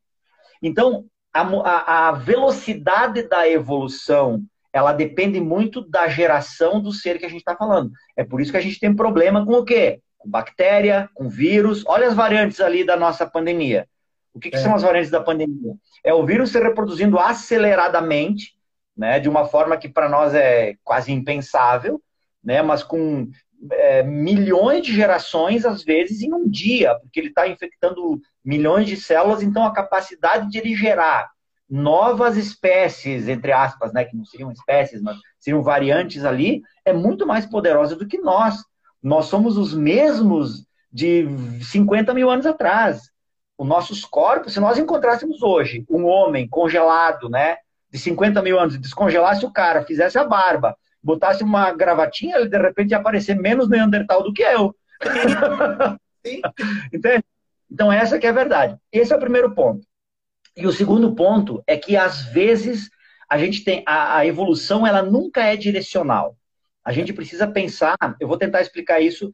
[0.61, 4.43] Então, a, a, a velocidade da evolução,
[4.74, 7.91] ela depende muito da geração do ser que a gente está falando.
[8.17, 10.01] É por isso que a gente tem problema com o quê?
[10.17, 11.84] Com bactéria, com vírus.
[11.86, 13.88] Olha as variantes ali da nossa pandemia.
[14.34, 14.59] O que, que é.
[14.59, 15.76] são as variantes da pandemia?
[16.03, 18.55] É o vírus se reproduzindo aceleradamente,
[18.97, 22.01] né, de uma forma que para nós é quase impensável,
[22.43, 22.61] né?
[22.61, 23.30] Mas com
[23.71, 28.97] é, milhões de gerações, às vezes, em um dia, porque ele está infectando milhões de
[28.97, 31.32] células, então a capacidade de ele gerar
[31.74, 37.26] novas espécies, entre aspas, né, que não seriam espécies, mas seriam variantes ali, é muito
[37.26, 38.63] mais poderosa do que nós.
[39.01, 41.26] Nós somos os mesmos de
[41.63, 43.09] 50 mil anos atrás.
[43.57, 47.57] Os nossos corpos, se nós encontrássemos hoje um homem congelado, né,
[47.91, 52.57] de 50 mil anos, descongelasse o cara, fizesse a barba, botasse uma gravatinha, ele de
[52.59, 54.76] repente ia aparecer menos Neandertal do que eu.
[56.93, 57.26] Entende?
[57.71, 58.78] Então, essa que é a verdade.
[58.91, 59.84] Esse é o primeiro ponto.
[60.56, 62.89] E o segundo ponto é que, às vezes,
[63.30, 63.84] a gente tem.
[63.88, 66.38] A, a evolução, ela nunca é direcional.
[66.84, 67.95] A gente precisa pensar.
[68.20, 69.32] Eu vou tentar explicar isso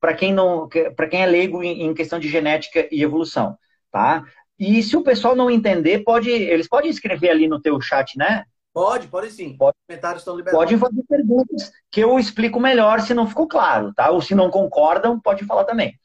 [0.00, 0.68] para quem não.
[0.96, 3.56] para quem é leigo em, em questão de genética e evolução.
[3.90, 4.24] Tá?
[4.58, 8.44] E se o pessoal não entender, pode, eles podem escrever ali no teu chat, né?
[8.72, 9.56] Pode, pode sim.
[9.56, 10.64] Pode, comentários estão liberados.
[10.64, 14.10] Pode fazer perguntas que eu explico melhor se não ficou claro, tá?
[14.10, 15.98] Ou se não concordam, pode falar também.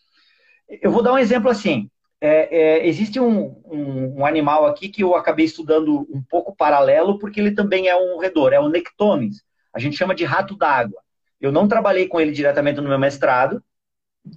[0.81, 1.89] Eu vou dar um exemplo assim.
[2.21, 7.19] É, é, existe um, um, um, animal aqui que eu acabei estudando um pouco paralelo,
[7.19, 9.43] porque ele também é um roedor, é o Nectones.
[9.73, 10.99] A gente chama de rato d'água.
[11.39, 13.61] Eu não trabalhei com ele diretamente no meu mestrado,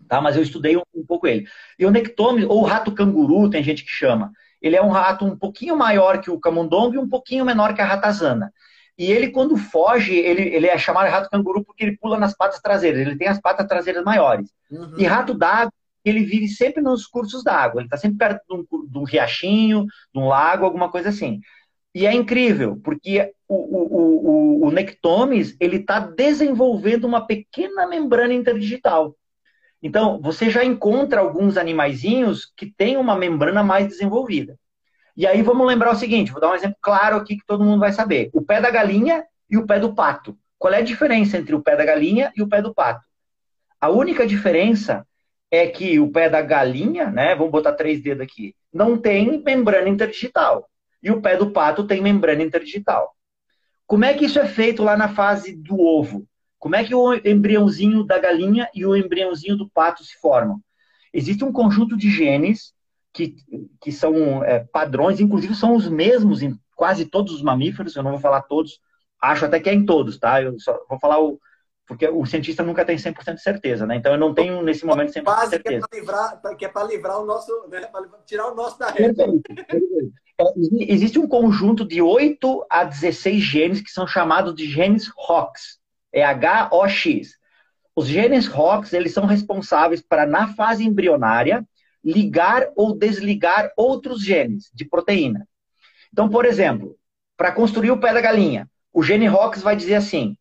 [0.09, 0.21] tá?
[0.21, 1.47] mas eu estudei um, um pouco ele.
[1.79, 5.37] E o Nectones, ou rato canguru, tem gente que chama, ele é um rato um
[5.37, 8.53] pouquinho maior que o camundongo e um pouquinho menor que a ratazana.
[8.99, 12.61] E ele, quando foge, ele, ele é chamado rato canguru porque ele pula nas patas
[12.61, 13.01] traseiras.
[13.01, 14.53] Ele tem as patas traseiras maiores.
[14.69, 14.95] Uhum.
[14.99, 15.73] E rato d'água,
[16.09, 17.81] ele vive sempre nos cursos d'água.
[17.81, 21.41] Ele está sempre perto de um, de um, riachinho, de um lago, alguma coisa assim.
[21.95, 24.73] E é incrível, porque o, o, o, o
[25.61, 29.17] ele está desenvolvendo uma pequena membrana interdigital.
[29.83, 34.57] Então, você já encontra alguns animaizinhos que têm uma membrana mais desenvolvida.
[35.17, 37.81] E aí vamos lembrar o seguinte, vou dar um exemplo claro aqui que todo mundo
[37.81, 38.31] vai saber.
[38.33, 40.39] O pé da galinha e o pé do pato.
[40.59, 43.05] Qual é a diferença entre o pé da galinha e o pé do pato?
[43.81, 45.07] A única diferença
[45.51, 49.89] é que o pé da galinha, né, vamos botar três dedos aqui, não tem membrana
[49.89, 50.69] interdigital.
[51.03, 53.15] E o pé do pato tem membrana interdigital.
[53.87, 56.27] Como é que isso é feito lá na fase do ovo?
[56.59, 60.61] Como é que o embriãozinho da galinha e o embriãozinho do pato se formam?
[61.13, 62.73] existe um conjunto de genes
[63.13, 63.37] que,
[63.81, 68.13] que são é, padrões, inclusive são os mesmos em quase todos os mamíferos, eu não
[68.13, 68.81] vou falar todos,
[69.21, 70.41] acho até que é em todos, tá?
[70.41, 71.41] Eu só vou falar o.
[71.89, 73.97] Porque o cientista nunca tem 100% de certeza, né?
[73.97, 75.89] Então eu não tenho nesse momento 100% de certeza.
[75.89, 77.51] Que é para livrar, é livrar o nosso.
[77.69, 77.81] Né?
[77.87, 79.25] Para tirar o nosso da reta.
[80.41, 80.45] É,
[80.93, 85.79] existe um conjunto de 8 a 16 genes que são chamados de genes ROX.
[86.13, 87.39] É H-O-X.
[87.97, 91.67] Os genes ROX, eles são responsáveis para, na fase embrionária,
[92.05, 95.49] ligar ou desligar outros genes de proteína.
[96.13, 96.97] Então, por exemplo,
[97.37, 100.37] para construir o pé da galinha, o gene ROX vai dizer assim: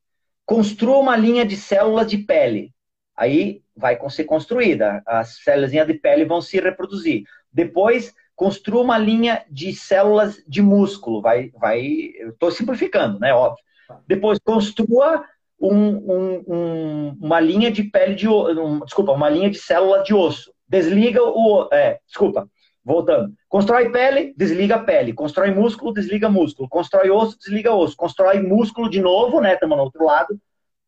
[0.47, 2.73] construa uma linha de células de pele.
[3.15, 7.23] Aí vai ser construída, as células de pele vão se reproduzir.
[7.51, 11.21] Depois, construa uma linha de células de músculo.
[11.21, 13.33] Vai, vai, estou simplificando, né?
[13.33, 13.63] Óbvio.
[14.07, 15.25] Depois, construa
[15.59, 20.13] um, um, um, uma linha de pele de um, desculpa, uma linha de célula de
[20.13, 20.53] osso.
[20.67, 22.49] Desliga o, é, desculpa,
[22.87, 23.33] voltando.
[23.49, 25.11] Constrói pele, desliga pele.
[25.11, 26.69] Constrói músculo, desliga músculo.
[26.69, 27.97] Constrói osso, desliga osso.
[27.97, 29.53] Constrói músculo de novo, né?
[29.53, 30.39] Estamos no outro lado.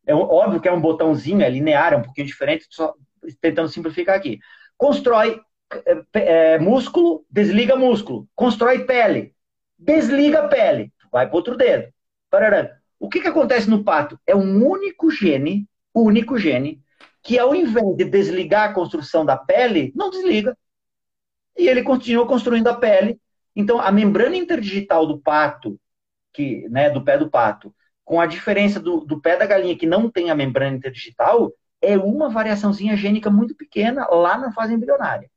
[0.06, 2.94] É óbvio que é um botãozinho, é linear, é um pouquinho diferente, só
[3.40, 4.38] tentando simplificar aqui.
[4.78, 5.40] Constrói
[5.86, 8.26] é, é, músculo, desliga músculo.
[8.34, 9.34] Constrói pele,
[9.78, 10.90] desliga pele.
[11.12, 11.92] Vai para outro dedo.
[12.30, 12.70] Parará.
[12.98, 14.18] O que, que acontece no pato?
[14.26, 16.80] É um único gene, único gene,
[17.22, 20.56] que ao invés de desligar a construção da pele, não desliga.
[21.60, 23.20] E ele continua construindo a pele.
[23.54, 25.78] Então, a membrana interdigital do pato,
[26.32, 29.86] que, né, do pé do pato, com a diferença do, do pé da galinha que
[29.86, 31.52] não tem a membrana interdigital,
[31.82, 35.30] é uma variaçãozinha gênica muito pequena lá na fase embrionária.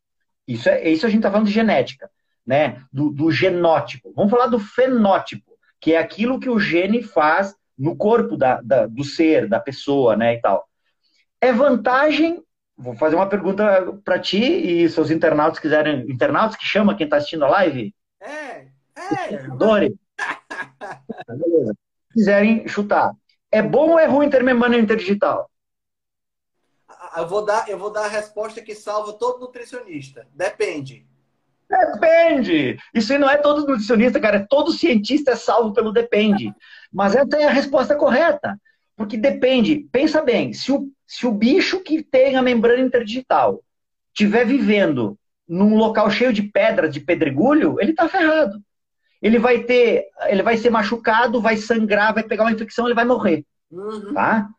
[0.47, 2.09] Isso, é, isso a gente está falando de genética,
[2.45, 2.81] né?
[2.91, 4.13] Do, do genótipo.
[4.15, 5.53] Vamos falar do fenótipo
[5.83, 10.15] que é aquilo que o gene faz no corpo da, da, do ser, da pessoa,
[10.15, 10.65] né, e tal.
[11.41, 12.41] É vantagem,
[12.83, 17.17] vou fazer uma pergunta para ti e seus internautas quiserem, internautas que chama quem está
[17.17, 17.95] assistindo a live?
[18.21, 19.47] É, é.
[19.57, 19.95] Dori.
[21.27, 21.73] Beleza.
[22.13, 23.11] Quiserem chutar.
[23.51, 25.49] É bom ou é ruim ter membrana interdigital?
[27.17, 30.27] Eu vou dar, eu vou dar a resposta que salva todo nutricionista.
[30.33, 31.07] Depende.
[31.67, 32.77] Depende.
[32.93, 34.37] Isso aí não é todo nutricionista, cara.
[34.37, 36.53] É todo cientista é salvo pelo depende.
[36.91, 38.59] Mas essa é a resposta correta.
[38.95, 39.87] Porque depende.
[39.91, 43.63] Pensa bem, se o, se o bicho que tem a membrana interdigital
[44.13, 48.61] estiver vivendo num local cheio de pedras, de pedregulho, ele está ferrado.
[49.21, 53.05] Ele vai ter, ele vai ser machucado, vai sangrar, vai pegar uma infecção, ele vai
[53.05, 53.45] morrer.
[53.71, 54.13] Uhum.
[54.13, 54.49] Tá?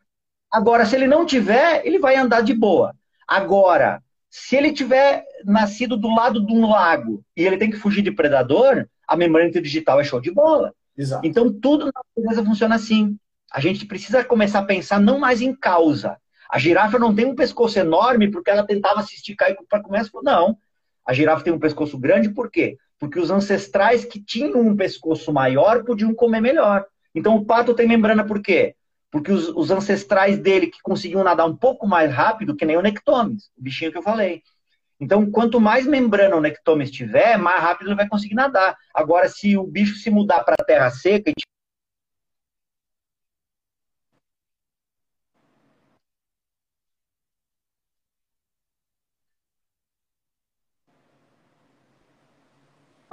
[0.50, 2.94] Agora, se ele não tiver, ele vai andar de boa.
[3.26, 8.02] Agora, se ele tiver nascido do lado de um lago e ele tem que fugir
[8.02, 10.74] de predador, a membrana digital é show de bola.
[10.96, 11.26] Exato.
[11.26, 13.16] Então tudo na natureza funciona assim.
[13.50, 16.16] A gente precisa começar a pensar não mais em causa.
[16.54, 20.08] A girafa não tem um pescoço enorme porque ela tentava se esticar para comer.
[20.22, 20.56] Não.
[21.04, 22.78] A girafa tem um pescoço grande por quê?
[22.96, 26.86] Porque os ancestrais que tinham um pescoço maior podiam comer melhor.
[27.12, 28.76] Então o pato tem membrana por quê?
[29.10, 32.82] Porque os, os, ancestrais dele que conseguiam nadar um pouco mais rápido, que nem o
[32.82, 34.40] Nectomes, o bichinho que eu falei.
[35.00, 38.76] Então, quanto mais membrana o Nectomes tiver, mais rápido ele vai conseguir nadar.
[38.94, 41.34] Agora, se o bicho se mudar para a terra seca e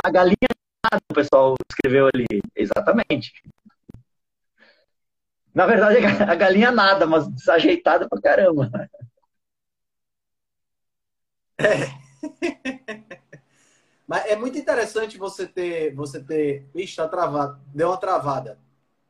[0.04, 0.49] A galinha
[1.12, 2.41] o pessoal escreveu ali.
[2.56, 3.32] Exatamente.
[5.54, 8.70] Na verdade, a galinha nada, mas desajeitada pra caramba.
[11.60, 12.02] É.
[14.08, 15.93] Mas é muito interessante você ter.
[15.95, 16.68] Você ter.
[16.76, 17.60] Ixi, tá travado.
[17.74, 18.60] Deu uma travada.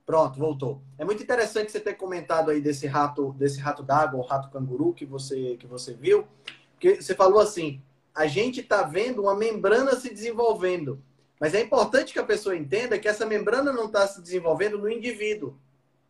[0.05, 0.81] Pronto, voltou.
[0.97, 4.93] É muito interessante você ter comentado aí desse rato, desse rato d'água, o rato canguru
[4.93, 6.27] que você, que você viu.
[6.73, 7.81] Porque você falou assim:
[8.13, 11.01] a gente está vendo uma membrana se desenvolvendo.
[11.39, 14.89] Mas é importante que a pessoa entenda que essa membrana não está se desenvolvendo no
[14.89, 15.57] indivíduo.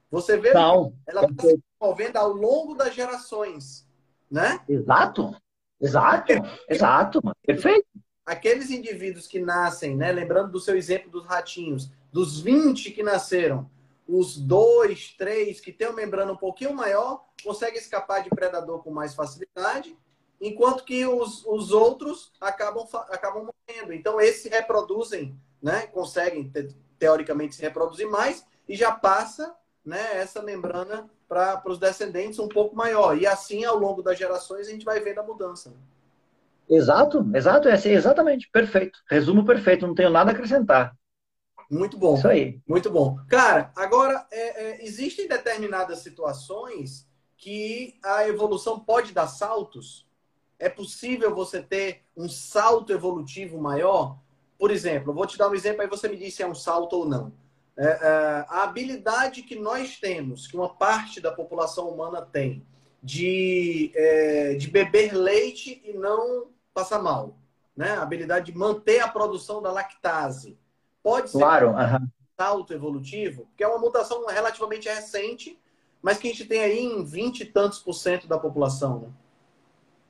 [0.09, 3.87] Você vê, não, ela está se desenvolvendo ao longo das gerações,
[4.29, 4.59] né?
[4.67, 5.33] Exato,
[5.79, 6.33] exato,
[6.67, 7.87] exato, perfeito.
[8.25, 10.11] Aqueles indivíduos que nascem, né?
[10.11, 13.69] Lembrando do seu exemplo dos ratinhos, dos 20 que nasceram,
[14.05, 18.91] os dois, três que têm uma membrana um pouquinho maior, conseguem escapar de predador com
[18.91, 19.95] mais facilidade,
[20.41, 23.93] enquanto que os, os outros acabam, acabam morrendo.
[23.93, 25.85] Então, esses se reproduzem, né?
[25.87, 26.51] Conseguem,
[26.97, 32.75] teoricamente, se reproduzir mais e já passa né, essa membrana para os descendentes um pouco
[32.75, 33.17] maior.
[33.17, 35.69] E assim, ao longo das gerações, a gente vai vendo a mudança.
[35.69, 35.77] Né?
[36.69, 38.99] Exato, exato, é assim, exatamente, perfeito.
[39.09, 40.95] Resumo perfeito, não tenho nada a acrescentar.
[41.69, 42.15] Muito bom.
[42.15, 42.59] Isso aí.
[42.67, 43.17] Muito bom.
[43.29, 50.05] Cara, agora, é, é, existem determinadas situações que a evolução pode dar saltos?
[50.61, 54.19] É possível você ter um salto evolutivo maior?
[54.59, 56.93] Por exemplo, vou te dar um exemplo, aí você me diz se é um salto
[56.97, 57.33] ou não.
[57.75, 62.63] É, é, a habilidade que nós temos, que uma parte da população humana tem,
[63.01, 67.35] de, é, de beber leite e não passar mal.
[67.75, 67.93] Né?
[67.93, 70.59] A habilidade de manter a produção da lactase.
[71.01, 72.07] Pode ser claro, um
[72.37, 75.59] salto evolutivo, que é uma mutação relativamente recente,
[76.03, 78.99] mas que a gente tem aí em 20 e tantos por cento da população.
[78.99, 79.09] Né?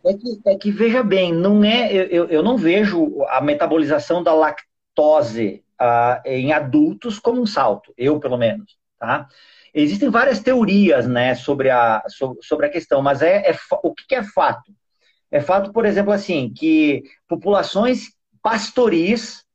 [0.04, 4.34] É que, é que, veja bem, não é, eu, eu não vejo a metabolização da
[4.34, 9.28] lactose uh, em adultos como um salto, eu pelo menos, tá?
[9.74, 12.04] Existem várias teorias, né, sobre a,
[12.42, 14.74] sobre a questão, mas é, é o que é fato?
[15.32, 18.10] É fato, por exemplo, assim, que populações
[18.42, 19.46] pastoris,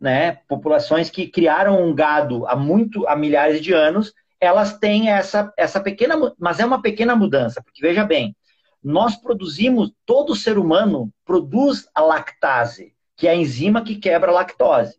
[0.00, 5.52] né, populações que criaram um gado há muito, há milhares de anos, elas têm essa,
[5.58, 8.34] essa pequena, mas é uma pequena mudança, porque veja bem,
[8.82, 14.34] nós produzimos, todo ser humano produz a lactase, que é a enzima que quebra a
[14.34, 14.98] lactose.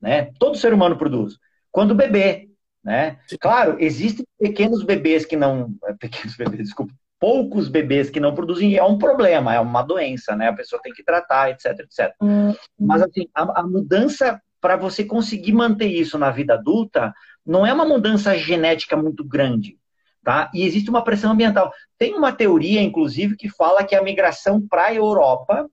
[0.00, 0.32] Né?
[0.38, 1.38] Todo ser humano produz.
[1.72, 2.48] Quando bebê,
[2.86, 3.18] né?
[3.40, 5.74] Claro, existem pequenos bebês que não.
[5.98, 6.94] Pequenos bebês, desculpa.
[7.18, 10.48] Poucos bebês que não produzem é um problema, é uma doença, né?
[10.48, 12.14] A pessoa tem que tratar, etc, etc.
[12.20, 12.54] Uhum.
[12.78, 17.12] Mas, assim, a, a mudança para você conseguir manter isso na vida adulta
[17.44, 19.78] não é uma mudança genética muito grande.
[20.26, 20.50] Tá?
[20.52, 21.72] E existe uma pressão ambiental.
[21.96, 25.70] Tem uma teoria, inclusive, que fala que a migração para a Europa, o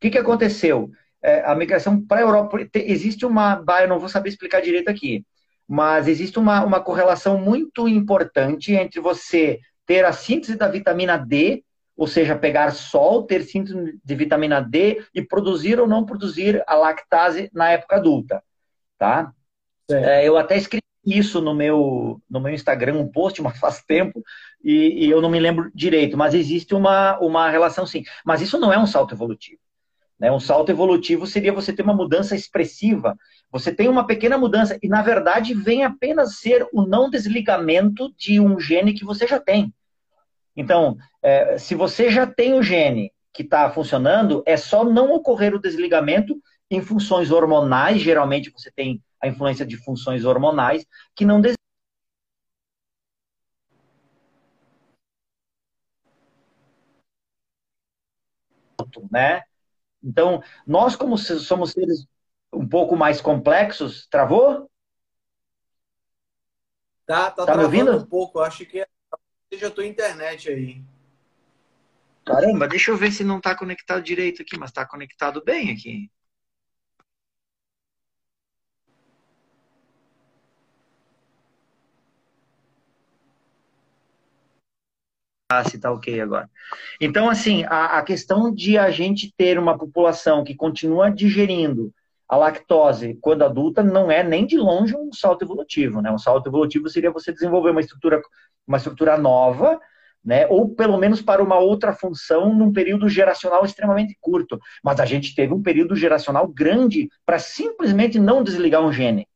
[0.00, 0.90] que, que aconteceu?
[1.22, 5.24] É, a migração para a Europa, existe uma, eu não vou saber explicar direito aqui,
[5.68, 11.62] mas existe uma, uma correlação muito importante entre você ter a síntese da vitamina D,
[11.96, 16.74] ou seja, pegar sol, ter síntese de vitamina D e produzir ou não produzir a
[16.74, 18.42] lactase na época adulta,
[18.98, 19.32] tá?
[19.88, 24.22] É, eu até escrevi isso no meu, no meu Instagram, um post, mas faz tempo,
[24.62, 28.04] e, e, eu não me lembro direito, mas existe uma, uma relação sim.
[28.24, 29.60] Mas isso não é um salto evolutivo.
[30.18, 30.30] Né?
[30.30, 33.16] Um salto evolutivo seria você ter uma mudança expressiva.
[33.50, 38.38] Você tem uma pequena mudança, e na verdade vem apenas ser o não desligamento de
[38.38, 39.74] um gene que você já tem.
[40.56, 45.54] Então, é, se você já tem o gene que está funcionando, é só não ocorrer
[45.54, 46.40] o desligamento
[46.70, 51.40] em funções hormonais, geralmente você tem a influência de funções hormonais que não
[59.10, 59.42] né?
[60.02, 62.06] Então, nós como somos seres
[62.52, 64.68] um pouco mais complexos, travou?
[67.06, 67.96] Tá, tá, tá me ouvindo?
[67.96, 68.86] um pouco, acho que
[69.52, 70.82] seja a tua internet aí.
[72.24, 76.10] Caramba, deixa eu ver se não está conectado direito aqui, mas está conectado bem aqui.
[85.64, 86.48] Se está ok agora.
[87.00, 91.92] Então, assim, a, a, questão de a gente ter uma população que continua digerindo
[92.28, 96.10] a lactose quando adulta não é nem de longe um salto evolutivo, né?
[96.10, 98.22] Um salto evolutivo seria você desenvolver uma estrutura,
[98.66, 99.78] uma estrutura nova,
[100.24, 100.46] né?
[100.46, 104.58] Ou pelo menos para uma outra função num período geracional extremamente curto.
[104.82, 109.28] Mas a gente teve um período geracional grande para simplesmente não desligar um gene.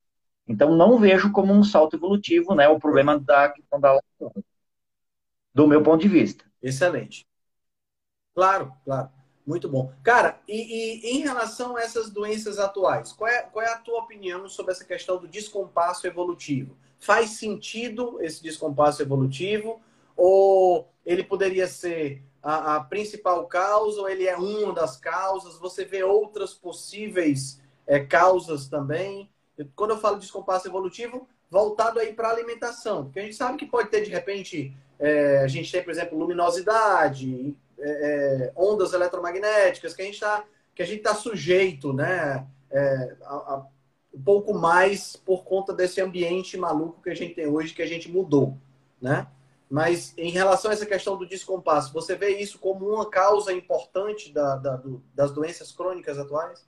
[0.48, 2.68] Então, não vejo como um salto evolutivo, né?
[2.68, 4.45] O problema da questão da lactose
[5.56, 6.44] do meu ponto de vista.
[6.62, 7.26] Excelente.
[8.34, 9.08] Claro, claro.
[9.46, 9.90] Muito bom.
[10.02, 14.00] Cara, e, e, em relação a essas doenças atuais, qual é, qual é a tua
[14.00, 16.76] opinião sobre essa questão do descompasso evolutivo?
[16.98, 19.80] Faz sentido esse descompasso evolutivo?
[20.14, 25.58] Ou ele poderia ser a, a principal causa, ou ele é uma das causas?
[25.58, 29.30] Você vê outras possíveis é, causas também?
[29.74, 33.88] Quando eu falo descompasso evolutivo, voltado aí para alimentação, porque a gente sabe que pode
[33.88, 40.02] ter, de repente, é, a gente tem, por exemplo, luminosidade, é, é ondas eletromagnéticas, que
[40.02, 40.44] a gente está
[40.74, 43.66] que a gente está sujeito, né, é, a, a,
[44.12, 47.86] um pouco mais por conta desse ambiente maluco que a gente tem hoje, que a
[47.86, 48.58] gente mudou,
[49.00, 49.26] né?
[49.68, 54.32] Mas em relação a essa questão do descompasso, você vê isso como uma causa importante
[54.32, 56.64] da, da, do, das doenças crônicas atuais?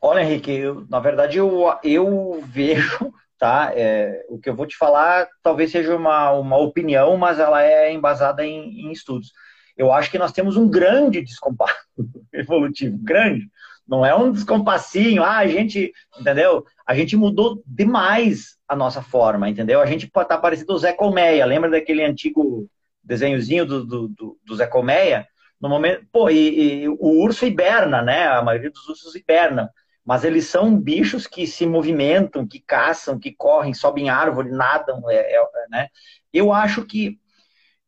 [0.00, 3.72] Olha, Henrique, eu, na verdade eu, eu vejo tá?
[3.74, 7.92] É, o que eu vou te falar talvez seja uma, uma opinião, mas ela é
[7.92, 9.32] embasada em, em estudos.
[9.76, 11.74] Eu acho que nós temos um grande descompasso
[12.32, 13.48] evolutivo, grande.
[13.84, 16.64] Não é um descompassinho, ah, a gente, entendeu?
[16.86, 19.80] A gente mudou demais a nossa forma, entendeu?
[19.80, 22.70] A gente tá parecido o Zé Colmeia, lembra daquele antigo
[23.02, 25.26] desenhozinho do, do, do, do Zé Colmeia?
[25.60, 28.28] No momento, pô, e, e, o urso hiberna, né?
[28.28, 29.68] A maioria dos ursos hiberna
[30.04, 35.34] mas eles são bichos que se movimentam, que caçam, que correm, sobem árvore, nadam, é,
[35.34, 35.88] é, né?
[36.32, 37.18] Eu acho que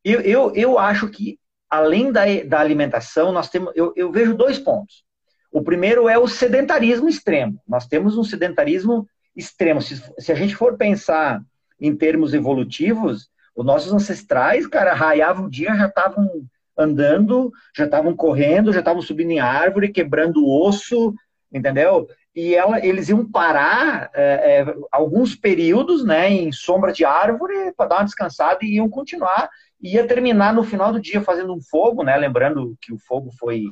[0.05, 1.39] eu, eu, eu acho que
[1.69, 5.05] além da, da alimentação, nós temos, eu, eu vejo dois pontos.
[5.51, 7.61] O primeiro é o sedentarismo extremo.
[7.67, 9.81] Nós temos um sedentarismo extremo.
[9.81, 11.43] Se, se a gente for pensar
[11.81, 16.29] em termos evolutivos, os nossos ancestrais, cara, raiavam o dia, já estavam
[16.77, 21.15] andando, já estavam correndo, já estavam subindo em árvore, quebrando osso,
[21.55, 22.09] entendeu?
[22.35, 27.87] E ela, eles iam parar é, é, alguns períodos né, em sombra de árvore para
[27.87, 29.49] dar uma descansada e iam continuar.
[29.81, 32.17] E ia terminar no final do dia fazendo um fogo, né?
[32.17, 33.67] Lembrando que o fogo foi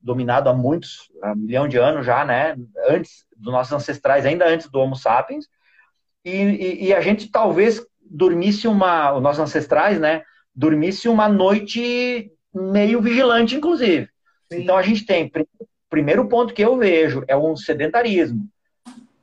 [0.00, 2.56] dominado há muitos, há um milhão de anos já, né?
[2.88, 5.46] Antes dos nossos ancestrais, ainda antes do Homo sapiens.
[6.24, 10.22] E, e, e a gente talvez dormisse uma, os nossos ancestrais, né?
[10.54, 14.08] Dormisse uma noite meio vigilante, inclusive.
[14.50, 14.62] Sim.
[14.62, 15.30] Então a gente tem,
[15.88, 18.48] primeiro ponto que eu vejo é um sedentarismo.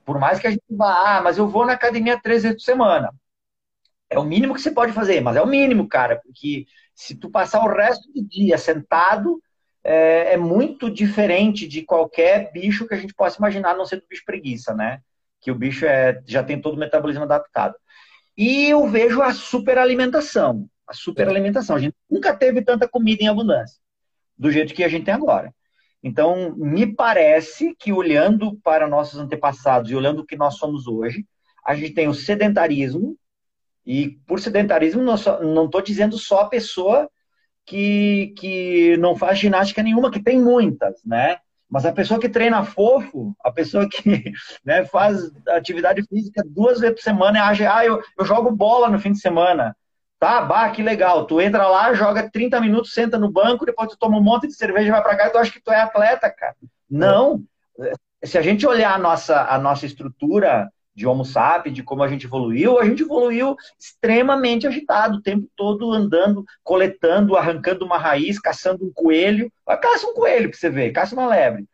[0.04, 2.66] Por mais que a gente vá, ah, mas eu vou na academia três vezes por
[2.66, 3.12] semana.
[4.10, 7.30] É o mínimo que você pode fazer, mas é o mínimo, cara, porque se tu
[7.30, 9.42] passar o resto do dia sentado,
[9.84, 13.98] é, é muito diferente de qualquer bicho que a gente possa imaginar, a não ser
[13.98, 15.00] do bicho preguiça, né?
[15.42, 17.76] Que o bicho é, já tem todo o metabolismo adaptado.
[18.38, 20.68] E eu vejo a superalimentação.
[20.88, 21.76] A superalimentação.
[21.76, 23.80] A gente nunca teve tanta comida em abundância,
[24.38, 25.54] do jeito que a gente tem agora.
[26.08, 31.26] Então, me parece que olhando para nossos antepassados e olhando o que nós somos hoje,
[31.66, 33.18] a gente tem o sedentarismo,
[33.84, 35.16] e por sedentarismo não
[35.66, 37.10] estou dizendo só a pessoa
[37.66, 41.40] que, que não faz ginástica nenhuma, que tem muitas, né?
[41.68, 44.26] Mas a pessoa que treina fofo, a pessoa que
[44.64, 49.00] né, faz atividade física duas vezes por semana acha, ah, eu, eu jogo bola no
[49.00, 49.76] fim de semana.
[50.20, 51.26] Tá, bah, que legal.
[51.26, 54.54] Tu entra lá, joga 30 minutos, senta no banco, depois tu toma um monte de
[54.54, 56.56] cerveja e vai pra cá e tu acha que tu é atleta, cara.
[56.90, 57.44] Não.
[58.24, 62.08] Se a gente olhar a nossa, a nossa estrutura de Homo sapiens, de como a
[62.08, 68.40] gente evoluiu, a gente evoluiu extremamente agitado, o tempo todo andando, coletando, arrancando uma raiz,
[68.40, 69.52] caçando um coelho.
[69.82, 71.66] Caça um coelho pra você ver, caça uma lebre.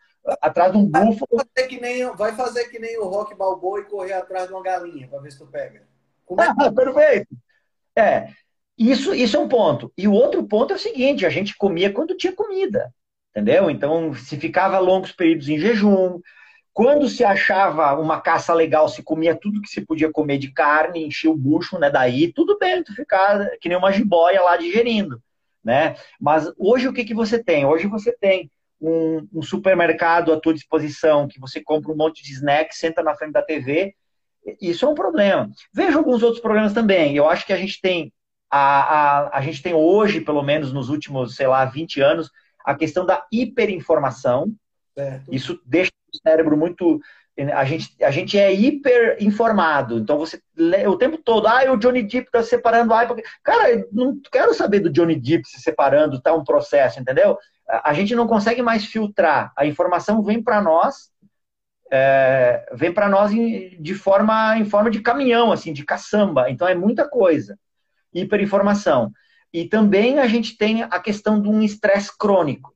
[0.42, 1.28] Atrás de um búfalo.
[1.32, 4.54] Vai fazer que nem, vai fazer que nem o Rock Balboa e correr atrás de
[4.54, 5.80] uma galinha para ver se tu pega.
[5.80, 7.28] É ah, perfeito.
[7.98, 8.28] É,
[8.78, 9.92] isso, isso é um ponto.
[9.98, 12.94] E o outro ponto é o seguinte: a gente comia quando tinha comida,
[13.32, 13.70] entendeu?
[13.70, 16.20] Então, se ficava longos períodos em jejum,
[16.74, 21.06] quando se achava uma caça legal, se comia tudo que se podia comer de carne,
[21.06, 21.89] enchia o bucho, né?
[21.89, 25.22] Daí tudo bem, tu ficar que nem uma jiboia lá digerindo,
[25.64, 25.96] né?
[26.20, 27.66] Mas hoje o que, que você tem?
[27.66, 32.32] Hoje você tem um, um supermercado à tua disposição, que você compra um monte de
[32.32, 33.94] snacks, senta na frente da TV.
[34.62, 35.50] Isso é um problema.
[35.74, 37.16] Vejo alguns outros problemas também.
[37.16, 38.12] Eu acho que a gente tem
[38.52, 42.30] a, a, a gente tem hoje, pelo menos nos últimos, sei lá, 20 anos,
[42.66, 44.54] a questão da hiperinformação.
[44.94, 45.34] Certo.
[45.34, 47.00] Isso deixa o cérebro muito.
[47.56, 49.98] A gente, a gente é hiper informado.
[49.98, 50.42] Então você
[50.86, 53.24] o tempo todo, ah, o Johnny Depp tá separando ah, porque...
[53.42, 57.38] Cara, eu não quero saber do Johnny Depp se separando, tá um processo, entendeu?
[57.68, 59.54] A gente não consegue mais filtrar.
[59.58, 61.10] A informação vem para nós,
[61.92, 66.50] é, vem para nós em, de forma em forma de caminhão, assim, de caçamba.
[66.50, 67.60] Então é muita coisa.
[68.14, 69.12] Hiperinformação.
[69.54, 72.74] E também a gente tem a questão de um estresse crônico.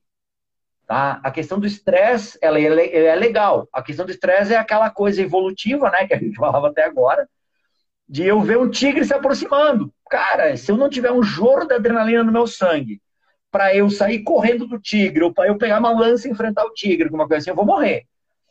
[0.86, 1.20] Tá?
[1.24, 3.66] A questão do estresse, ela, é, é legal.
[3.72, 7.26] A questão do estresse é aquela coisa evolutiva, né, que a gente falava até agora,
[8.08, 9.92] de eu ver um tigre se aproximando.
[10.08, 13.00] Cara, se eu não tiver um jorro de adrenalina no meu sangue
[13.50, 16.72] para eu sair correndo do tigre, ou para eu pegar uma lança e enfrentar o
[16.72, 18.06] tigre, alguma coisa assim, eu vou morrer.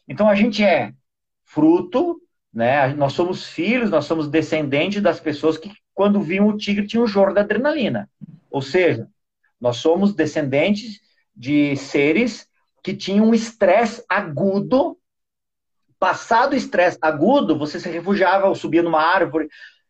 [0.08, 0.93] Então a gente é
[1.43, 2.22] fruto,
[2.53, 2.93] né?
[2.93, 7.08] Nós somos filhos, nós somos descendentes das pessoas que, quando viam o tigre, tinham um
[7.08, 8.10] jorro de adrenalina.
[8.49, 9.08] Ou seja,
[9.60, 11.01] nós somos descendentes
[11.36, 12.47] de seres
[12.84, 14.97] que tinham um estresse agudo.
[15.99, 19.49] Passado o estresse agudo, você se refugiava ou subia numa árvore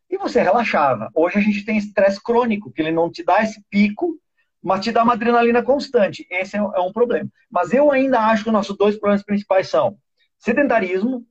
[0.09, 1.09] e você relaxava.
[1.13, 4.17] Hoje a gente tem estresse crônico, que ele não te dá esse pico,
[4.61, 6.25] mas te dá uma adrenalina constante.
[6.29, 7.29] Esse é, é um problema.
[7.49, 9.97] Mas eu ainda acho que os nossos dois problemas principais são
[10.45, 11.25] sedentarismo,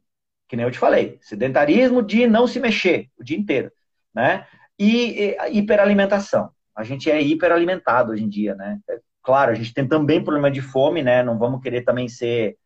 [0.48, 3.70] que nem eu te falei, sedentarismo de não se mexer o dia inteiro,
[4.12, 4.44] né?
[4.76, 6.50] E, e hiperalimentação.
[6.74, 8.80] A gente é hiperalimentado hoje em dia, né?
[9.22, 11.22] Claro, a gente tem também problema de fome, né?
[11.22, 12.58] Não vamos querer também ser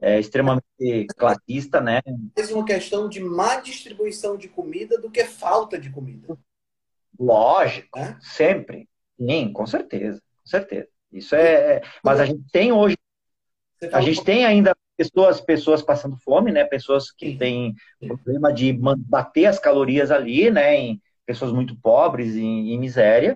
[0.00, 0.64] é, extremamente
[1.18, 2.00] classista, né?
[2.34, 6.38] Mais uma questão de má distribuição de comida do que falta de comida.
[7.18, 8.16] Lógico, é?
[8.22, 8.88] sempre.
[9.18, 10.88] Sim, com certeza, com certeza.
[11.12, 11.76] Isso é.
[11.76, 12.96] é mas a gente tem hoje.
[13.92, 16.62] A gente tem ainda pessoas, pessoas passando fome, né?
[16.64, 17.74] Pessoas que têm
[18.06, 20.76] problema de bater as calorias ali, né?
[20.76, 23.34] Em pessoas muito pobres, em, em miséria.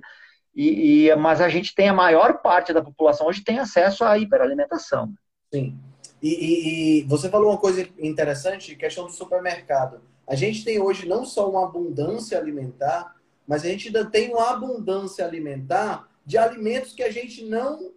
[0.54, 4.18] E, e, mas a gente tem a maior parte da população hoje tem acesso à
[4.18, 5.14] hiperalimentação.
[5.50, 5.78] Sim.
[6.22, 10.02] E, e, e, você falou uma coisa interessante, questão do supermercado.
[10.26, 13.14] A gente tem hoje não só uma abundância alimentar,
[13.46, 17.92] mas a gente ainda tem uma abundância alimentar de alimentos que a gente não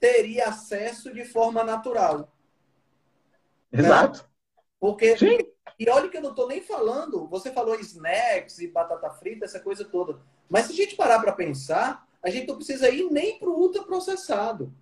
[0.00, 2.33] teria acesso de forma natural.
[3.78, 4.20] Exato.
[4.20, 4.24] Né?
[4.78, 5.38] Porque, Sim.
[5.78, 9.60] e olha que eu não estou nem falando, você falou snacks e batata frita, essa
[9.60, 10.20] coisa toda.
[10.48, 13.58] Mas se a gente parar para pensar, a gente não precisa ir nem para o
[13.58, 14.72] ultraprocessado.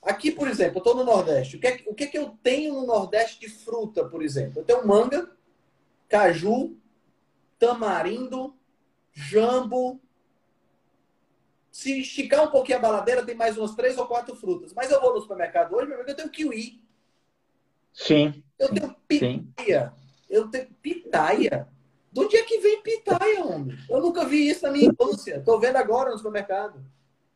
[0.00, 1.56] Aqui, por exemplo, eu estou no Nordeste.
[1.56, 4.60] O que, é, o que, é que eu tenho no Nordeste de fruta, por exemplo?
[4.60, 5.30] Eu tenho manga,
[6.08, 6.76] caju,
[7.58, 8.54] tamarindo,
[9.12, 10.00] jambo.
[11.70, 14.72] Se esticar um pouquinho a baladeira, tem mais umas três ou quatro frutas.
[14.72, 16.80] Mas eu vou no supermercado hoje, meu amigo, eu tenho kiwi.
[17.98, 18.42] Sim.
[18.58, 19.92] Eu tenho pitaia.
[19.92, 20.06] Sim.
[20.30, 21.68] Eu tenho pitaia.
[22.12, 23.76] De onde é que vem pitaia, homem?
[23.90, 25.36] Eu nunca vi isso na minha infância.
[25.36, 26.80] Estou vendo agora no supermercado.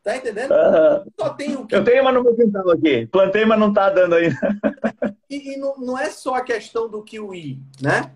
[0.03, 0.53] Tá entendendo?
[0.53, 3.07] Uh, Só tenho Eu tenho, mas não vou quintal aqui.
[3.07, 4.37] Plantei, mas não tá dando ainda.
[5.29, 8.13] e, e não, não, é só a questão do kiwi, né?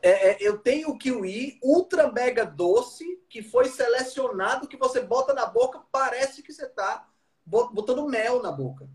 [0.00, 5.34] É, é, eu tenho o kiwi ultra mega doce que foi selecionado que você bota
[5.34, 7.06] na boca, parece que você tá
[7.44, 8.88] botando mel na boca.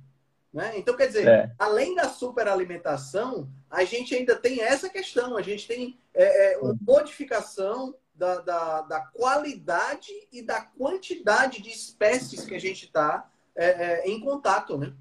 [0.52, 0.74] Né?
[0.78, 1.52] Então, quer dizer, é.
[1.60, 5.38] além da superalimentação, a gente ainda tem essa questão.
[5.38, 11.70] A gente tem é, é uma modificação da, da, da, qualidade e da quantidade de
[11.70, 14.91] espécies que a gente está é, é, em contato, né?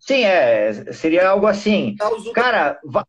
[0.00, 1.94] Sim, é, seria algo assim.
[1.96, 3.04] Tá Cara, vai...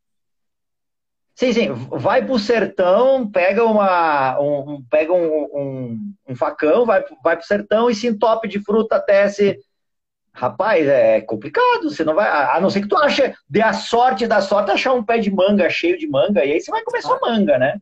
[1.34, 7.38] sim, sim, vai pro sertão, pega uma, um, pega um, um, um, facão, vai, vai
[7.38, 9.58] pro sertão e se entope de fruta até se
[10.38, 11.90] Rapaz, é complicado.
[11.90, 12.28] Você não vai.
[12.30, 15.32] A não ser que tu ache, dê a sorte da sorte achar um pé de
[15.32, 17.80] manga cheio de manga, e aí você vai comer só manga, né?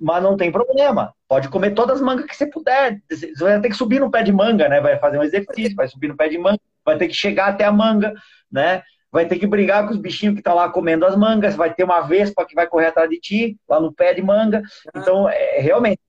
[0.00, 1.14] Mas não tem problema.
[1.28, 2.98] Pode comer todas as mangas que você puder.
[3.10, 4.80] Você vai ter que subir no pé de manga, né?
[4.80, 7.64] Vai fazer um exercício, vai subir no pé de manga, vai ter que chegar até
[7.64, 8.14] a manga,
[8.50, 8.82] né?
[9.12, 11.74] Vai ter que brigar com os bichinhos que estão tá lá comendo as mangas, vai
[11.74, 14.62] ter uma vespa que vai correr atrás de ti, lá no pé de manga.
[14.96, 16.00] Então, é, realmente.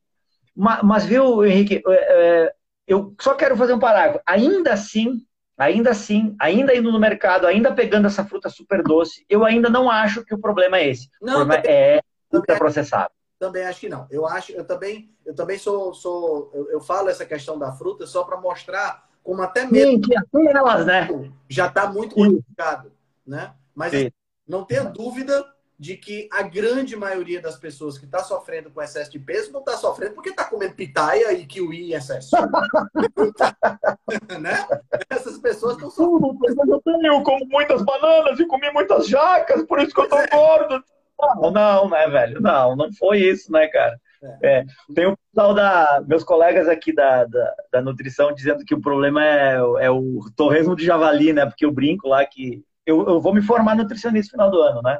[0.55, 2.53] Mas, mas viu, Henrique, é, é,
[2.87, 4.21] eu só quero fazer um parágrafo.
[4.25, 5.21] Ainda assim,
[5.61, 9.91] Ainda assim, ainda indo no mercado, ainda pegando essa fruta super doce, eu ainda não
[9.91, 11.07] acho que o problema é esse.
[11.21, 12.01] Não, o problema também, é
[12.31, 13.11] fruta processada.
[13.37, 14.07] Também acho que não.
[14.09, 18.07] Eu acho, eu também, eu também sou, sou eu, eu falo essa questão da fruta
[18.07, 21.07] só para mostrar como até mesmo Sim, que elas, né?
[21.47, 22.91] já está muito modificado,
[23.23, 23.53] né?
[23.75, 24.11] Mas Sim.
[24.47, 25.45] não tenha dúvida
[25.81, 29.61] de que a grande maioria das pessoas que está sofrendo com excesso de peso não
[29.61, 32.35] está sofrendo porque está comendo pitaia e kiwi em excesso.
[34.39, 34.63] né?
[35.09, 36.55] Essas pessoas estão sofrendo.
[36.55, 40.19] Mas eu tenho, como muitas bananas e comi muitas jacas, por isso que eu estou
[40.19, 40.27] é.
[40.27, 40.83] gordo.
[41.19, 42.39] Não, não, né, velho?
[42.39, 43.99] Não, não foi isso, né, cara?
[44.43, 44.59] É.
[44.59, 46.03] É, tem o pessoal da.
[46.05, 50.75] Meus colegas aqui da, da, da, nutrição dizendo que o problema é, é o torresmo
[50.75, 51.47] de javali, né?
[51.47, 52.63] Porque eu brinco lá que.
[52.85, 54.99] Eu, eu vou me formar nutricionista no final do ano, né?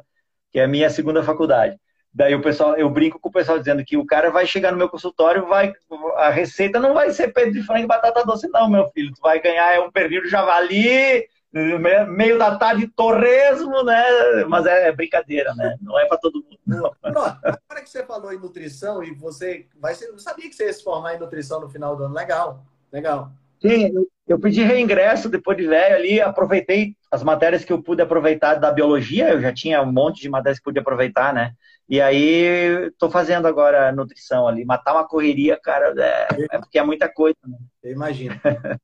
[0.51, 1.79] Que é a minha segunda faculdade.
[2.13, 4.77] Daí o pessoal, eu brinco com o pessoal dizendo que o cara vai chegar no
[4.77, 5.73] meu consultório, vai
[6.17, 9.13] a receita não vai ser peito de frango e batata doce não, meu filho.
[9.13, 11.25] Tu vai ganhar é um pernil de javali,
[12.09, 14.03] meio da tarde torresmo, né?
[14.49, 15.77] Mas é, é brincadeira, né?
[15.81, 16.59] Não é para todo mundo.
[16.67, 16.91] Não.
[17.01, 20.65] Pronto, agora que você falou em nutrição e você vai ser, eu sabia que você
[20.65, 22.13] ia se formar em nutrição no final do ano.
[22.13, 23.31] Legal, legal.
[23.61, 24.07] Sim, eu
[24.39, 29.29] pedi reingresso depois de velho ali, aproveitei as matérias que eu pude aproveitar da biologia,
[29.29, 31.53] eu já tinha um monte de matérias que pude aproveitar, né?
[31.89, 34.63] E aí estou fazendo agora nutrição ali.
[34.63, 37.35] Matar uma correria, cara, é, é porque é muita coisa.
[37.45, 37.57] Né?
[37.83, 38.39] Eu imagino.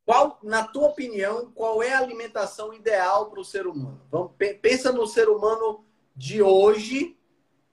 [0.06, 4.02] qual, na tua opinião, qual é a alimentação ideal para o ser humano?
[4.12, 7.18] Vamos, pensa no ser humano de hoje.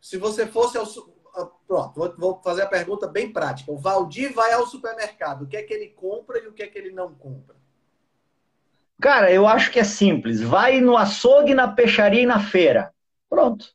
[0.01, 0.87] Se você fosse ao,
[1.35, 3.73] ah, pronto, vou, fazer a pergunta bem prática.
[3.73, 5.43] O Valdir vai ao supermercado.
[5.43, 7.57] O que é que ele compra e o que é que ele não compra?
[9.01, 10.41] Cara, eu acho que é simples.
[10.41, 12.93] Vai no açougue, na peixaria e na feira.
[13.29, 13.67] Pronto.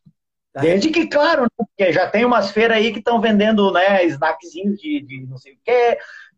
[0.53, 0.61] Tá.
[0.61, 4.79] Desde que, claro, né, porque já tem umas feiras aí que estão vendendo né, snackzinhos
[4.79, 5.97] de, de não sei o quê.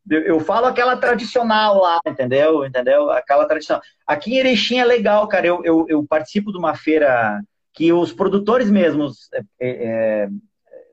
[0.09, 2.65] Eu falo aquela tradicional lá, entendeu?
[2.65, 3.11] Entendeu?
[3.11, 3.83] Aquela tradicional.
[4.05, 5.45] Aqui em Erechim é legal, cara.
[5.45, 7.39] Eu, eu, eu participo de uma feira
[7.73, 10.29] que os produtores mesmos é, é,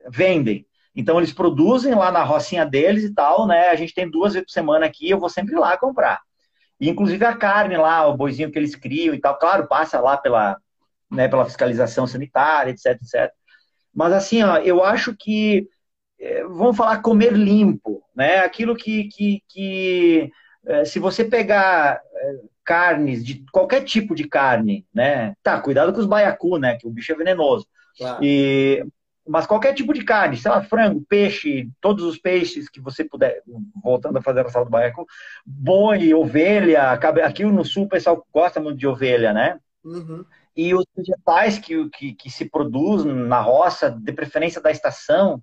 [0.09, 0.65] vendem.
[0.95, 3.69] Então eles produzem lá na rocinha deles e tal, né?
[3.69, 6.21] A gente tem duas vezes por semana aqui, eu vou sempre lá comprar.
[6.79, 10.17] E, inclusive a carne lá, o boizinho que eles criam e tal, claro, passa lá
[10.17, 10.57] pela,
[11.11, 13.31] né, pela fiscalização sanitária, etc, etc.
[13.93, 15.67] Mas assim, ó, eu acho que
[16.19, 18.39] é, vamos falar comer limpo, né?
[18.39, 20.31] Aquilo que, que, que
[20.65, 25.33] é, se você pegar é, carnes de qualquer tipo de carne, né?
[25.41, 26.77] Tá, cuidado com os baiacu, né?
[26.77, 27.65] Que o bicho é venenoso.
[27.97, 28.23] Claro.
[28.23, 28.85] E
[29.29, 33.43] mas qualquer tipo de carne, sei lá, frango, peixe, todos os peixes que você puder,
[33.81, 35.05] voltando a fazer a sala do baiacu,
[35.45, 39.59] boi, ovelha, aqui no sul o pessoal gosta muito de ovelha, né?
[39.83, 40.25] Uhum.
[40.55, 45.41] E os vegetais que, que, que, se produzem na roça, de preferência da estação,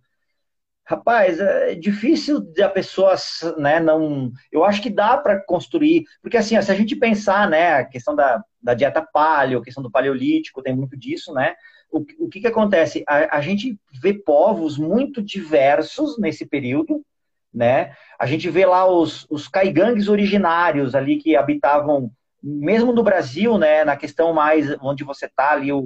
[0.89, 3.17] Rapaz, é difícil de a pessoa,
[3.59, 4.31] né, não...
[4.53, 8.15] Eu acho que dá para construir, porque assim, se a gente pensar, né, a questão
[8.15, 11.57] da, da dieta paleo, a questão do paleolítico, tem muito disso, né,
[11.97, 13.03] o, o que que acontece?
[13.07, 17.05] A, a gente vê povos muito diversos nesse período,
[17.53, 22.11] né, a gente vê lá os, os caigangues originários ali que habitavam,
[22.43, 25.81] mesmo no Brasil, né, na questão mais, onde você tá ali, o,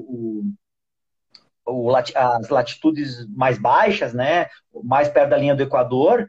[1.65, 4.49] o as latitudes mais baixas, né,
[4.83, 6.29] mais perto da linha do Equador,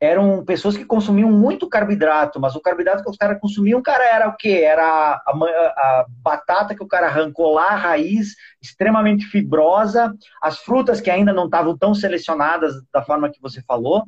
[0.00, 4.28] eram pessoas que consumiam muito carboidrato, mas o carboidrato que os caras consumiam, cara, era
[4.28, 4.62] o quê?
[4.64, 11.00] Era a, a, batata que o cara arrancou lá, a raiz extremamente fibrosa, as frutas
[11.00, 14.04] que ainda não estavam tão selecionadas da forma que você falou,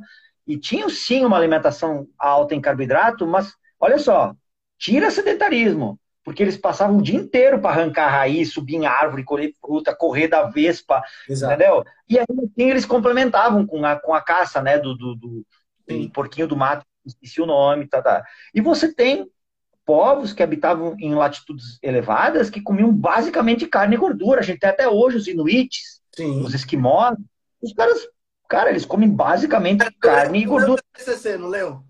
[0.47, 4.33] e tinham sim uma alimentação alta em carboidrato, mas olha só,
[4.79, 9.53] tira sedentarismo, porque eles passavam o dia inteiro para arrancar raiz, subir em árvore, colher
[9.61, 11.53] fruta, correr da vespa, Exato.
[11.53, 11.85] entendeu?
[12.09, 15.47] E aí assim, eles complementavam com a, com a caça, né, do, do, do,
[15.99, 18.25] do porquinho do mato, esqueci o nome, tá, tá.
[18.55, 19.31] E você tem
[19.85, 24.41] povos que habitavam em latitudes elevadas que comiam basicamente carne e gordura.
[24.41, 26.43] A gente tem até hoje os inuites, Sim.
[26.43, 27.17] os esquimós.
[27.61, 28.07] Os caras,
[28.49, 30.81] cara, eles comem basicamente carne e gordura.
[30.81, 31.83] O teu TCC, não leu?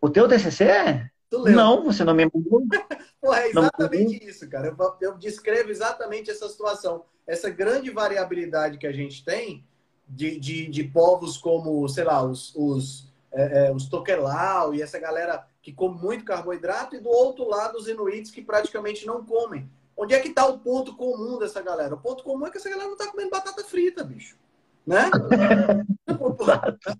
[0.00, 1.10] O teu TCC?
[1.32, 2.62] Não, você não me mandou.
[3.20, 4.68] Porra, é exatamente isso, cara.
[4.68, 7.04] Eu, eu, descrevo exatamente essa situação.
[7.26, 9.66] Essa grande variabilidade que a gente tem
[10.08, 14.98] de, de, de povos como, sei lá, os, os, é, é, os Tokelau e essa
[14.98, 19.70] galera que come muito carboidrato, e do outro lado os Inuits que praticamente não comem.
[19.96, 21.94] Onde é que está o ponto comum dessa galera?
[21.94, 24.36] O ponto comum é que essa galera não está comendo batata frita, bicho.
[24.86, 25.10] Né?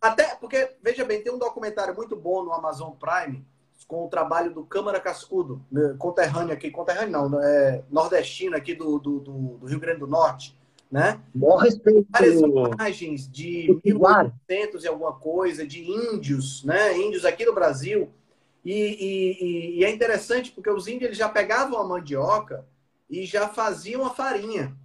[0.02, 3.46] Até porque, veja bem, tem um documentário muito bom no Amazon Prime
[3.86, 8.98] com o trabalho do Câmara Cascudo, né, conterrâneo aqui, conterrâneo não, é nordestino aqui do,
[8.98, 10.54] do, do, Rio Grande do Norte,
[10.90, 11.20] né?
[11.34, 12.06] Bom respeito.
[12.10, 16.96] Várias imagens de 1800 e alguma coisa, de índios, né?
[16.96, 18.10] Índios aqui no Brasil.
[18.64, 22.66] E, e, e, é interessante porque os índios eles já pegavam a mandioca
[23.08, 24.76] e já faziam a farinha.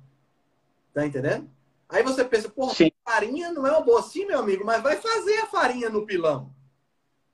[0.93, 1.49] Tá entendendo?
[1.89, 2.71] Aí você pensa, pô,
[3.03, 6.53] farinha não é uma boa assim, meu amigo, mas vai fazer a farinha no pilão.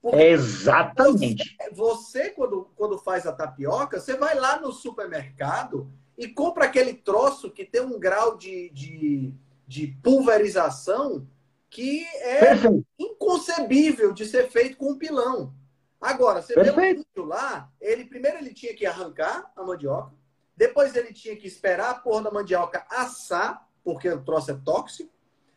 [0.04, 1.56] É exatamente.
[1.72, 6.92] Você, você, quando, quando faz a tapioca, você vai lá no supermercado e compra aquele
[6.92, 9.32] troço que tem um grau de, de,
[9.66, 11.26] de pulverização
[11.70, 12.86] que é Perfeito.
[12.98, 15.54] inconcebível de ser feito com um pilão.
[15.98, 16.76] Agora, você Perfeito.
[16.76, 20.12] vê vídeo lá, ele primeiro ele tinha que arrancar a mandioca,
[20.54, 25.10] depois ele tinha que esperar a porra da mandioca assar, porque o troço é tóxico,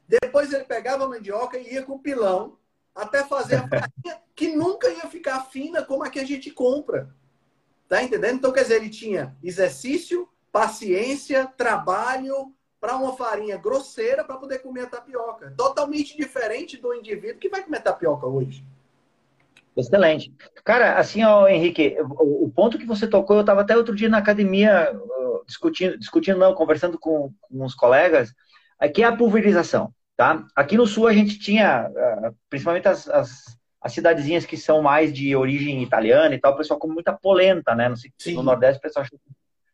[0.08, 2.58] depois ele pegava a mandioca e ia com o pilão
[2.96, 7.14] até fazer a farinha que nunca ia ficar fina como a que a gente compra.
[7.90, 8.38] Tá entendendo?
[8.38, 14.82] Então, quer dizer, ele tinha exercício, paciência, trabalho para uma farinha grosseira para poder comer
[14.82, 15.54] a tapioca.
[15.58, 18.64] Totalmente diferente do indivíduo que vai comer tapioca hoje.
[19.76, 20.32] Excelente.
[20.64, 24.08] Cara, assim, ó, Henrique, o, o ponto que você tocou, eu estava até outro dia
[24.08, 28.32] na academia uh, discutindo, discutindo não, conversando com, com uns colegas,
[28.78, 29.92] aqui é a pulverização.
[30.16, 30.46] Tá?
[30.56, 31.90] Aqui no sul a gente tinha,
[32.48, 36.80] principalmente as, as, as, cidadezinhas que são mais de origem italiana e tal, o pessoal
[36.80, 37.90] come muita polenta, né?
[37.90, 37.96] No,
[38.34, 39.04] no Nordeste o pessoal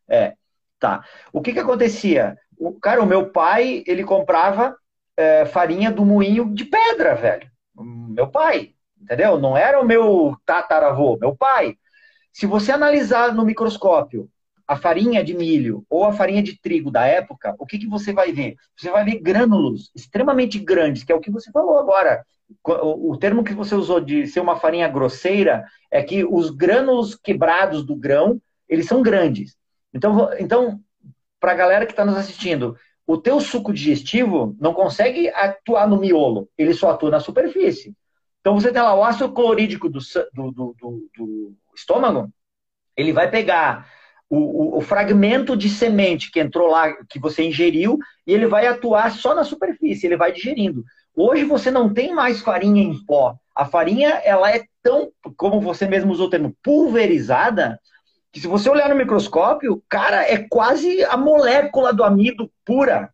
[0.08, 0.32] É,
[0.80, 1.04] tá.
[1.32, 2.36] O que que acontecia?
[2.58, 4.74] O, cara, o meu pai, ele comprava
[5.16, 7.48] é, farinha do moinho de pedra, velho.
[7.76, 9.38] Meu pai, entendeu?
[9.38, 11.76] Não era o meu tataravô, meu pai.
[12.32, 14.28] Se você analisar no microscópio
[14.66, 18.12] a farinha de milho ou a farinha de trigo da época, o que, que você
[18.12, 18.54] vai ver?
[18.76, 22.24] Você vai ver grânulos extremamente grandes, que é o que você falou agora.
[22.64, 27.84] O, termo que você usou de ser uma farinha grosseira é que os grânulos quebrados
[27.84, 29.56] do grão, eles são grandes.
[29.92, 30.80] Então, então
[31.40, 32.76] para a galera que está nos assistindo,
[33.06, 37.94] o teu suco digestivo não consegue atuar no miolo, ele só atua na superfície.
[38.40, 39.98] Então você tem lá o ácido clorídrico do,
[40.32, 42.30] do, do, do estômago,
[42.96, 43.88] ele vai pegar
[44.28, 48.66] o, o, o, fragmento de semente que entrou lá, que você ingeriu, e ele vai
[48.66, 50.84] atuar só na superfície, ele vai digerindo.
[51.14, 53.34] Hoje você não tem mais farinha em pó.
[53.54, 57.78] A farinha, ela é tão, como você mesmo usou o termo, pulverizada,
[58.32, 63.12] que se você olhar no microscópio, cara, é quase a molécula do amido pura.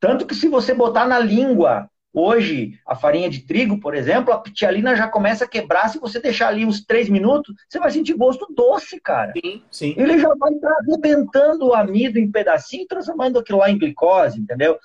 [0.00, 1.88] Tanto que se você botar na língua
[2.18, 5.90] Hoje, a farinha de trigo, por exemplo, a pitialina já começa a quebrar.
[5.90, 9.34] Se você deixar ali uns três minutos, você vai sentir gosto doce, cara.
[9.36, 9.94] Sim, sim.
[9.98, 14.78] Ele já vai estar arrebentando o amido em pedacinho, transformando aquilo lá em glicose, entendeu?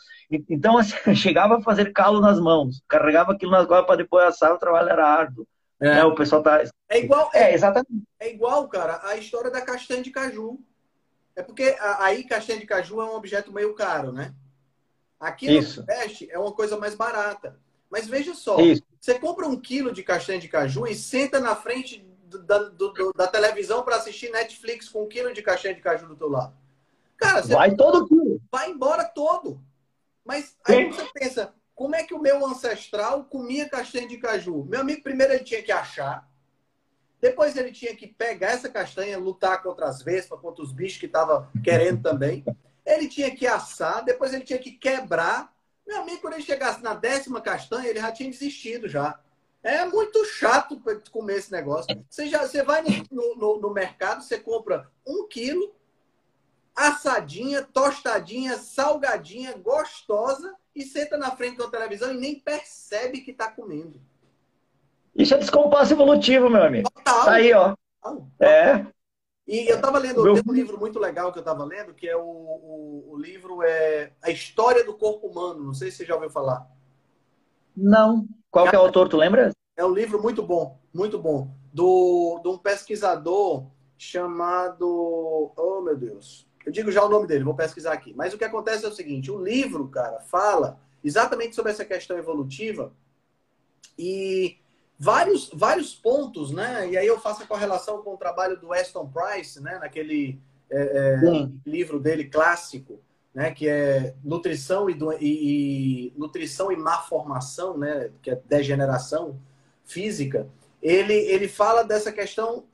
[0.50, 4.54] Então, assim, chegava a fazer calo nas mãos, carregava aquilo nas costas para depois assar,
[4.54, 5.48] o trabalho era árduo.
[5.82, 5.96] É.
[5.96, 6.04] Né?
[6.06, 6.64] O pessoal tá.
[6.88, 7.30] É igual.
[7.34, 8.04] É, exatamente.
[8.20, 10.60] É igual, cara, a história da castanha de caju.
[11.36, 14.34] É porque aí castanha de caju é um objeto meio caro, né?
[15.20, 15.82] Aqui Isso.
[15.82, 17.60] no Nordeste é uma coisa mais barata.
[17.90, 18.84] Mas veja só, Isso.
[19.00, 22.06] você compra um quilo de castanha de caju e senta na frente
[22.46, 26.08] da, do, do, da televisão para assistir Netflix com um quilo de castanha de caju
[26.08, 26.54] do teu lado.
[27.18, 28.42] Cara, você vai todo quilo.
[28.52, 29.62] Vai embora todo.
[30.24, 34.64] Mas aí você pensa, como é que o meu ancestral comia castanha de caju?
[34.66, 36.30] Meu amigo, primeiro ele tinha que achar.
[37.20, 41.08] Depois ele tinha que pegar essa castanha, lutar contra as vespas, contra os bichos que
[41.08, 42.46] estavam querendo também.
[42.86, 45.52] Ele tinha que assar, depois ele tinha que quebrar.
[45.88, 49.20] Meu amigo, quando ele chegasse na décima castanha, ele já tinha desistido já.
[49.64, 50.80] É muito chato
[51.10, 52.06] comer esse negócio.
[52.08, 55.74] Você, já, você vai no, no, no mercado, você compra um quilo,
[56.76, 63.50] assadinha, tostadinha, salgadinha, gostosa, e senta na frente da televisão e nem percebe que está
[63.50, 64.00] comendo.
[65.16, 66.90] Isso é descompasso evolutivo, meu amigo.
[66.90, 67.26] Total.
[67.26, 67.76] Tá aí, ó.
[68.02, 68.28] Total.
[68.40, 68.86] É.
[69.48, 70.36] E eu estava lendo meu...
[70.48, 74.14] um livro muito legal que eu estava lendo, que é o, o, o, livro é
[74.22, 75.64] A História do Corpo Humano.
[75.64, 76.66] Não sei se você já ouviu falar.
[77.76, 78.26] Não.
[78.50, 79.52] Qual que é o autor, tu lembra?
[79.76, 81.50] É um livro muito bom, muito bom.
[81.74, 83.66] Do, de um pesquisador
[83.98, 85.52] chamado.
[85.58, 86.48] Oh, meu Deus.
[86.66, 88.14] Eu digo já o nome dele, vou pesquisar aqui.
[88.16, 92.18] Mas o que acontece é o seguinte: o livro, cara, fala exatamente sobre essa questão
[92.18, 92.94] evolutiva
[93.98, 94.58] e
[94.98, 96.90] vários, vários pontos, né?
[96.90, 99.80] E aí eu faço a correlação com o trabalho do Aston Price, né?
[99.80, 100.40] Naquele
[100.70, 103.00] é, é, livro dele clássico,
[103.34, 103.52] né?
[103.52, 108.12] Que é nutrição e, e, e, nutrição e má formação, né?
[108.22, 109.40] Que é degeneração
[109.84, 110.48] física
[110.82, 112.66] ele, ele fala dessa questão.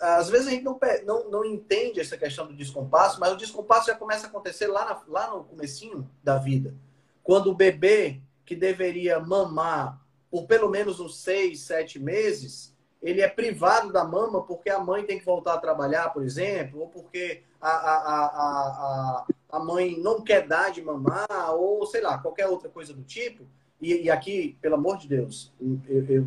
[0.00, 3.86] às vezes a gente não, não, não entende essa questão do descompasso, mas o descompasso
[3.86, 6.74] já começa a acontecer lá, na, lá no comecinho da vida.
[7.22, 13.28] Quando o bebê que deveria mamar por pelo menos uns seis, sete meses, ele é
[13.28, 17.42] privado da mama porque a mãe tem que voltar a trabalhar, por exemplo, ou porque
[17.60, 22.46] a, a, a, a, a mãe não quer dar de mamar, ou sei lá, qualquer
[22.48, 23.44] outra coisa do tipo.
[23.80, 26.26] E, e aqui, pelo amor de Deus, eu, eu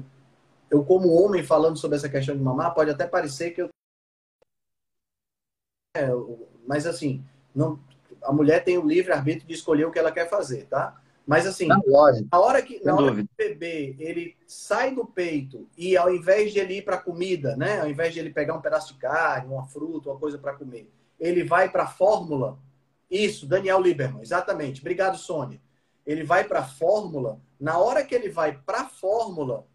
[0.76, 3.70] eu como homem falando sobre essa questão de mamar, pode até parecer que eu
[5.96, 6.10] é,
[6.68, 7.24] mas assim,
[7.54, 7.80] não,
[8.22, 11.02] a mulher tem o livre arbítrio de escolher o que ela quer fazer, tá?
[11.26, 11.80] Mas assim, na
[12.34, 16.60] hora que na hora que o bebê ele sai do peito e ao invés de
[16.60, 19.66] ele ir para comida, né, ao invés de ele pegar um pedaço de carne, uma
[19.66, 22.60] fruta, uma coisa para comer, ele vai para a fórmula.
[23.10, 24.82] Isso, Daniel Lieberman, exatamente.
[24.82, 25.60] Obrigado, Sônia.
[26.06, 27.40] Ele vai para a fórmula.
[27.60, 29.66] Na hora que ele vai para a fórmula,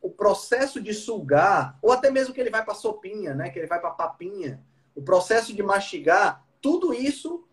[0.00, 3.50] o processo de sugar, ou até mesmo que ele vai para sopinha, né?
[3.50, 4.64] que ele vai para papinha,
[4.94, 7.46] o processo de mastigar, tudo isso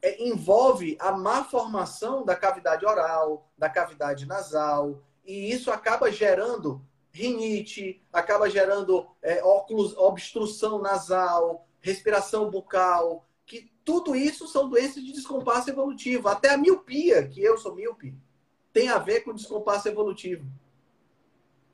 [0.00, 6.84] é, envolve a má formação da cavidade oral, da cavidade nasal, e isso acaba gerando
[7.12, 15.12] rinite, acaba gerando é, óculos, obstrução nasal, respiração bucal, que tudo isso são doenças de
[15.12, 16.28] descompasso evolutivo.
[16.28, 18.16] Até a miopia, que eu sou míope,
[18.72, 20.46] tem a ver com descompasso evolutivo.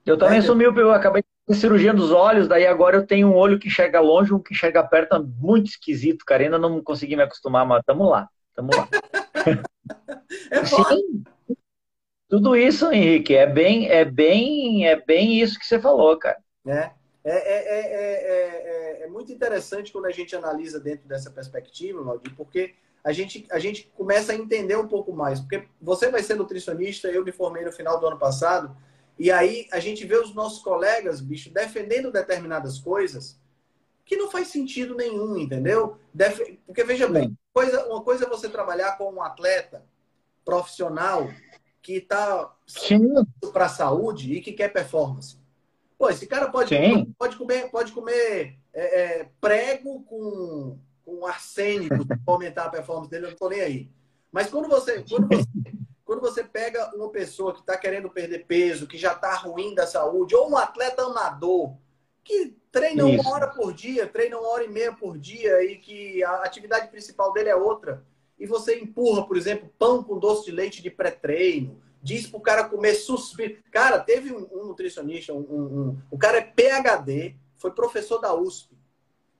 [0.08, 3.28] Eu também é, sou míope, eu acabei de cirurgia dos olhos, daí agora eu tenho
[3.28, 6.42] um olho que chega longe, um que chega perto, é muito esquisito, cara.
[6.42, 8.88] Ainda não consegui me acostumar, mas tamo lá, tamo lá.
[10.50, 11.24] é Sim.
[12.28, 16.38] Tudo isso, Henrique, é bem, é bem, é bem isso que você falou, cara.
[16.66, 16.90] É.
[17.24, 22.74] É, é, é, é, muito interessante quando a gente analisa dentro dessa perspectiva, Valdir, porque
[23.04, 25.38] a gente, a gente começa a entender um pouco mais.
[25.40, 28.74] Porque você vai ser nutricionista, eu me formei no final do ano passado,
[29.18, 33.38] e aí a gente vê os nossos colegas, bicho, defendendo determinadas coisas
[34.04, 35.98] que não faz sentido nenhum, entendeu?
[36.14, 36.40] Def...
[36.64, 39.84] Porque veja bem, coisa, uma coisa é você trabalhar com um atleta
[40.44, 41.28] profissional
[41.82, 42.54] que está
[43.52, 45.36] para a saúde e que quer performance.
[45.98, 46.74] Pô, esse cara pode,
[47.18, 53.24] pode comer, pode comer é, é, prego com, com arsênico para aumentar a performance dele,
[53.24, 53.90] eu não estou nem aí.
[54.30, 55.44] Mas quando você, quando você
[56.08, 59.86] quando você pega uma pessoa que está querendo perder peso, que já está ruim da
[59.86, 61.76] saúde, ou um atleta amador,
[62.24, 63.20] que treina Isso.
[63.20, 66.88] uma hora por dia, treina uma hora e meia por dia e que a atividade
[66.88, 68.02] principal dele é outra,
[68.40, 72.42] e você empurra, por exemplo, pão com doce de leite de pré-treino, diz para o
[72.42, 73.62] cara comer suspiro.
[73.70, 78.74] Cara, teve um, um nutricionista, um, um, o cara é PhD, foi professor da USP.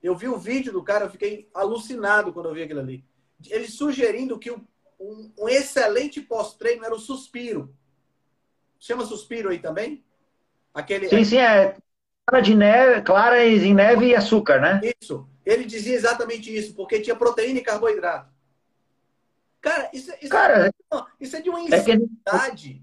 [0.03, 3.03] Eu vi o vídeo do cara, eu fiquei alucinado quando eu vi aquilo ali.
[3.49, 4.63] Ele sugerindo que o
[4.99, 7.75] um, um excelente pós-treino era o suspiro.
[8.79, 10.05] Chama suspiro aí também?
[10.73, 11.77] Aquele, sim, sim, é
[12.27, 14.81] clara de neve, clara em neve e açúcar, né?
[15.01, 15.29] Isso.
[15.45, 18.31] Ele dizia exatamente isso, porque tinha proteína e carboidrato.
[19.61, 20.71] Cara, isso, isso, Cara, é,
[21.19, 22.83] isso é de uma insanidade.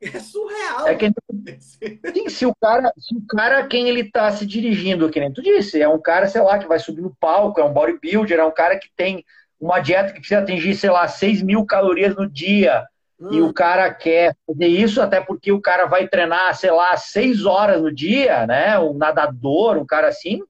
[0.00, 0.16] É, que...
[0.16, 0.86] é surreal.
[0.86, 1.10] É que...
[1.60, 5.42] Sim, se o cara, se o cara quem ele tá se dirigindo, que nem tu
[5.42, 8.44] disse, é um cara, sei lá, que vai subir no palco, é um bodybuilder, é
[8.44, 9.24] um cara que tem
[9.60, 12.86] uma dieta que precisa atingir, sei lá, 6 mil calorias no dia,
[13.20, 13.28] hum.
[13.32, 17.44] e o cara quer fazer isso, até porque o cara vai treinar, sei lá, seis
[17.44, 18.78] horas no dia, né?
[18.78, 20.40] Um nadador, um cara assim.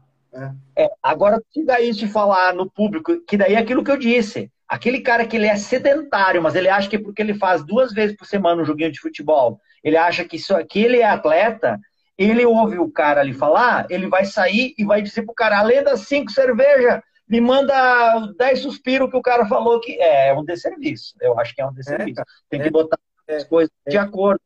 [0.76, 0.90] é.
[1.02, 4.52] Agora, se daí se falar no público, que daí é aquilo que eu disse.
[4.68, 8.14] Aquele cara que ele é sedentário, mas ele acha que porque ele faz duas vezes
[8.14, 11.80] por semana um joguinho de futebol, ele acha que, isso, que ele é atleta,
[12.18, 15.82] ele ouve o cara ali falar, ele vai sair e vai dizer pro cara, além
[15.82, 20.44] das cinco cervejas, me manda 10 suspiros que o cara falou que é, é um
[20.44, 21.14] desserviço.
[21.20, 22.20] Eu acho que é um desserviço.
[22.20, 22.98] É, Tem que é, botar
[23.28, 24.00] as coisas de é.
[24.00, 24.40] acordo.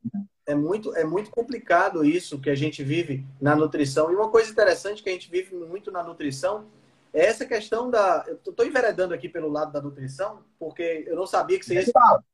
[0.44, 4.10] É muito, é muito complicado isso que a gente vive na nutrição.
[4.10, 6.66] E uma coisa interessante que a gente vive muito na nutrição
[7.12, 8.24] é essa questão da.
[8.26, 11.84] Eu estou enveredando aqui pelo lado da nutrição, porque eu não sabia que seria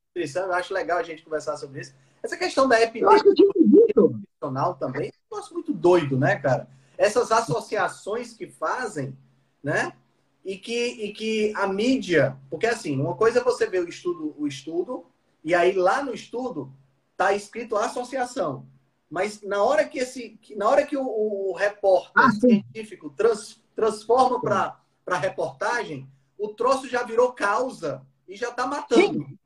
[0.09, 0.45] nutrição.
[0.45, 1.95] Eu acho legal a gente conversar sobre isso.
[2.23, 3.23] Essa questão da epidemia
[3.95, 6.67] nutricional também é um negócio muito doido, né, cara?
[6.97, 9.17] Essas associações que fazem,
[9.63, 9.93] né?
[10.49, 14.35] E que, e que a mídia, porque assim, uma coisa é você ver o estudo,
[14.39, 15.05] o estudo,
[15.45, 16.73] e aí lá no estudo
[17.13, 18.67] está escrito associação.
[19.11, 24.41] Mas na hora que esse, na hora que o, o repórter ah, científico trans, transforma
[24.41, 26.09] para reportagem,
[26.39, 29.27] o troço já virou causa e já está matando.
[29.27, 29.39] Sim.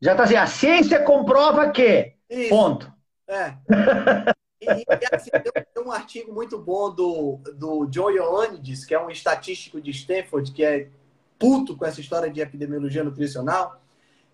[0.00, 2.14] Já está assim, a ciência comprova que.
[2.30, 2.50] Isso.
[2.50, 2.92] Ponto.
[3.26, 3.56] É.
[4.60, 5.30] E, assim,
[5.74, 10.52] tem um artigo muito bom do, do Joe Ioannidis, que é um estatístico de Stanford,
[10.52, 10.88] que é
[11.38, 13.80] puto com essa história de epidemiologia nutricional,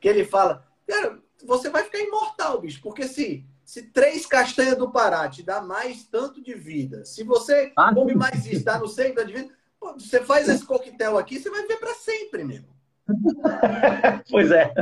[0.00, 4.90] que ele fala, cara, você vai ficar imortal, bicho, porque se, se três castanhas do
[4.90, 8.88] Pará te dá mais tanto de vida, se você ah, come mais isso, dá no
[8.88, 12.71] centro de vida, você faz esse coquetel aqui, você vai viver para sempre mesmo.
[14.30, 14.72] pois é.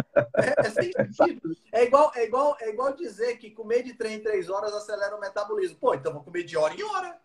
[1.73, 4.73] É, é, igual, é, igual, é igual dizer que comer de 3 em 3 horas
[4.75, 5.77] acelera o metabolismo.
[5.81, 7.17] Pô, então vou comer de hora em hora.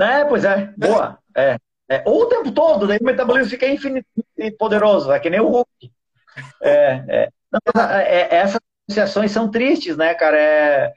[0.00, 0.72] É, pois é.
[0.76, 1.18] Boa.
[1.36, 1.56] É.
[1.88, 2.02] é.
[2.06, 5.48] Ou o tempo todo, daí o metabolismo fica infinito e poderoso, é que nem o
[5.48, 5.92] Hulk.
[6.62, 7.28] É, é.
[7.52, 10.38] Não, é, é essas associações são tristes, né, cara?
[10.38, 10.92] É,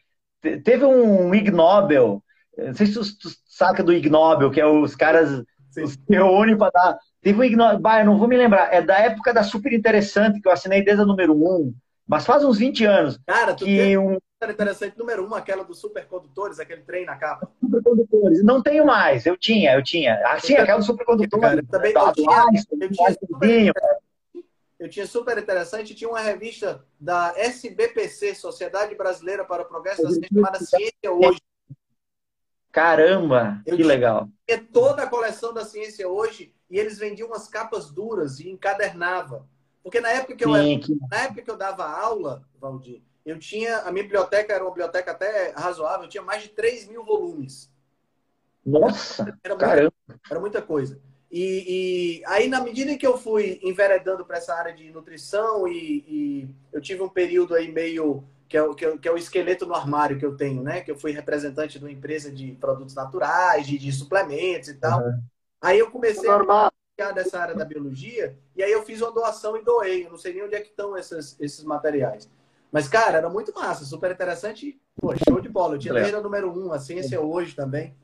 [0.63, 2.23] teve um Ig Nobel,
[2.57, 5.87] não sei se tu, tu saca do Ig Nobel, que é os caras Sim.
[5.87, 7.79] se reúnem para dar Teve um.
[7.79, 8.71] Bah, eu não vou me lembrar.
[8.71, 11.73] É da época da Super Interessante, que eu assinei desde a número 1.
[12.07, 13.19] Mas faz uns 20 anos.
[13.25, 14.19] Cara, tu que tem um...
[14.39, 17.49] Super Interessante número 1, aquela dos supercondutores, aquele trem na capa.
[17.59, 18.43] Supercondutores.
[18.43, 19.25] Não tenho mais.
[19.25, 20.21] Eu tinha, eu tinha.
[20.23, 21.67] Ah, sim, aquela dos supercondutores.
[21.67, 22.45] também eu tinha,
[22.79, 23.73] eu, tinha super
[24.79, 25.95] eu tinha super interessante.
[25.95, 31.41] Tinha uma revista da SBPC, Sociedade Brasileira para o Progresso da Ciência, chamada Ciência Hoje.
[32.71, 34.29] Caramba, eu que legal.
[34.47, 39.47] É toda a coleção da Ciência Hoje e eles vendiam umas capas duras e encadernava.
[39.83, 40.97] Porque na época que eu, que...
[41.09, 43.79] Na época que eu dava aula, Valdir, eu tinha.
[43.79, 47.71] A minha biblioteca era uma biblioteca até razoável, eu tinha mais de 3 mil volumes.
[48.65, 49.37] Nossa!
[49.43, 49.93] Era muita,
[50.29, 50.99] era muita coisa.
[51.31, 55.67] E, e, aí, na medida em que eu fui enveredando para essa área de nutrição,
[55.67, 58.23] e, e, eu tive um período aí meio.
[58.47, 60.81] Que é, o, que, é, que é o esqueleto no armário que eu tenho, né?
[60.81, 65.01] Que eu fui representante de uma empresa de produtos naturais, de, de suplementos e tal.
[65.01, 65.19] Uhum.
[65.65, 66.71] Aí eu comecei Normal.
[66.99, 70.05] a dessa área da biologia e aí eu fiz uma doação e doei.
[70.05, 72.29] Eu não sei nem onde é que estão esses, esses materiais.
[72.71, 74.79] Mas, cara, era muito massa, super interessante.
[74.95, 75.75] Pô, show de bola.
[75.75, 77.95] Eu tinha desde a número um, a ciência hoje também.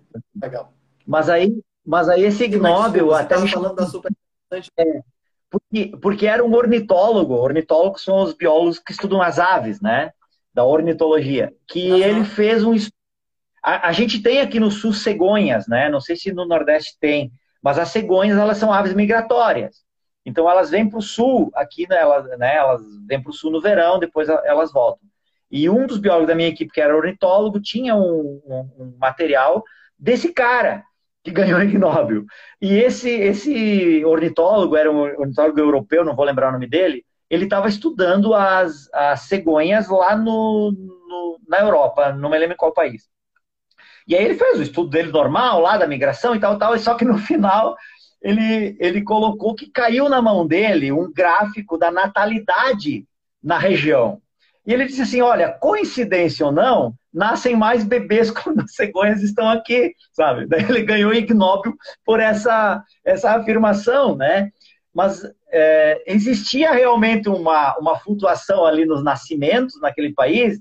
[0.41, 0.73] Legal.
[1.05, 4.71] Mas aí, mas aí esse ignóbil até me falando da super interessante.
[4.77, 5.01] É,
[5.49, 7.35] porque, porque era um ornitólogo.
[7.35, 10.11] Ornitólogos são os biólogos que estudam as aves, né?
[10.51, 11.53] Da ornitologia.
[11.67, 11.97] Que uhum.
[11.97, 12.73] ele fez um
[13.63, 15.89] a, a gente tem aqui no sul cegonhas, né?
[15.89, 17.31] Não sei se no Nordeste tem
[17.61, 19.83] mas as cegonhas, elas são aves migratórias.
[20.25, 23.51] Então, elas vêm para o sul, aqui, né, elas, né, elas vêm para o sul
[23.51, 25.07] no verão, depois elas voltam.
[25.49, 29.63] E um dos biólogos da minha equipe, que era ornitólogo, tinha um, um, um material
[29.97, 30.83] desse cara
[31.23, 32.23] que ganhou o Nobel.
[32.61, 37.45] E esse, esse ornitólogo, era um ornitólogo europeu, não vou lembrar o nome dele, ele
[37.45, 42.73] estava estudando as, as cegonhas lá no, no, na Europa, não me lembro em qual
[42.73, 43.09] país.
[44.07, 46.79] E aí ele fez o estudo dele normal lá da migração e tal, tal, e
[46.79, 47.75] só que no final
[48.21, 53.05] ele, ele colocou que caiu na mão dele um gráfico da natalidade
[53.43, 54.21] na região.
[54.65, 59.49] E ele disse assim: olha, coincidência ou não, nascem mais bebês quando as cegonhas estão
[59.49, 60.45] aqui, sabe?
[60.45, 61.75] Daí ele ganhou ignóbil
[62.05, 64.51] por essa, essa afirmação, né?
[64.93, 70.59] Mas é, existia realmente uma, uma flutuação ali nos nascimentos naquele país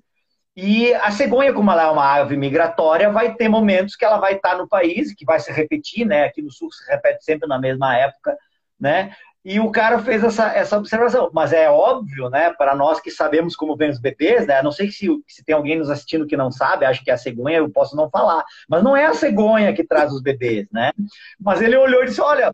[0.56, 4.34] E a cegonha, como ela é uma ave migratória, vai ter momentos que ela vai
[4.34, 6.24] estar no país, que vai se repetir, né?
[6.24, 8.36] Aqui no sul se repete sempre na mesma época,
[8.78, 9.14] né?
[9.42, 11.30] E o cara fez essa, essa observação.
[11.32, 14.62] Mas é óbvio, né, para nós que sabemos como vêm os bebês, né?
[14.62, 17.18] Não sei se, se tem alguém nos assistindo que não sabe, acho que é a
[17.18, 18.44] cegonha, eu posso não falar.
[18.68, 20.92] Mas não é a cegonha que traz os bebês, né?
[21.38, 22.52] Mas ele olhou e disse: olha,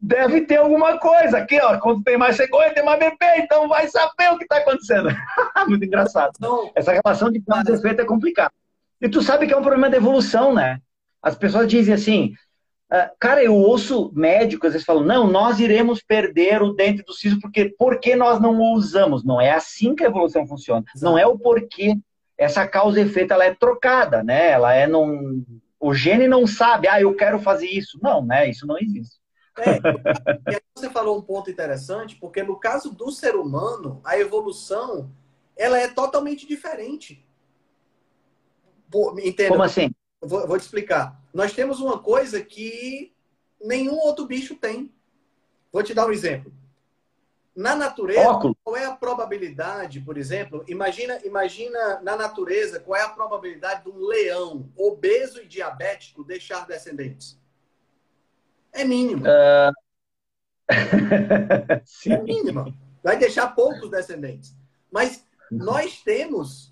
[0.00, 1.78] deve ter alguma coisa aqui, ó.
[1.78, 5.08] Quando tem mais cegonha, tem mais bebê, então vai saber o que está acontecendo.
[5.68, 6.32] Muito engraçado.
[6.74, 8.52] Essa relação de causa e efeito é complicada.
[9.00, 10.80] E tu sabe que é um problema da evolução, né?
[11.22, 12.34] As pessoas dizem assim,
[12.90, 17.12] ah, cara, eu ouço médicos às vezes falam, não, nós iremos perder o dente do
[17.12, 19.24] siso porque, porque nós não o usamos.
[19.24, 20.84] Não é assim que a evolução funciona.
[21.00, 21.96] Não é o porquê.
[22.36, 24.50] Essa causa e efeito, ela é trocada, né?
[24.50, 25.44] Ela é num...
[25.78, 27.98] O gene não sabe, ah, eu quero fazer isso.
[28.02, 28.48] Não, né?
[28.48, 29.19] Isso não existe.
[29.58, 34.18] É, e aí você falou um ponto interessante, porque no caso do ser humano, a
[34.18, 35.10] evolução
[35.56, 37.26] ela é totalmente diferente.
[39.22, 39.50] Entenda?
[39.50, 39.90] Como assim?
[40.20, 41.20] Vou, vou te explicar.
[41.32, 43.12] Nós temos uma coisa que
[43.60, 44.92] nenhum outro bicho tem.
[45.72, 46.52] Vou te dar um exemplo.
[47.54, 50.64] Na natureza, qual é a probabilidade, por exemplo?
[50.68, 56.66] Imagina, imagina na natureza qual é a probabilidade de um leão obeso e diabético deixar
[56.66, 57.39] descendentes?
[58.72, 59.24] É mínimo.
[59.24, 59.72] Uh...
[62.10, 62.74] é mínimo.
[63.02, 64.54] Vai deixar poucos descendentes.
[64.90, 66.70] Mas nós temos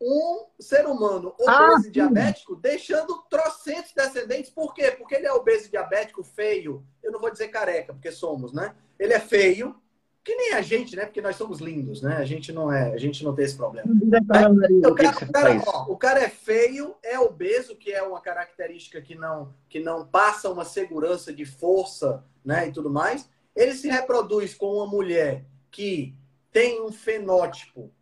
[0.00, 4.50] um ser humano obeso ah, diabético deixando trocentos descendentes.
[4.50, 4.90] Por quê?
[4.90, 6.86] Porque ele é obeso diabético, feio.
[7.02, 8.74] Eu não vou dizer careca, porque somos, né?
[8.98, 9.80] Ele é feio,
[10.26, 11.06] que nem a gente, né?
[11.06, 12.16] Porque nós somos lindos, né?
[12.16, 13.88] A gente não é, a gente não tem esse problema.
[13.88, 19.00] o, cara, o, cara, ó, o cara é feio, é obeso, que é uma característica
[19.00, 22.66] que não, que não passa uma segurança de força, né?
[22.66, 23.30] E tudo mais.
[23.54, 26.12] Ele se reproduz com uma mulher que
[26.50, 27.94] tem um fenótipo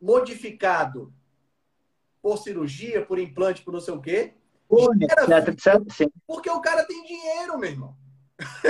[0.00, 1.12] modificado
[2.22, 4.34] por cirurgia, por implante, por não sei o quê.
[6.24, 7.96] Porque o cara tem dinheiro, meu irmão.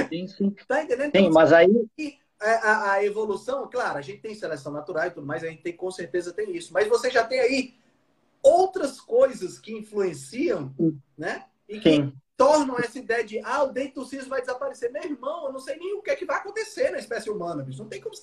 [0.09, 0.51] Sim, sim.
[0.67, 1.13] tá entendendo?
[1.15, 1.69] Sim, então, mas aí.
[2.41, 5.75] A, a, evolução, claro, a gente tem seleção natural e tudo mais, a gente tem,
[5.75, 6.73] com certeza tem isso.
[6.73, 7.75] Mas você já tem aí
[8.43, 10.75] outras coisas que influenciam,
[11.17, 11.45] né?
[11.69, 12.13] E que sim.
[12.37, 14.93] tornam essa ideia de, ah, o siso vai desaparecer.
[14.93, 17.63] Meu irmão, eu não sei nem o que é que vai acontecer na espécie humana,
[17.63, 17.79] bicho.
[17.79, 18.15] Não tem como.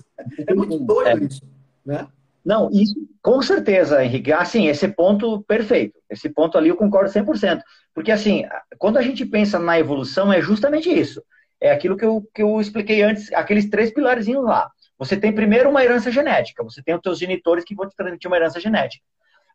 [0.48, 1.26] É muito doido é.
[1.26, 1.42] isso,
[1.84, 2.08] né?
[2.44, 4.32] Não, isso com certeza, Henrique.
[4.32, 6.00] Assim, esse ponto perfeito.
[6.10, 7.62] Esse ponto ali eu concordo 100%.
[7.94, 8.44] Porque, assim,
[8.78, 11.22] quando a gente pensa na evolução, é justamente isso.
[11.62, 14.70] É aquilo que eu, que eu expliquei antes, aqueles três pilarzinhos lá.
[14.98, 16.64] Você tem primeiro uma herança genética.
[16.64, 19.04] Você tem os teus genitores que vão te transmitir uma herança genética.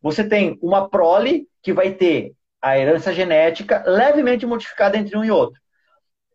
[0.03, 5.31] Você tem uma prole que vai ter a herança genética levemente modificada entre um e
[5.31, 5.61] outro.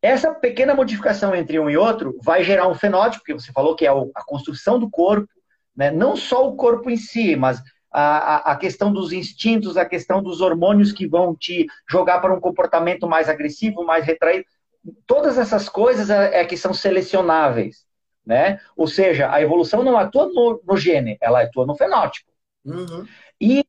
[0.02, 3.85] Essa pequena modificação entre um e outro vai gerar um fenótipo, que você falou que
[3.85, 5.27] é a construção do corpo,
[5.76, 5.91] né?
[5.91, 7.61] Não só o corpo em si, mas
[7.91, 12.39] a, a, questão dos instintos, a questão dos hormônios que vão te jogar para um
[12.39, 14.45] comportamento mais agressivo, mais retraído.
[15.06, 17.86] Todas essas coisas é, é que são selecionáveis.
[18.26, 18.60] Né?
[18.76, 22.32] Ou seja, a evolução não atua no, no gene, ela atua no fenótipo.
[22.64, 23.08] Uhum.
[23.40, 23.66] E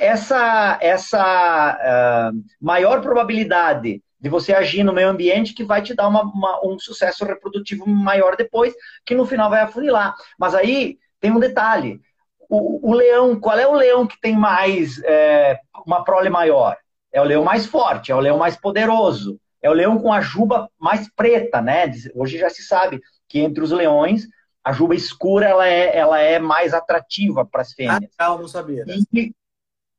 [0.00, 6.08] essa, essa uh, maior probabilidade de você agir no meio ambiente que vai te dar
[6.08, 8.74] uma, uma, um sucesso reprodutivo maior depois,
[9.04, 10.14] que no final vai afunilar.
[10.38, 12.00] Mas aí tem um detalhe.
[12.48, 16.76] O, o leão, qual é o leão que tem mais é, uma prole maior?
[17.12, 20.20] É o leão mais forte, é o leão mais poderoso, é o leão com a
[20.20, 21.90] juba mais preta, né?
[22.14, 24.28] Hoje já se sabe que entre os leões
[24.62, 28.10] a juba escura ela é, ela é mais atrativa para as fêmeas.
[28.18, 28.84] Ah, não sabia.
[28.84, 28.96] Né?
[29.14, 29.32] E,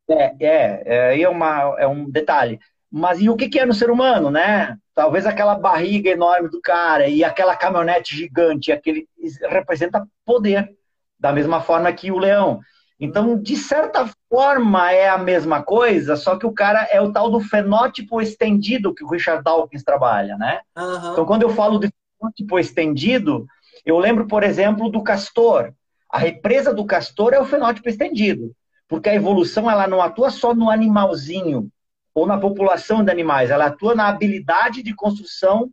[0.07, 2.59] é, é, é, uma, é um detalhe.
[2.91, 4.77] Mas e o que, que é no ser humano, né?
[4.93, 9.07] Talvez aquela barriga enorme do cara e aquela caminhonete gigante, aquele
[9.49, 10.75] representa poder
[11.19, 12.59] da mesma forma que o leão.
[12.99, 17.29] Então, de certa forma, é a mesma coisa, só que o cara é o tal
[17.29, 20.61] do fenótipo estendido que o Richard Dawkins trabalha, né?
[20.77, 21.11] Uhum.
[21.11, 23.45] Então, quando eu falo de fenótipo estendido,
[23.85, 25.73] eu lembro, por exemplo, do castor.
[26.09, 28.55] A represa do castor é o fenótipo estendido,
[28.87, 31.69] porque a evolução ela não atua só no animalzinho
[32.13, 35.69] ou na população de animais, ela atua na habilidade de construção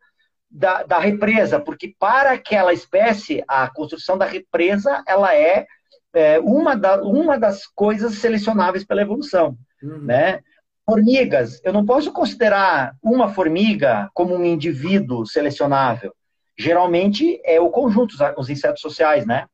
[0.50, 5.66] da, da, represa, porque para aquela espécie, a construção da represa ela é,
[6.14, 9.56] é uma, da, uma das coisas selecionáveis pela evolução.
[9.82, 9.98] Uhum.
[10.02, 10.40] Né?
[10.84, 16.14] Formigas, eu não posso considerar uma formiga como um indivíduo selecionável.
[16.58, 19.46] Geralmente é o conjunto, os insetos sociais, né?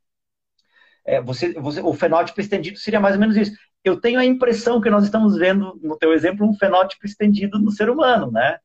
[1.06, 3.52] É, você, você, o fenótipo estendido seria mais ou menos isso.
[3.84, 7.70] Eu tenho a impressão que nós estamos vendo, no teu exemplo, um fenótipo estendido no
[7.70, 8.58] ser humano, né?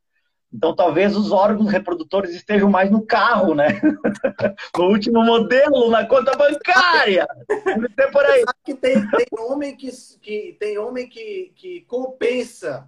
[0.53, 3.81] Então, talvez os órgãos reprodutores estejam mais no carro, né?
[4.77, 7.27] no último modelo, na conta bancária.
[8.11, 8.41] por aí.
[8.41, 9.89] Sabe que tem, tem homem, que,
[10.21, 12.88] que, tem homem que, que compensa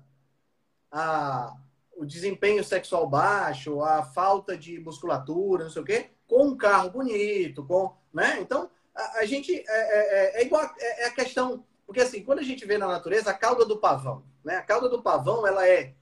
[0.91, 1.55] a,
[1.97, 6.91] o desempenho sexual baixo, a falta de musculatura, não sei o quê, com um carro
[6.91, 8.37] bonito, com, né?
[8.41, 12.23] Então, a, a gente é, é, é, é igual é, é, a questão, porque assim,
[12.23, 14.57] quando a gente vê na natureza a cauda do pavão, né?
[14.57, 15.95] A cauda do pavão, ela é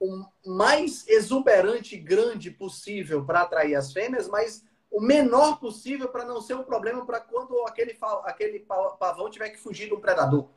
[0.00, 6.24] o mais exuberante e grande possível para atrair as fêmeas, mas o menor possível para
[6.24, 8.60] não ser um problema para quando aquele, aquele
[8.98, 10.48] pavão tiver que fugir de um predador.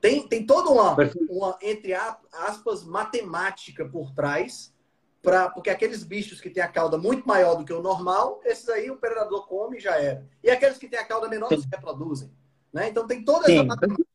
[0.00, 0.94] Tem, tem toda uma,
[1.30, 4.74] uma, entre aspas, matemática por trás,
[5.22, 8.68] pra, porque aqueles bichos que têm a cauda muito maior do que o normal, esses
[8.68, 10.28] aí o predador come e já era.
[10.42, 12.30] E aqueles que têm a cauda menor se reproduzem.
[12.70, 12.90] Né?
[12.90, 13.66] Então tem toda essa Sim.
[13.66, 14.08] matemática.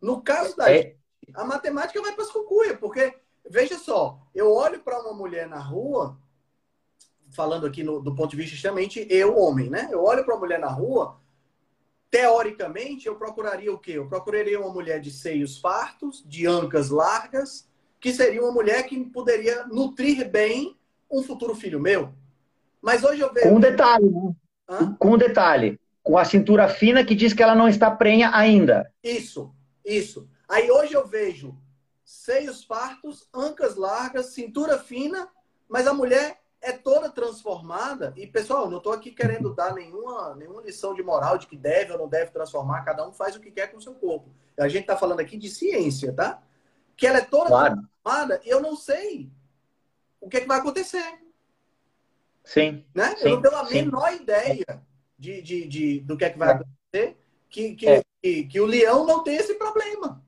[0.00, 0.82] No caso da é.
[0.82, 0.98] gente,
[1.34, 3.18] a matemática vai para as cucuia, porque
[3.48, 6.18] Veja só, eu olho para uma mulher na rua,
[7.30, 9.88] falando aqui no, do ponto de vista extremamente eu, homem, né?
[9.90, 11.20] Eu olho para uma mulher na rua,
[12.10, 13.92] teoricamente, eu procuraria o quê?
[13.92, 17.68] Eu procuraria uma mulher de seios fartos, de ancas largas,
[18.00, 20.76] que seria uma mulher que poderia nutrir bem
[21.10, 22.12] um futuro filho meu.
[22.80, 23.48] Mas hoje eu vejo.
[23.48, 24.34] Com um detalhe, né?
[24.68, 24.96] Hã?
[24.98, 25.80] Com um detalhe.
[26.02, 28.92] Com a cintura fina que diz que ela não está prenha ainda.
[29.02, 29.54] Isso,
[29.84, 30.28] isso.
[30.48, 31.56] Aí hoje eu vejo
[32.04, 35.28] seios fartos, ancas largas, cintura fina,
[35.68, 38.12] mas a mulher é toda transformada.
[38.16, 41.92] E, pessoal, não estou aqui querendo dar nenhuma, nenhuma lição de moral de que deve
[41.92, 44.30] ou não deve transformar, cada um faz o que quer com o seu corpo.
[44.58, 46.42] A gente está falando aqui de ciência, tá?
[46.96, 47.74] Que ela é toda claro.
[47.76, 49.30] transformada e eu não sei
[50.20, 51.18] o que, é que vai acontecer.
[52.42, 52.84] Sim.
[52.94, 53.14] Né?
[53.16, 53.74] Sim, eu não tenho a sim.
[53.74, 54.82] menor ideia
[55.18, 56.52] de, de, de, do que é que vai é.
[56.52, 57.18] acontecer.
[57.50, 58.02] Que, que, é.
[58.22, 60.23] que, que o leão não tem esse problema.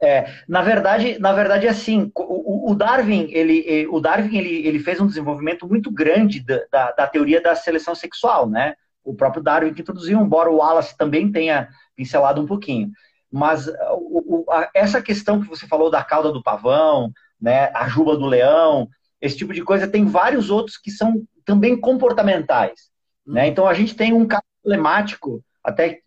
[0.00, 5.00] É, na verdade, na verdade, assim, o, o Darwin, ele, o Darwin, ele, ele fez
[5.00, 8.74] um desenvolvimento muito grande da, da, da, teoria da seleção sexual, né?
[9.02, 12.90] O próprio Darwin que introduziu, embora o Wallace também tenha pincelado um pouquinho.
[13.30, 17.88] Mas o, o, a, essa questão que você falou da cauda do pavão, né, a
[17.88, 18.88] juba do leão,
[19.20, 22.88] esse tipo de coisa, tem vários outros que são também comportamentais.
[23.26, 23.48] Né?
[23.48, 26.00] Então a gente tem um caso emblemático, até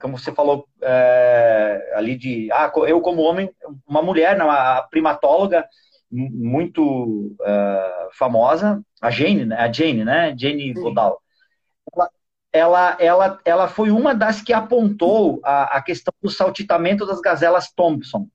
[0.00, 3.50] como você falou é, ali de, ah, eu como homem,
[3.86, 5.66] uma mulher, não, a primatóloga
[6.10, 11.20] muito uh, famosa, a Jane, né, a Jane, né, Jane Goodall.
[11.92, 12.10] Ela,
[12.52, 17.72] ela, ela, ela foi uma das que apontou a, a questão do saltitamento das gazelas
[17.72, 18.28] Thompson.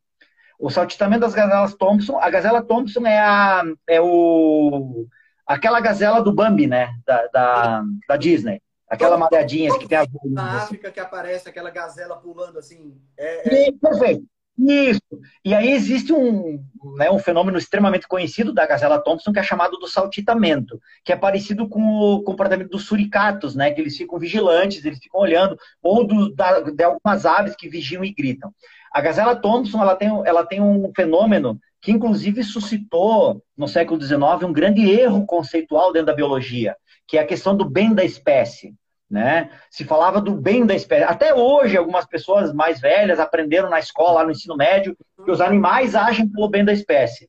[0.60, 5.08] O saltitamento das gazelas Thompson, a gazela Thompson é a, é o,
[5.48, 8.62] aquela gazela do Bambi, né, da, da, da Disney.
[8.90, 10.64] Aquela todo, malhadinha que tem a Na assim.
[10.64, 13.00] África que aparece aquela gazela pulando assim.
[13.18, 13.72] É, é...
[13.72, 14.26] Perfeito.
[14.62, 15.02] Isso.
[15.46, 16.62] E aí existe um,
[16.98, 21.16] né, um fenômeno extremamente conhecido da gazela Thompson que é chamado do saltitamento, que é
[21.16, 26.06] parecido com o comportamento dos suricatos, né, que eles ficam vigilantes, eles ficam olhando, ou
[26.06, 28.54] do, da, de algumas aves que vigiam e gritam.
[28.92, 34.44] A gazela Thompson ela tem, ela tem um fenômeno que inclusive suscitou no século XIX
[34.44, 36.76] um grande erro conceitual dentro da biologia,
[37.08, 38.76] que é a questão do bem da espécie.
[39.10, 39.50] Né?
[39.72, 41.04] Se falava do bem da espécie.
[41.04, 44.96] Até hoje, algumas pessoas mais velhas aprenderam na escola, no ensino médio,
[45.26, 47.28] que os animais agem pelo bem da espécie.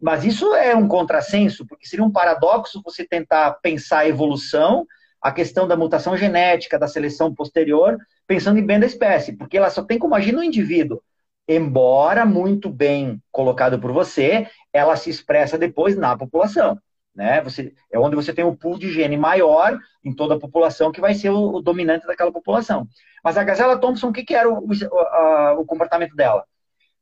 [0.00, 4.86] Mas isso é um contrassenso, porque seria um paradoxo você tentar pensar a evolução,
[5.20, 9.70] a questão da mutação genética, da seleção posterior, pensando em bem da espécie, porque ela
[9.70, 11.02] só tem como agir no indivíduo.
[11.48, 16.78] Embora muito bem colocado por você, ela se expressa depois na população.
[17.18, 17.40] Né?
[17.40, 21.00] Você, é onde você tem um pool de gene maior em toda a população, que
[21.00, 22.86] vai ser o, o dominante daquela população.
[23.24, 26.44] Mas a gazela Thompson, o que, que era o, o, a, o comportamento dela?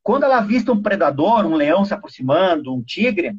[0.02, 3.36] Quando ela vista um predador, um leão se aproximando, um tigre,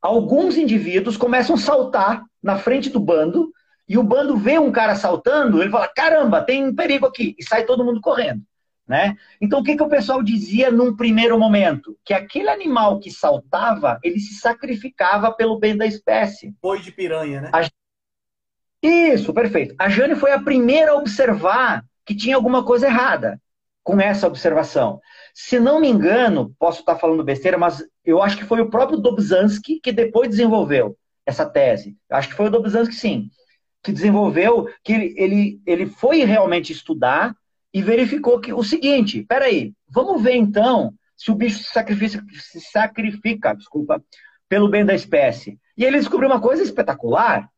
[0.00, 3.52] alguns indivíduos começam a saltar na frente do bando,
[3.88, 7.42] e o bando vê um cara saltando, ele fala: caramba, tem um perigo aqui, e
[7.42, 8.42] sai todo mundo correndo.
[8.88, 9.16] Né?
[9.38, 11.94] Então, o que, que o pessoal dizia num primeiro momento?
[12.02, 16.54] Que aquele animal que saltava, ele se sacrificava pelo bem da espécie.
[16.62, 17.50] Boi de piranha, né?
[17.52, 17.68] A...
[18.82, 19.74] Isso, perfeito.
[19.78, 23.38] A Jane foi a primeira a observar que tinha alguma coisa errada
[23.84, 25.00] com essa observação.
[25.34, 28.98] Se não me engano, posso estar falando besteira, mas eu acho que foi o próprio
[28.98, 30.96] Dobzhansky que depois desenvolveu
[31.26, 31.94] essa tese.
[32.08, 33.30] Eu acho que foi o Dobzhansky, sim,
[33.82, 37.34] que desenvolveu, que ele, ele, ele foi realmente estudar
[37.78, 42.60] e verificou que o seguinte, peraí, vamos ver então se o bicho se sacrifica, se
[42.60, 44.02] sacrifica desculpa,
[44.48, 45.60] pelo bem da espécie.
[45.76, 47.48] E ele descobriu uma coisa espetacular.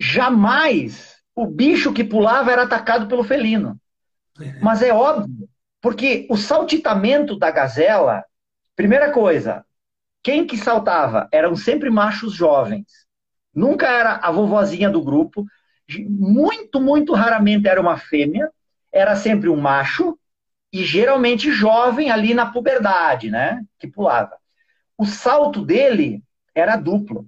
[0.00, 3.80] Jamais o bicho que pulava era atacado pelo felino.
[4.60, 5.48] Mas é óbvio,
[5.80, 8.24] porque o saltitamento da gazela,
[8.74, 9.64] primeira coisa,
[10.20, 11.28] quem que saltava?
[11.30, 13.06] Eram sempre machos jovens.
[13.54, 15.44] Nunca era a vovozinha do grupo.
[16.08, 18.50] Muito, muito raramente era uma fêmea.
[18.94, 20.16] Era sempre um macho
[20.72, 23.60] e geralmente jovem ali na puberdade, né?
[23.78, 24.36] Que pulava.
[24.96, 26.22] O salto dele
[26.54, 27.26] era duplo.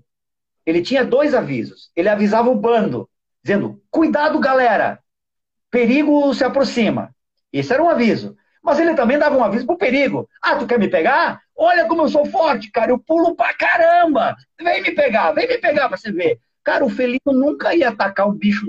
[0.65, 1.91] Ele tinha dois avisos.
[1.97, 3.11] Ele avisava o bando,
[3.43, 5.01] dizendo: cuidado, galera,
[5.71, 7.15] perigo se aproxima.
[7.53, 8.37] Esse era um aviso.
[8.63, 10.29] Mas ele também dava um aviso pro perigo.
[10.43, 11.41] Ah, tu quer me pegar?
[11.57, 12.91] Olha como eu sou forte, cara.
[12.93, 14.37] Eu pulo pra caramba.
[14.61, 16.39] Vem me pegar, vem me pegar pra você ver.
[16.65, 18.67] Cara, o felino nunca ia atacar o bicho,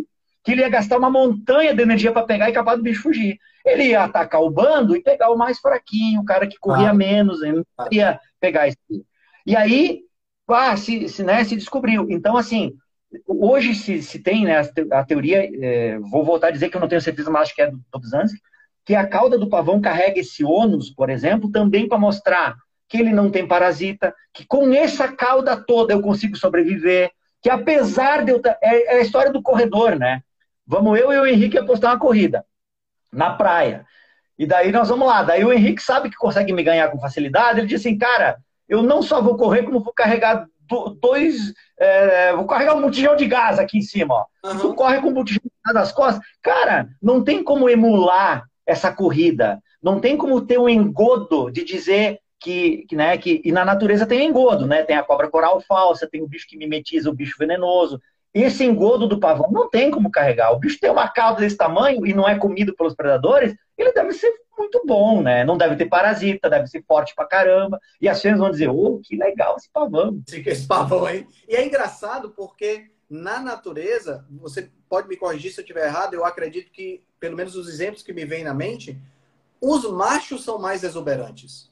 [0.48, 3.38] que ele ia gastar uma montanha de energia para pegar e capaz do bicho fugir.
[3.66, 6.94] Ele ia atacar o bando e pegar o mais fraquinho, o cara que corria ah.
[6.94, 7.42] menos.
[7.42, 8.78] Ele não ia pegar esse.
[9.46, 10.04] E aí,
[10.48, 12.08] ah, se, se, né, se descobriu.
[12.10, 12.74] Então, assim,
[13.28, 16.88] hoje se, se tem né, a teoria, é, vou voltar a dizer que eu não
[16.88, 18.40] tenho certeza, mas acho que é do Dobzhansky,
[18.86, 22.56] que a cauda do pavão carrega esse ônus, por exemplo, também para mostrar
[22.88, 27.12] que ele não tem parasita, que com essa cauda toda eu consigo sobreviver,
[27.42, 28.42] que apesar de eu.
[28.62, 30.22] É, é a história do corredor, né?
[30.68, 32.46] Vamos eu e o Henrique apostar uma corrida
[33.12, 33.86] na praia.
[34.38, 35.24] E daí nós vamos lá.
[35.24, 37.60] Daí o Henrique sabe que consegue me ganhar com facilidade.
[37.60, 38.38] Ele diz assim, cara,
[38.68, 40.46] eu não só vou correr, como vou carregar
[41.02, 41.54] dois.
[41.80, 44.14] É, vou carregar um botijão de gás aqui em cima.
[44.14, 44.26] Ó.
[44.46, 44.60] Uhum.
[44.60, 46.24] Tu corre com um botijão de gás nas costas.
[46.42, 49.62] Cara, não tem como emular essa corrida.
[49.82, 54.06] Não tem como ter um engodo de dizer que, que, né, que e na natureza
[54.06, 54.84] tem engodo, né?
[54.84, 58.00] Tem a cobra coral falsa, tem o bicho que mimetiza o bicho venenoso.
[58.44, 60.52] Esse engodo do pavão não tem como carregar.
[60.52, 64.14] O bicho tem uma cauda desse tamanho e não é comido pelos predadores, ele deve
[64.14, 65.44] ser muito bom, né?
[65.44, 67.80] Não deve ter parasita, deve ser forte pra caramba.
[68.02, 70.22] E as fêmeas vão dizer, oh, que legal esse pavão.
[70.28, 71.28] Esse pavão aí.
[71.48, 76.26] E é engraçado porque na natureza, você pode me corrigir se eu estiver errado, eu
[76.26, 79.00] acredito que, pelo menos os exemplos que me vêm na mente,
[79.62, 81.72] os machos são mais exuberantes.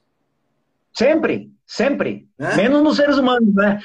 [0.95, 2.29] Sempre, sempre.
[2.37, 2.55] Né?
[2.55, 3.81] Menos nos seres humanos, né?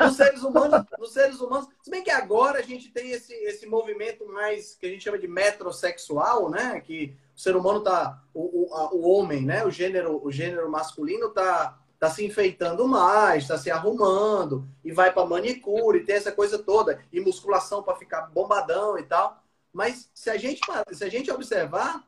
[0.00, 1.68] nos seres humanos, nos seres humanos.
[1.82, 5.18] Se bem que agora a gente tem esse, esse movimento mais que a gente chama
[5.18, 6.80] de metrosexual, né?
[6.80, 8.22] Que o ser humano tá.
[8.32, 9.64] O, o, a, o homem, né?
[9.64, 15.12] O gênero, o gênero masculino tá tá se enfeitando mais, está se arrumando e vai
[15.12, 19.40] para manicure, tem essa coisa toda e musculação para ficar bombadão e tal.
[19.72, 22.02] Mas se a gente se a gente observar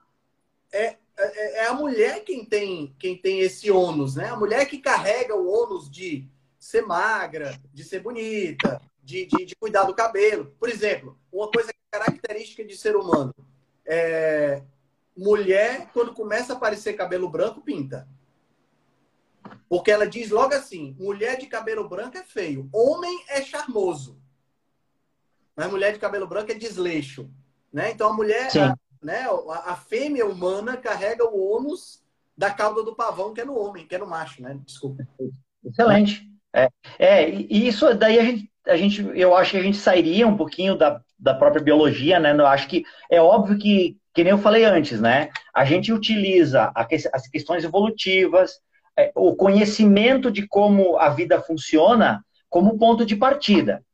[0.72, 4.28] é, é, é, a mulher quem tem quem tem esse ônus, né?
[4.28, 6.28] A mulher que carrega o ônus de
[6.58, 10.54] ser magra, de ser bonita, de, de, de cuidar do cabelo.
[10.58, 13.34] Por exemplo, uma coisa característica de ser humano
[13.86, 14.62] é
[15.16, 18.08] mulher quando começa a aparecer cabelo branco pinta.
[19.68, 24.18] Porque ela diz logo assim: mulher de cabelo branco é feio, homem é charmoso.
[25.54, 27.30] Mas mulher de cabelo branco é desleixo.
[27.72, 27.90] Né?
[27.90, 32.02] Então a mulher, a, né, a, a, fêmea humana carrega o ônus
[32.36, 34.58] da cauda do pavão, que é no homem, que é no macho, né?
[34.64, 35.06] Desculpa.
[35.64, 36.28] Excelente.
[36.52, 36.68] É,
[36.98, 40.36] é e isso daí a gente, a gente, eu acho que a gente sairia um
[40.36, 42.32] pouquinho da, da própria biologia, né?
[42.32, 45.30] Eu acho que é óbvio que, que nem eu falei antes, né?
[45.54, 46.72] A gente utiliza
[47.12, 48.58] as questões evolutivas,
[48.96, 53.84] é, o conhecimento de como a vida funciona como ponto de partida.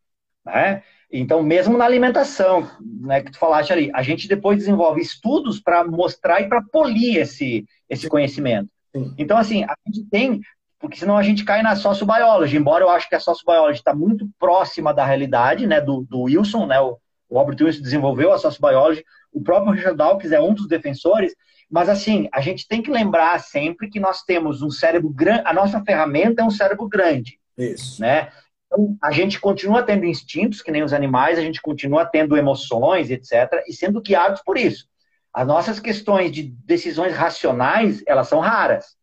[0.45, 0.83] Né?
[1.13, 5.85] Então, mesmo na alimentação, né, que tu falaste ali, a gente depois desenvolve estudos para
[5.85, 8.71] mostrar e para polir esse, esse conhecimento.
[8.95, 9.13] Sim.
[9.19, 10.41] Então, assim, a gente tem,
[10.79, 14.29] porque senão a gente cai na sociobiology, embora eu acho que a sociobiology está muito
[14.39, 16.97] próxima da realidade, né, do, do Wilson, né, o,
[17.29, 21.35] o Robert Wilson desenvolveu a sociobiology, o próprio Richard Dawkins é um dos defensores,
[21.69, 25.53] mas assim, a gente tem que lembrar sempre que nós temos um cérebro grande, a
[25.53, 27.39] nossa ferramenta é um cérebro grande.
[27.57, 28.01] Isso.
[28.01, 28.29] Né?
[28.71, 33.11] Então, a gente continua tendo instintos, que nem os animais, a gente continua tendo emoções,
[33.11, 34.89] etc., e sendo guiados por isso.
[35.35, 38.97] As nossas questões de decisões racionais, elas são raras.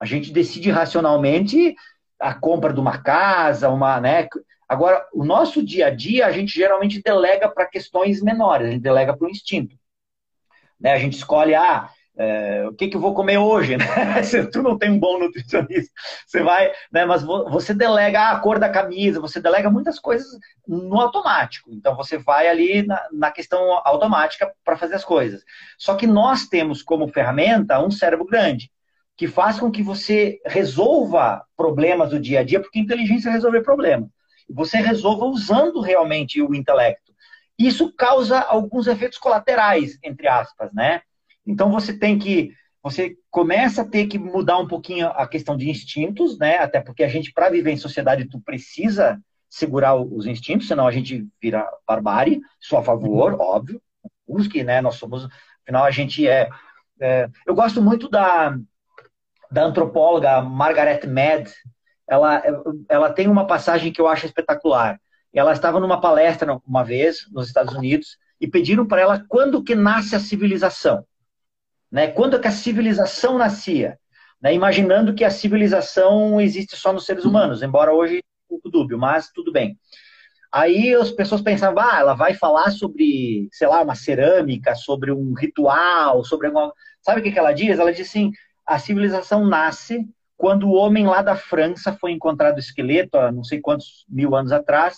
[0.00, 1.76] A gente decide racionalmente
[2.18, 4.28] a compra de uma casa, uma, né?
[4.68, 8.82] Agora, o nosso dia a dia, a gente geralmente delega para questões menores, a gente
[8.82, 9.76] delega para o instinto.
[10.80, 10.92] Né?
[10.92, 13.86] A gente escolhe, ah, é, o que, que eu vou comer hoje, né?
[14.22, 15.92] Se tu não tem um bom nutricionista,
[16.24, 17.04] você vai, né?
[17.04, 20.28] Mas você delega a cor da camisa, você delega muitas coisas
[20.66, 21.70] no automático.
[21.72, 25.42] Então você vai ali na, na questão automática para fazer as coisas.
[25.76, 28.70] Só que nós temos como ferramenta um cérebro grande
[29.16, 33.62] que faz com que você resolva problemas do dia a dia, porque inteligência é resolver
[33.62, 34.08] problemas.
[34.48, 37.12] Você resolva usando realmente o intelecto.
[37.58, 41.02] Isso causa alguns efeitos colaterais, entre aspas, né?
[41.46, 42.52] Então você tem que
[42.82, 46.58] você começa a ter que mudar um pouquinho a questão de instintos, né?
[46.58, 49.18] Até porque a gente para viver em sociedade tu precisa
[49.48, 52.40] segurar os instintos, senão a gente vira barbárie.
[52.60, 53.40] Sou a favor, uhum.
[53.40, 53.82] óbvio.
[54.28, 54.80] Busque, né?
[54.80, 55.26] Nós somos,
[55.62, 56.48] afinal a gente é,
[57.00, 58.58] é eu gosto muito da
[59.54, 61.48] da antropóloga Margaret Mead,
[62.08, 62.42] ela,
[62.88, 65.00] ela tem uma passagem que eu acho espetacular.
[65.32, 69.76] Ela estava numa palestra uma vez nos Estados Unidos e pediram para ela quando que
[69.76, 71.04] nasce a civilização,
[71.90, 72.08] né?
[72.08, 73.98] Quando que a civilização nascia,
[74.40, 74.52] né?
[74.54, 78.18] Imaginando que a civilização existe só nos seres humanos, embora hoje
[78.50, 79.78] um pouco dúbio, mas tudo bem.
[80.52, 85.34] Aí as pessoas pensavam, ah, ela vai falar sobre, sei lá, uma cerâmica, sobre um
[85.34, 86.72] ritual, sobre alguma...
[87.02, 87.76] Sabe o que, que ela diz?
[87.78, 88.30] Ela diz assim,
[88.64, 93.60] a civilização nasce quando o homem lá da França foi encontrado esqueleto, há não sei
[93.60, 94.96] quantos mil anos atrás,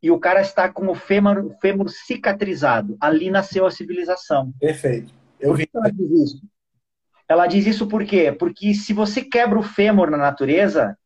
[0.00, 2.96] e o cara está com o fêmur, fêmur cicatrizado.
[3.00, 4.52] Ali nasceu a civilização.
[4.60, 5.12] Perfeito.
[5.44, 5.68] Eu vi.
[5.74, 6.42] Ela diz isso.
[7.28, 8.32] Ela diz isso por quê?
[8.32, 10.98] Porque se você quebra o fêmur na natureza,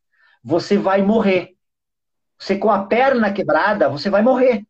[0.42, 1.56] você vai morrer.
[2.38, 4.64] Você com a perna quebrada, você vai morrer.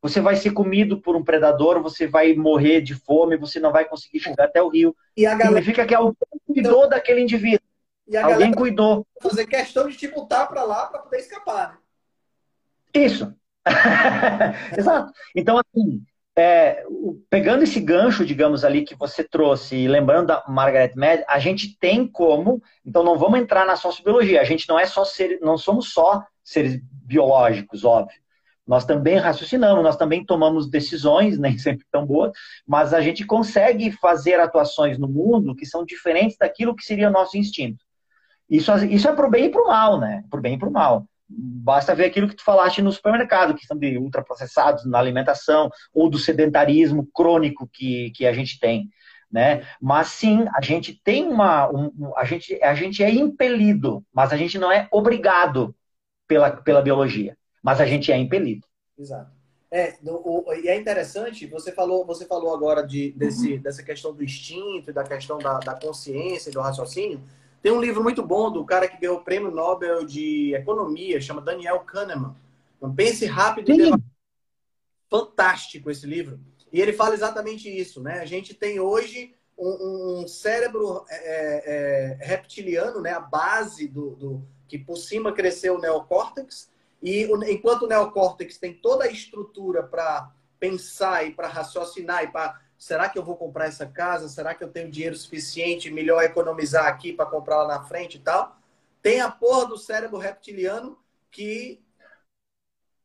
[0.00, 3.84] Você vai ser comido por um predador, você vai morrer de fome, você não vai
[3.84, 4.96] conseguir chegar até o rio.
[5.16, 5.48] E a galera...
[5.50, 6.88] Significa que alguém cuidou então...
[6.88, 7.64] daquele indivíduo.
[8.20, 9.06] alguém cuidou.
[9.22, 11.74] Fazer questão de te botar para lá para poder escapar.
[12.94, 13.04] Né?
[13.04, 13.32] Isso.
[14.76, 15.12] Exato.
[15.36, 16.04] Então, assim,
[16.36, 16.84] é,
[17.28, 21.76] pegando esse gancho, digamos ali, que você trouxe, e lembrando da Margaret Mead, a gente
[21.78, 25.58] tem como, então não vamos entrar na sociobiologia, a gente não é só ser, não
[25.58, 28.20] somos só seres biológicos, óbvio.
[28.66, 32.32] Nós também raciocinamos, nós também tomamos decisões, nem sempre tão boas,
[32.66, 37.36] mas a gente consegue fazer atuações no mundo que são diferentes daquilo que seria nosso
[37.36, 37.84] instinto.
[38.48, 40.24] Isso, isso é pro bem e pro mal, né?
[40.30, 41.06] Pro bem e pro mal.
[41.34, 46.18] Basta ver aquilo que tu falaste no supermercado, questão de ultraprocessados na alimentação, ou do
[46.18, 48.88] sedentarismo crônico que, que a gente tem.
[49.30, 49.66] Né?
[49.80, 51.70] Mas sim, a gente tem uma.
[51.70, 55.74] Um, a, gente, a gente é impelido, mas a gente não é obrigado
[56.28, 57.36] pela, pela biologia.
[57.62, 58.66] Mas a gente é impelido.
[58.98, 59.30] Exato.
[59.70, 63.62] É, o, e é interessante, você falou, você falou agora de, desse, uhum.
[63.62, 67.22] dessa questão do instinto, da questão da, da consciência, do raciocínio.
[67.62, 71.40] Tem um livro muito bom do cara que ganhou o prêmio Nobel de Economia, chama
[71.40, 72.34] Daniel Kahneman.
[72.76, 73.92] Então, Pense Rápido e
[75.08, 76.40] Fantástico esse livro.
[76.72, 78.20] E ele fala exatamente isso, né?
[78.20, 83.12] A gente tem hoje um, um cérebro é, é, é, reptiliano, né?
[83.12, 86.70] A base do, do, que por cima cresceu o neocórtex.
[87.00, 92.28] E o, enquanto o neocórtex tem toda a estrutura para pensar e para raciocinar e
[92.28, 94.28] para será que eu vou comprar essa casa?
[94.28, 95.88] Será que eu tenho dinheiro suficiente?
[95.88, 98.60] Melhor economizar aqui para comprar lá na frente e tal.
[99.00, 100.98] Tem a porra do cérebro reptiliano
[101.30, 101.80] que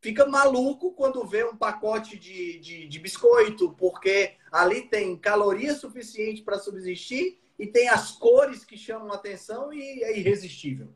[0.01, 6.41] fica maluco quando vê um pacote de, de, de biscoito, porque ali tem caloria suficiente
[6.41, 10.91] para subsistir e tem as cores que chamam atenção e é irresistível,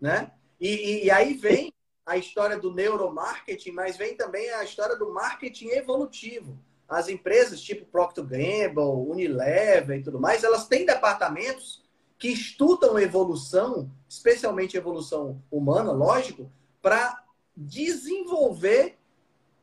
[0.00, 0.32] né?
[0.60, 1.72] E, e, e aí vem
[2.04, 6.58] a história do neuromarketing, mas vem também a história do marketing evolutivo
[6.88, 11.84] as empresas tipo Procter Gamble, Unilever e tudo mais, elas têm departamentos
[12.18, 16.50] que estudam evolução, especialmente evolução humana, lógico,
[16.80, 17.22] para
[17.54, 18.96] desenvolver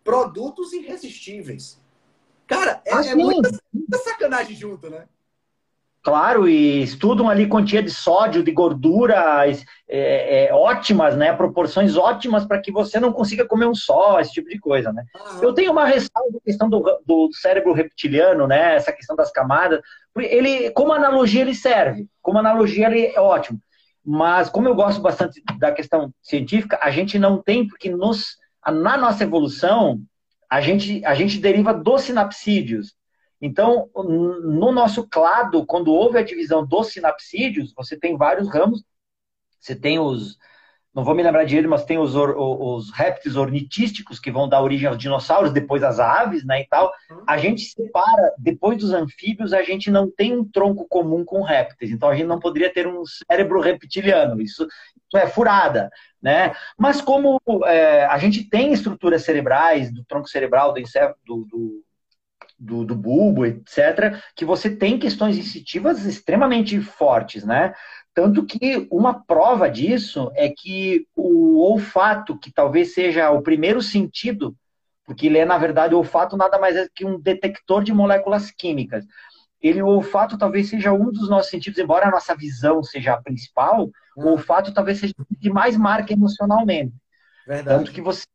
[0.03, 1.79] produtos irresistíveis.
[2.45, 5.07] Cara, é, é muita, muita sacanagem junto, né?
[6.03, 9.45] Claro, e estudam ali quantia de sódio, de gordura
[9.87, 11.31] é, é, ótimas, né?
[11.31, 15.05] Proporções ótimas para que você não consiga comer um só, esse tipo de coisa, né?
[15.41, 18.75] Eu tenho uma ressalva questão do, do, cérebro reptiliano, né?
[18.75, 19.79] Essa questão das camadas.
[20.17, 22.05] Ele, como analogia, ele serve.
[22.21, 23.57] Como analogia, ele é ótimo.
[24.05, 28.35] Mas como eu gosto bastante da questão científica, a gente não tem, porque nos,
[28.67, 30.01] na nossa evolução,
[30.49, 32.93] a gente, a gente deriva dos sinapsídeos.
[33.45, 38.81] Então, no nosso clado, quando houve a divisão dos sinapsídeos, você tem vários ramos.
[39.59, 40.37] Você tem os,
[40.95, 44.61] não vou me lembrar de ele, mas tem os, os répteis ornitísticos que vão dar
[44.61, 46.89] origem aos dinossauros, depois às aves, né, e tal.
[47.11, 47.23] Uhum.
[47.27, 51.91] A gente separa, depois dos anfíbios, a gente não tem um tronco comum com répteis.
[51.91, 54.41] Então, a gente não poderia ter um cérebro reptiliano.
[54.41, 55.89] Isso, isso é furada,
[56.21, 56.55] né?
[56.77, 60.81] Mas como é, a gente tem estruturas cerebrais, do tronco cerebral, do,
[61.25, 61.82] do, do
[62.63, 67.73] do, do bulbo, etc., que você tem questões instintivas extremamente fortes, né?
[68.13, 74.55] Tanto que uma prova disso é que o olfato, que talvez seja o primeiro sentido,
[75.03, 78.51] porque ele é, na verdade, o olfato nada mais é que um detector de moléculas
[78.51, 79.03] químicas.
[79.61, 83.21] Ele, o olfato talvez seja um dos nossos sentidos, embora a nossa visão seja a
[83.21, 86.93] principal, o olfato talvez seja o que mais marca emocionalmente.
[87.45, 87.77] Verdade.
[87.77, 88.25] Tanto que você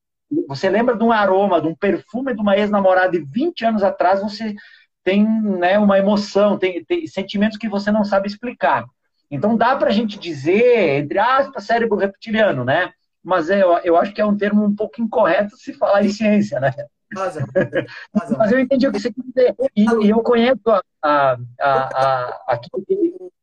[0.46, 4.20] você lembra de um aroma, de um perfume de uma ex-namorada de 20 anos atrás,
[4.20, 4.54] você
[5.02, 8.84] tem né, uma emoção, tem, tem sentimentos que você não sabe explicar.
[9.30, 12.90] Então dá para a gente dizer, entre aspas, cérebro reptiliano, né?
[13.22, 16.10] Mas é, eu, eu acho que é um termo um pouco incorreto se falar em
[16.10, 16.72] ciência, né?
[17.12, 17.36] Mas,
[18.38, 19.56] Mas eu entendi o que você quer dizer.
[19.74, 22.60] E, e eu conheço a, a, a, a,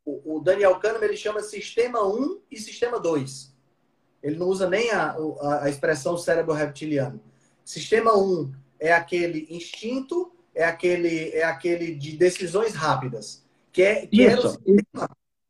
[0.06, 3.55] O Daniel Kahneman ele chama sistema 1 e sistema 2.
[4.26, 5.15] Ele não usa nem a,
[5.61, 7.22] a, expressão cérebro reptiliano.
[7.64, 13.45] Sistema 1 é aquele instinto, é aquele, é aquele de decisões rápidas.
[13.72, 15.10] Que, é, que era o sistema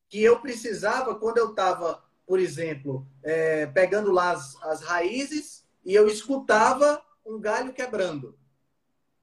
[0.09, 5.95] que eu precisava quando eu estava, por exemplo, é, pegando lá as, as raízes e
[5.95, 8.37] eu escutava um galho quebrando.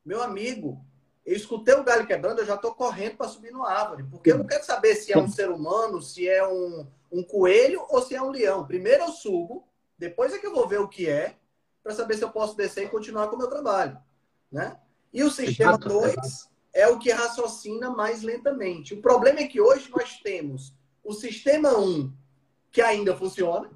[0.03, 0.83] Meu amigo,
[1.27, 4.03] eu escutei o galho quebrando, eu já estou correndo para subir no árvore.
[4.11, 7.85] Porque eu não quero saber se é um ser humano, se é um, um coelho
[7.91, 8.67] ou se é um leão.
[8.67, 9.69] Primeiro eu subo,
[9.99, 11.37] depois é que eu vou ver o que é,
[11.83, 13.99] para saber se eu posso descer e continuar com o meu trabalho.
[14.51, 14.77] Né?
[15.13, 16.17] E o sistema 2
[16.73, 18.95] é o que raciocina mais lentamente.
[18.95, 20.75] O problema é que hoje nós temos
[21.05, 22.17] o sistema 1, um,
[22.71, 23.71] que ainda funciona,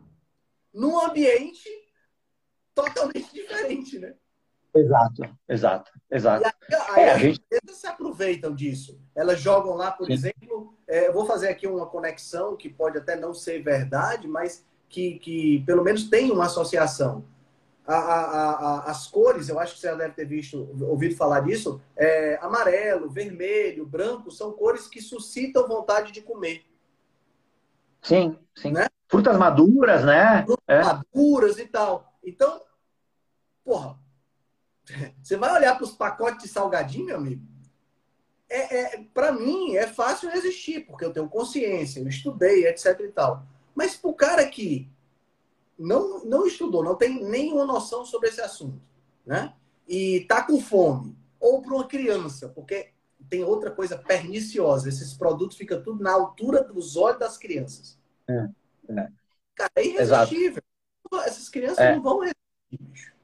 [0.73, 1.69] num ambiente
[2.75, 4.15] totalmente diferente, né?
[4.75, 6.55] Exato, exato, exato.
[6.69, 7.41] E aí, aí é, as gente...
[7.41, 9.01] empresas se aproveitam disso.
[9.15, 10.13] Elas jogam lá, por Sim.
[10.13, 14.65] exemplo, é, eu vou fazer aqui uma conexão que pode até não ser verdade, mas
[14.89, 17.25] que, que pelo menos tem uma associação.
[17.85, 21.41] A, a, a, as cores, eu acho que você já deve ter visto, ouvido falar
[21.41, 26.65] disso, é, amarelo, vermelho, branco, são cores que suscitam vontade de comer.
[28.03, 28.73] Sim, sim.
[28.73, 28.87] Né?
[29.09, 30.45] Frutas maduras, né?
[30.45, 30.83] Frutas é.
[30.83, 32.13] maduras e tal.
[32.25, 32.61] Então,
[33.65, 33.97] porra,
[35.23, 37.56] você vai olhar para os pacotes de salgadinho, meu amigo?
[38.49, 43.09] É, é para mim é fácil resistir, porque eu tenho consciência, eu estudei, etc e
[43.09, 43.43] tal.
[43.75, 44.89] Mas para o cara que
[45.79, 48.81] não, não estudou, não tem nenhuma noção sobre esse assunto,
[49.25, 49.53] né?
[49.87, 52.91] E tá com fome, ou para uma criança, porque
[53.29, 57.99] tem outra coisa perniciosa, esses produtos ficam tudo na altura dos olhos das crianças.
[58.29, 58.49] É,
[58.91, 59.09] é.
[59.55, 60.63] Cara, é irresistível.
[61.13, 61.29] Exato.
[61.29, 61.95] Essas crianças é.
[61.95, 63.15] não vão resistir,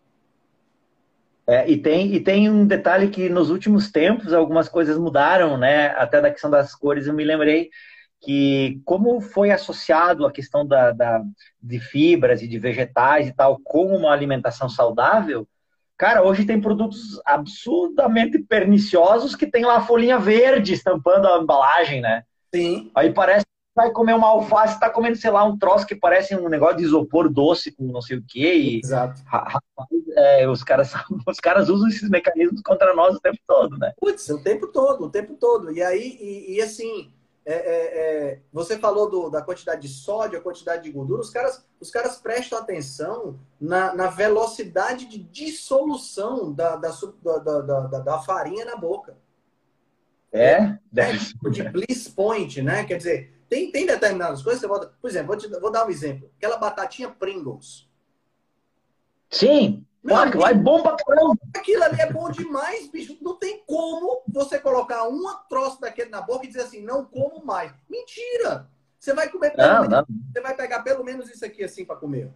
[1.53, 5.89] é, e, tem, e tem um detalhe que nos últimos tempos algumas coisas mudaram, né?
[5.89, 7.69] Até da questão das cores, eu me lembrei
[8.23, 11.23] que como foi associado a questão da, da,
[11.63, 15.47] de fibras e de vegetais e tal com uma alimentação saudável,
[15.99, 22.01] cara, hoje tem produtos absurdamente perniciosos que tem lá a folhinha verde estampando a embalagem,
[22.01, 22.23] né?
[22.55, 22.91] Sim.
[22.95, 23.45] Aí parece
[23.75, 26.85] vai comer uma alface, tá comendo, sei lá, um troço que parece um negócio de
[26.85, 28.55] isopor doce com não sei o quê.
[28.55, 29.23] E, Exato.
[30.17, 30.93] é, os, caras,
[31.27, 33.93] os caras usam esses mecanismos contra nós o tempo todo, né?
[33.99, 35.73] Putz, o tempo todo, o tempo todo.
[35.73, 37.11] E aí, e, e assim,
[37.45, 37.99] é, é,
[38.31, 41.91] é, você falou do, da quantidade de sódio, a quantidade de gordura, os caras, os
[41.91, 49.17] caras prestam atenção na, na velocidade de dissolução da, da, da, da, farinha na boca.
[50.31, 50.53] É?
[50.53, 52.85] é deve é, de bliss point, né?
[52.85, 55.91] Quer dizer, tem, tem determinadas coisas, você bota, por exemplo, vou, te, vou dar um
[55.91, 56.33] exemplo.
[56.39, 57.87] Aquela batatinha Pringles.
[59.29, 61.37] Sim, Meu amigo, lá é bom pra caramba.
[61.55, 63.19] Aquilo ali é bom demais, bicho.
[63.21, 67.45] Não tem como você colocar um troço daquele na boca e dizer assim, não como
[67.45, 67.75] mais.
[67.91, 68.71] Mentira!
[68.99, 70.07] Você vai comer pelo não, menos, não.
[70.33, 72.31] Você vai pegar pelo menos isso aqui assim para comer.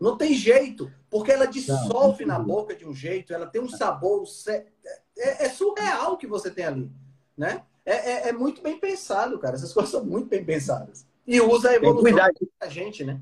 [0.00, 3.68] Não tem jeito, porque ela dissolve não, na boca de um jeito, ela tem um
[3.68, 4.24] sabor.
[4.48, 6.90] É, é surreal o que você tem ali,
[7.36, 7.66] né?
[7.84, 9.54] É, é, é, muito bem pensado, cara.
[9.54, 11.06] Essas coisas são muito bem pensadas.
[11.26, 12.16] E usa a evolução
[12.60, 13.20] da gente, né?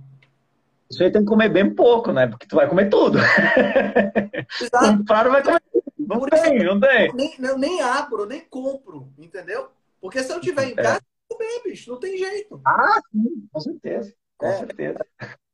[0.90, 2.26] Isso aí tem que comer bem pouco, né?
[2.26, 3.18] Porque tu vai comer tudo.
[4.60, 4.98] Exato.
[4.98, 5.84] Comprado vai comer tudo.
[5.98, 7.12] Não Por tem, isso, não tem.
[7.14, 9.68] Nem, eu nem abro, nem compro, entendeu?
[10.00, 10.74] Porque se eu tiver em é.
[10.74, 11.00] casa,
[11.30, 11.90] eu comer, bicho.
[11.92, 12.60] Não tem jeito.
[12.66, 14.12] Ah, sim, com certeza.
[14.36, 14.58] Com é.
[14.58, 15.06] certeza.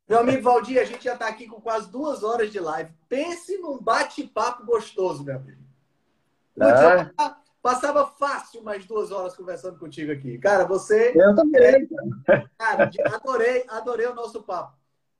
[0.09, 2.91] Meu amigo Valdir, a gente já está aqui com quase duas horas de live.
[3.09, 5.61] Pense num bate-papo gostoso, meu amigo.
[6.59, 7.37] Ah.
[7.67, 10.39] Passava fácil mais duas horas conversando contigo aqui.
[10.39, 11.13] Cara, você.
[11.17, 11.89] Eu também.
[12.29, 14.77] É, cara, adorei, adorei o nosso papo.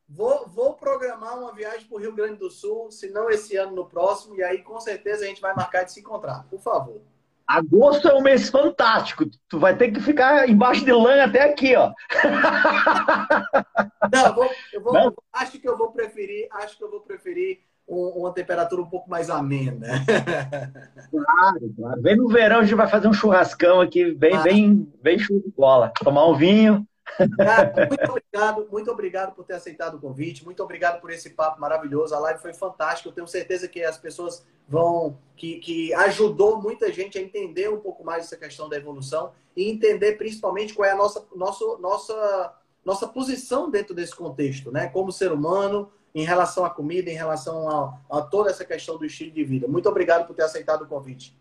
[0.09, 3.75] Vou, vou programar uma viagem para o Rio Grande do Sul, se não esse ano,
[3.75, 6.47] no próximo, e aí com certeza a gente vai marcar de se encontrar.
[6.49, 7.01] Por favor.
[7.49, 9.25] Agosto é um mês fantástico.
[9.49, 11.93] Tu vai ter que ficar embaixo de lã até aqui, ó.
[14.13, 17.61] Não, eu vou, eu vou acho que eu vou preferir, acho que eu vou preferir
[17.87, 20.05] uma temperatura um pouco mais amena.
[21.11, 22.03] Claro, claro.
[22.03, 24.43] Vem no verão, a gente vai fazer um churrascão aqui, bem, ah.
[24.43, 25.93] bem, bem show de bola.
[26.03, 26.87] Tomar um vinho.
[27.37, 31.61] Cara, muito obrigado, muito obrigado por ter aceitado o convite, muito obrigado por esse papo
[31.61, 32.15] maravilhoso.
[32.15, 33.09] A live foi fantástica.
[33.09, 37.79] Eu tenho certeza que as pessoas vão, que, que ajudou muita gente a entender um
[37.79, 42.55] pouco mais essa questão da evolução e entender principalmente qual é a nossa, nossa, nossa,
[42.85, 44.89] nossa posição dentro desse contexto, né?
[44.89, 49.05] Como ser humano, em relação à comida, em relação a, a toda essa questão do
[49.05, 49.69] estilo de vida.
[49.69, 51.37] Muito obrigado por ter aceitado o convite.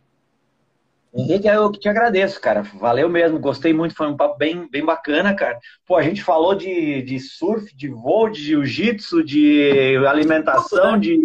[1.15, 2.61] Henrique, eu que te agradeço, cara.
[2.61, 5.57] Valeu mesmo, gostei muito, foi um papo bem, bem bacana, cara.
[5.88, 11.15] Pô, a gente falou de, de surf, de voo, de jiu-jitsu, de alimentação, de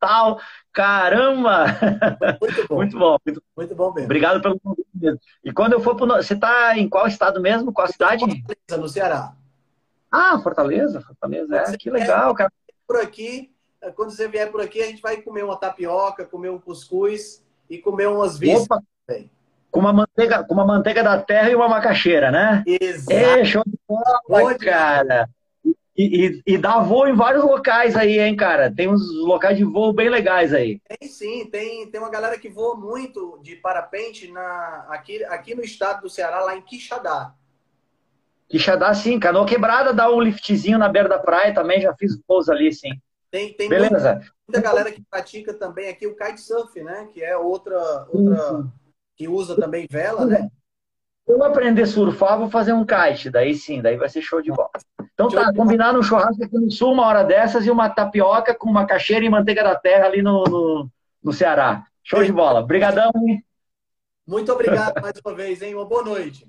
[0.00, 0.40] tal.
[0.72, 1.66] Caramba!
[2.40, 2.74] Muito bom.
[2.74, 3.16] muito bom.
[3.24, 4.06] Muito, muito bom mesmo.
[4.06, 4.84] Obrigado pelo convite.
[5.44, 6.08] E quando eu for pro.
[6.08, 7.72] Você tá em qual estado mesmo?
[7.72, 8.24] Qual cidade?
[8.76, 9.32] No Ceará.
[10.10, 12.50] Ah, Fortaleza, Fortaleza, é, que legal, cara.
[12.86, 13.52] Por aqui,
[13.94, 17.78] quando você vier por aqui, a gente vai comer uma tapioca, comer um cuscuz e
[17.78, 19.30] comer umas vistas também.
[19.70, 22.64] Com uma, manteiga, com uma manteiga da terra e uma macaxeira, né?
[22.66, 23.12] Exato.
[23.12, 25.28] É, show de bola, cara.
[25.98, 28.72] E, e, e, dá voo em vários locais aí, hein, cara?
[28.72, 30.80] Tem uns locais de voo bem legais aí.
[30.88, 35.62] Tem sim, tem, tem uma galera que voa muito de parapente na, aqui, aqui no
[35.62, 37.34] estado do Ceará, lá em Quixadá.
[38.48, 39.20] Quixadá, sim.
[39.20, 42.90] Canoa quebrada, dá um liftzinho na beira da praia também, já fiz voos ali, sim.
[43.30, 44.14] Tem, tem Beleza.
[44.14, 47.08] Muita, muita galera que pratica também aqui o kitesurf, né?
[47.12, 48.64] Que é outra, outra
[49.16, 50.48] que usa também vela, né?
[51.26, 53.28] Eu aprender a surfar, vou fazer um kite.
[53.28, 54.70] Daí sim, daí vai ser show de bola.
[55.12, 58.70] Então tá, combinar um churrasco aqui no sul, uma hora dessas, e uma tapioca com
[58.70, 60.90] uma caixeira e manteiga da terra ali no, no,
[61.22, 61.84] no Ceará.
[62.02, 62.60] Show de bola.
[62.60, 63.12] Obrigadão.
[64.26, 65.74] Muito obrigado mais uma vez, hein?
[65.74, 66.48] Uma boa noite.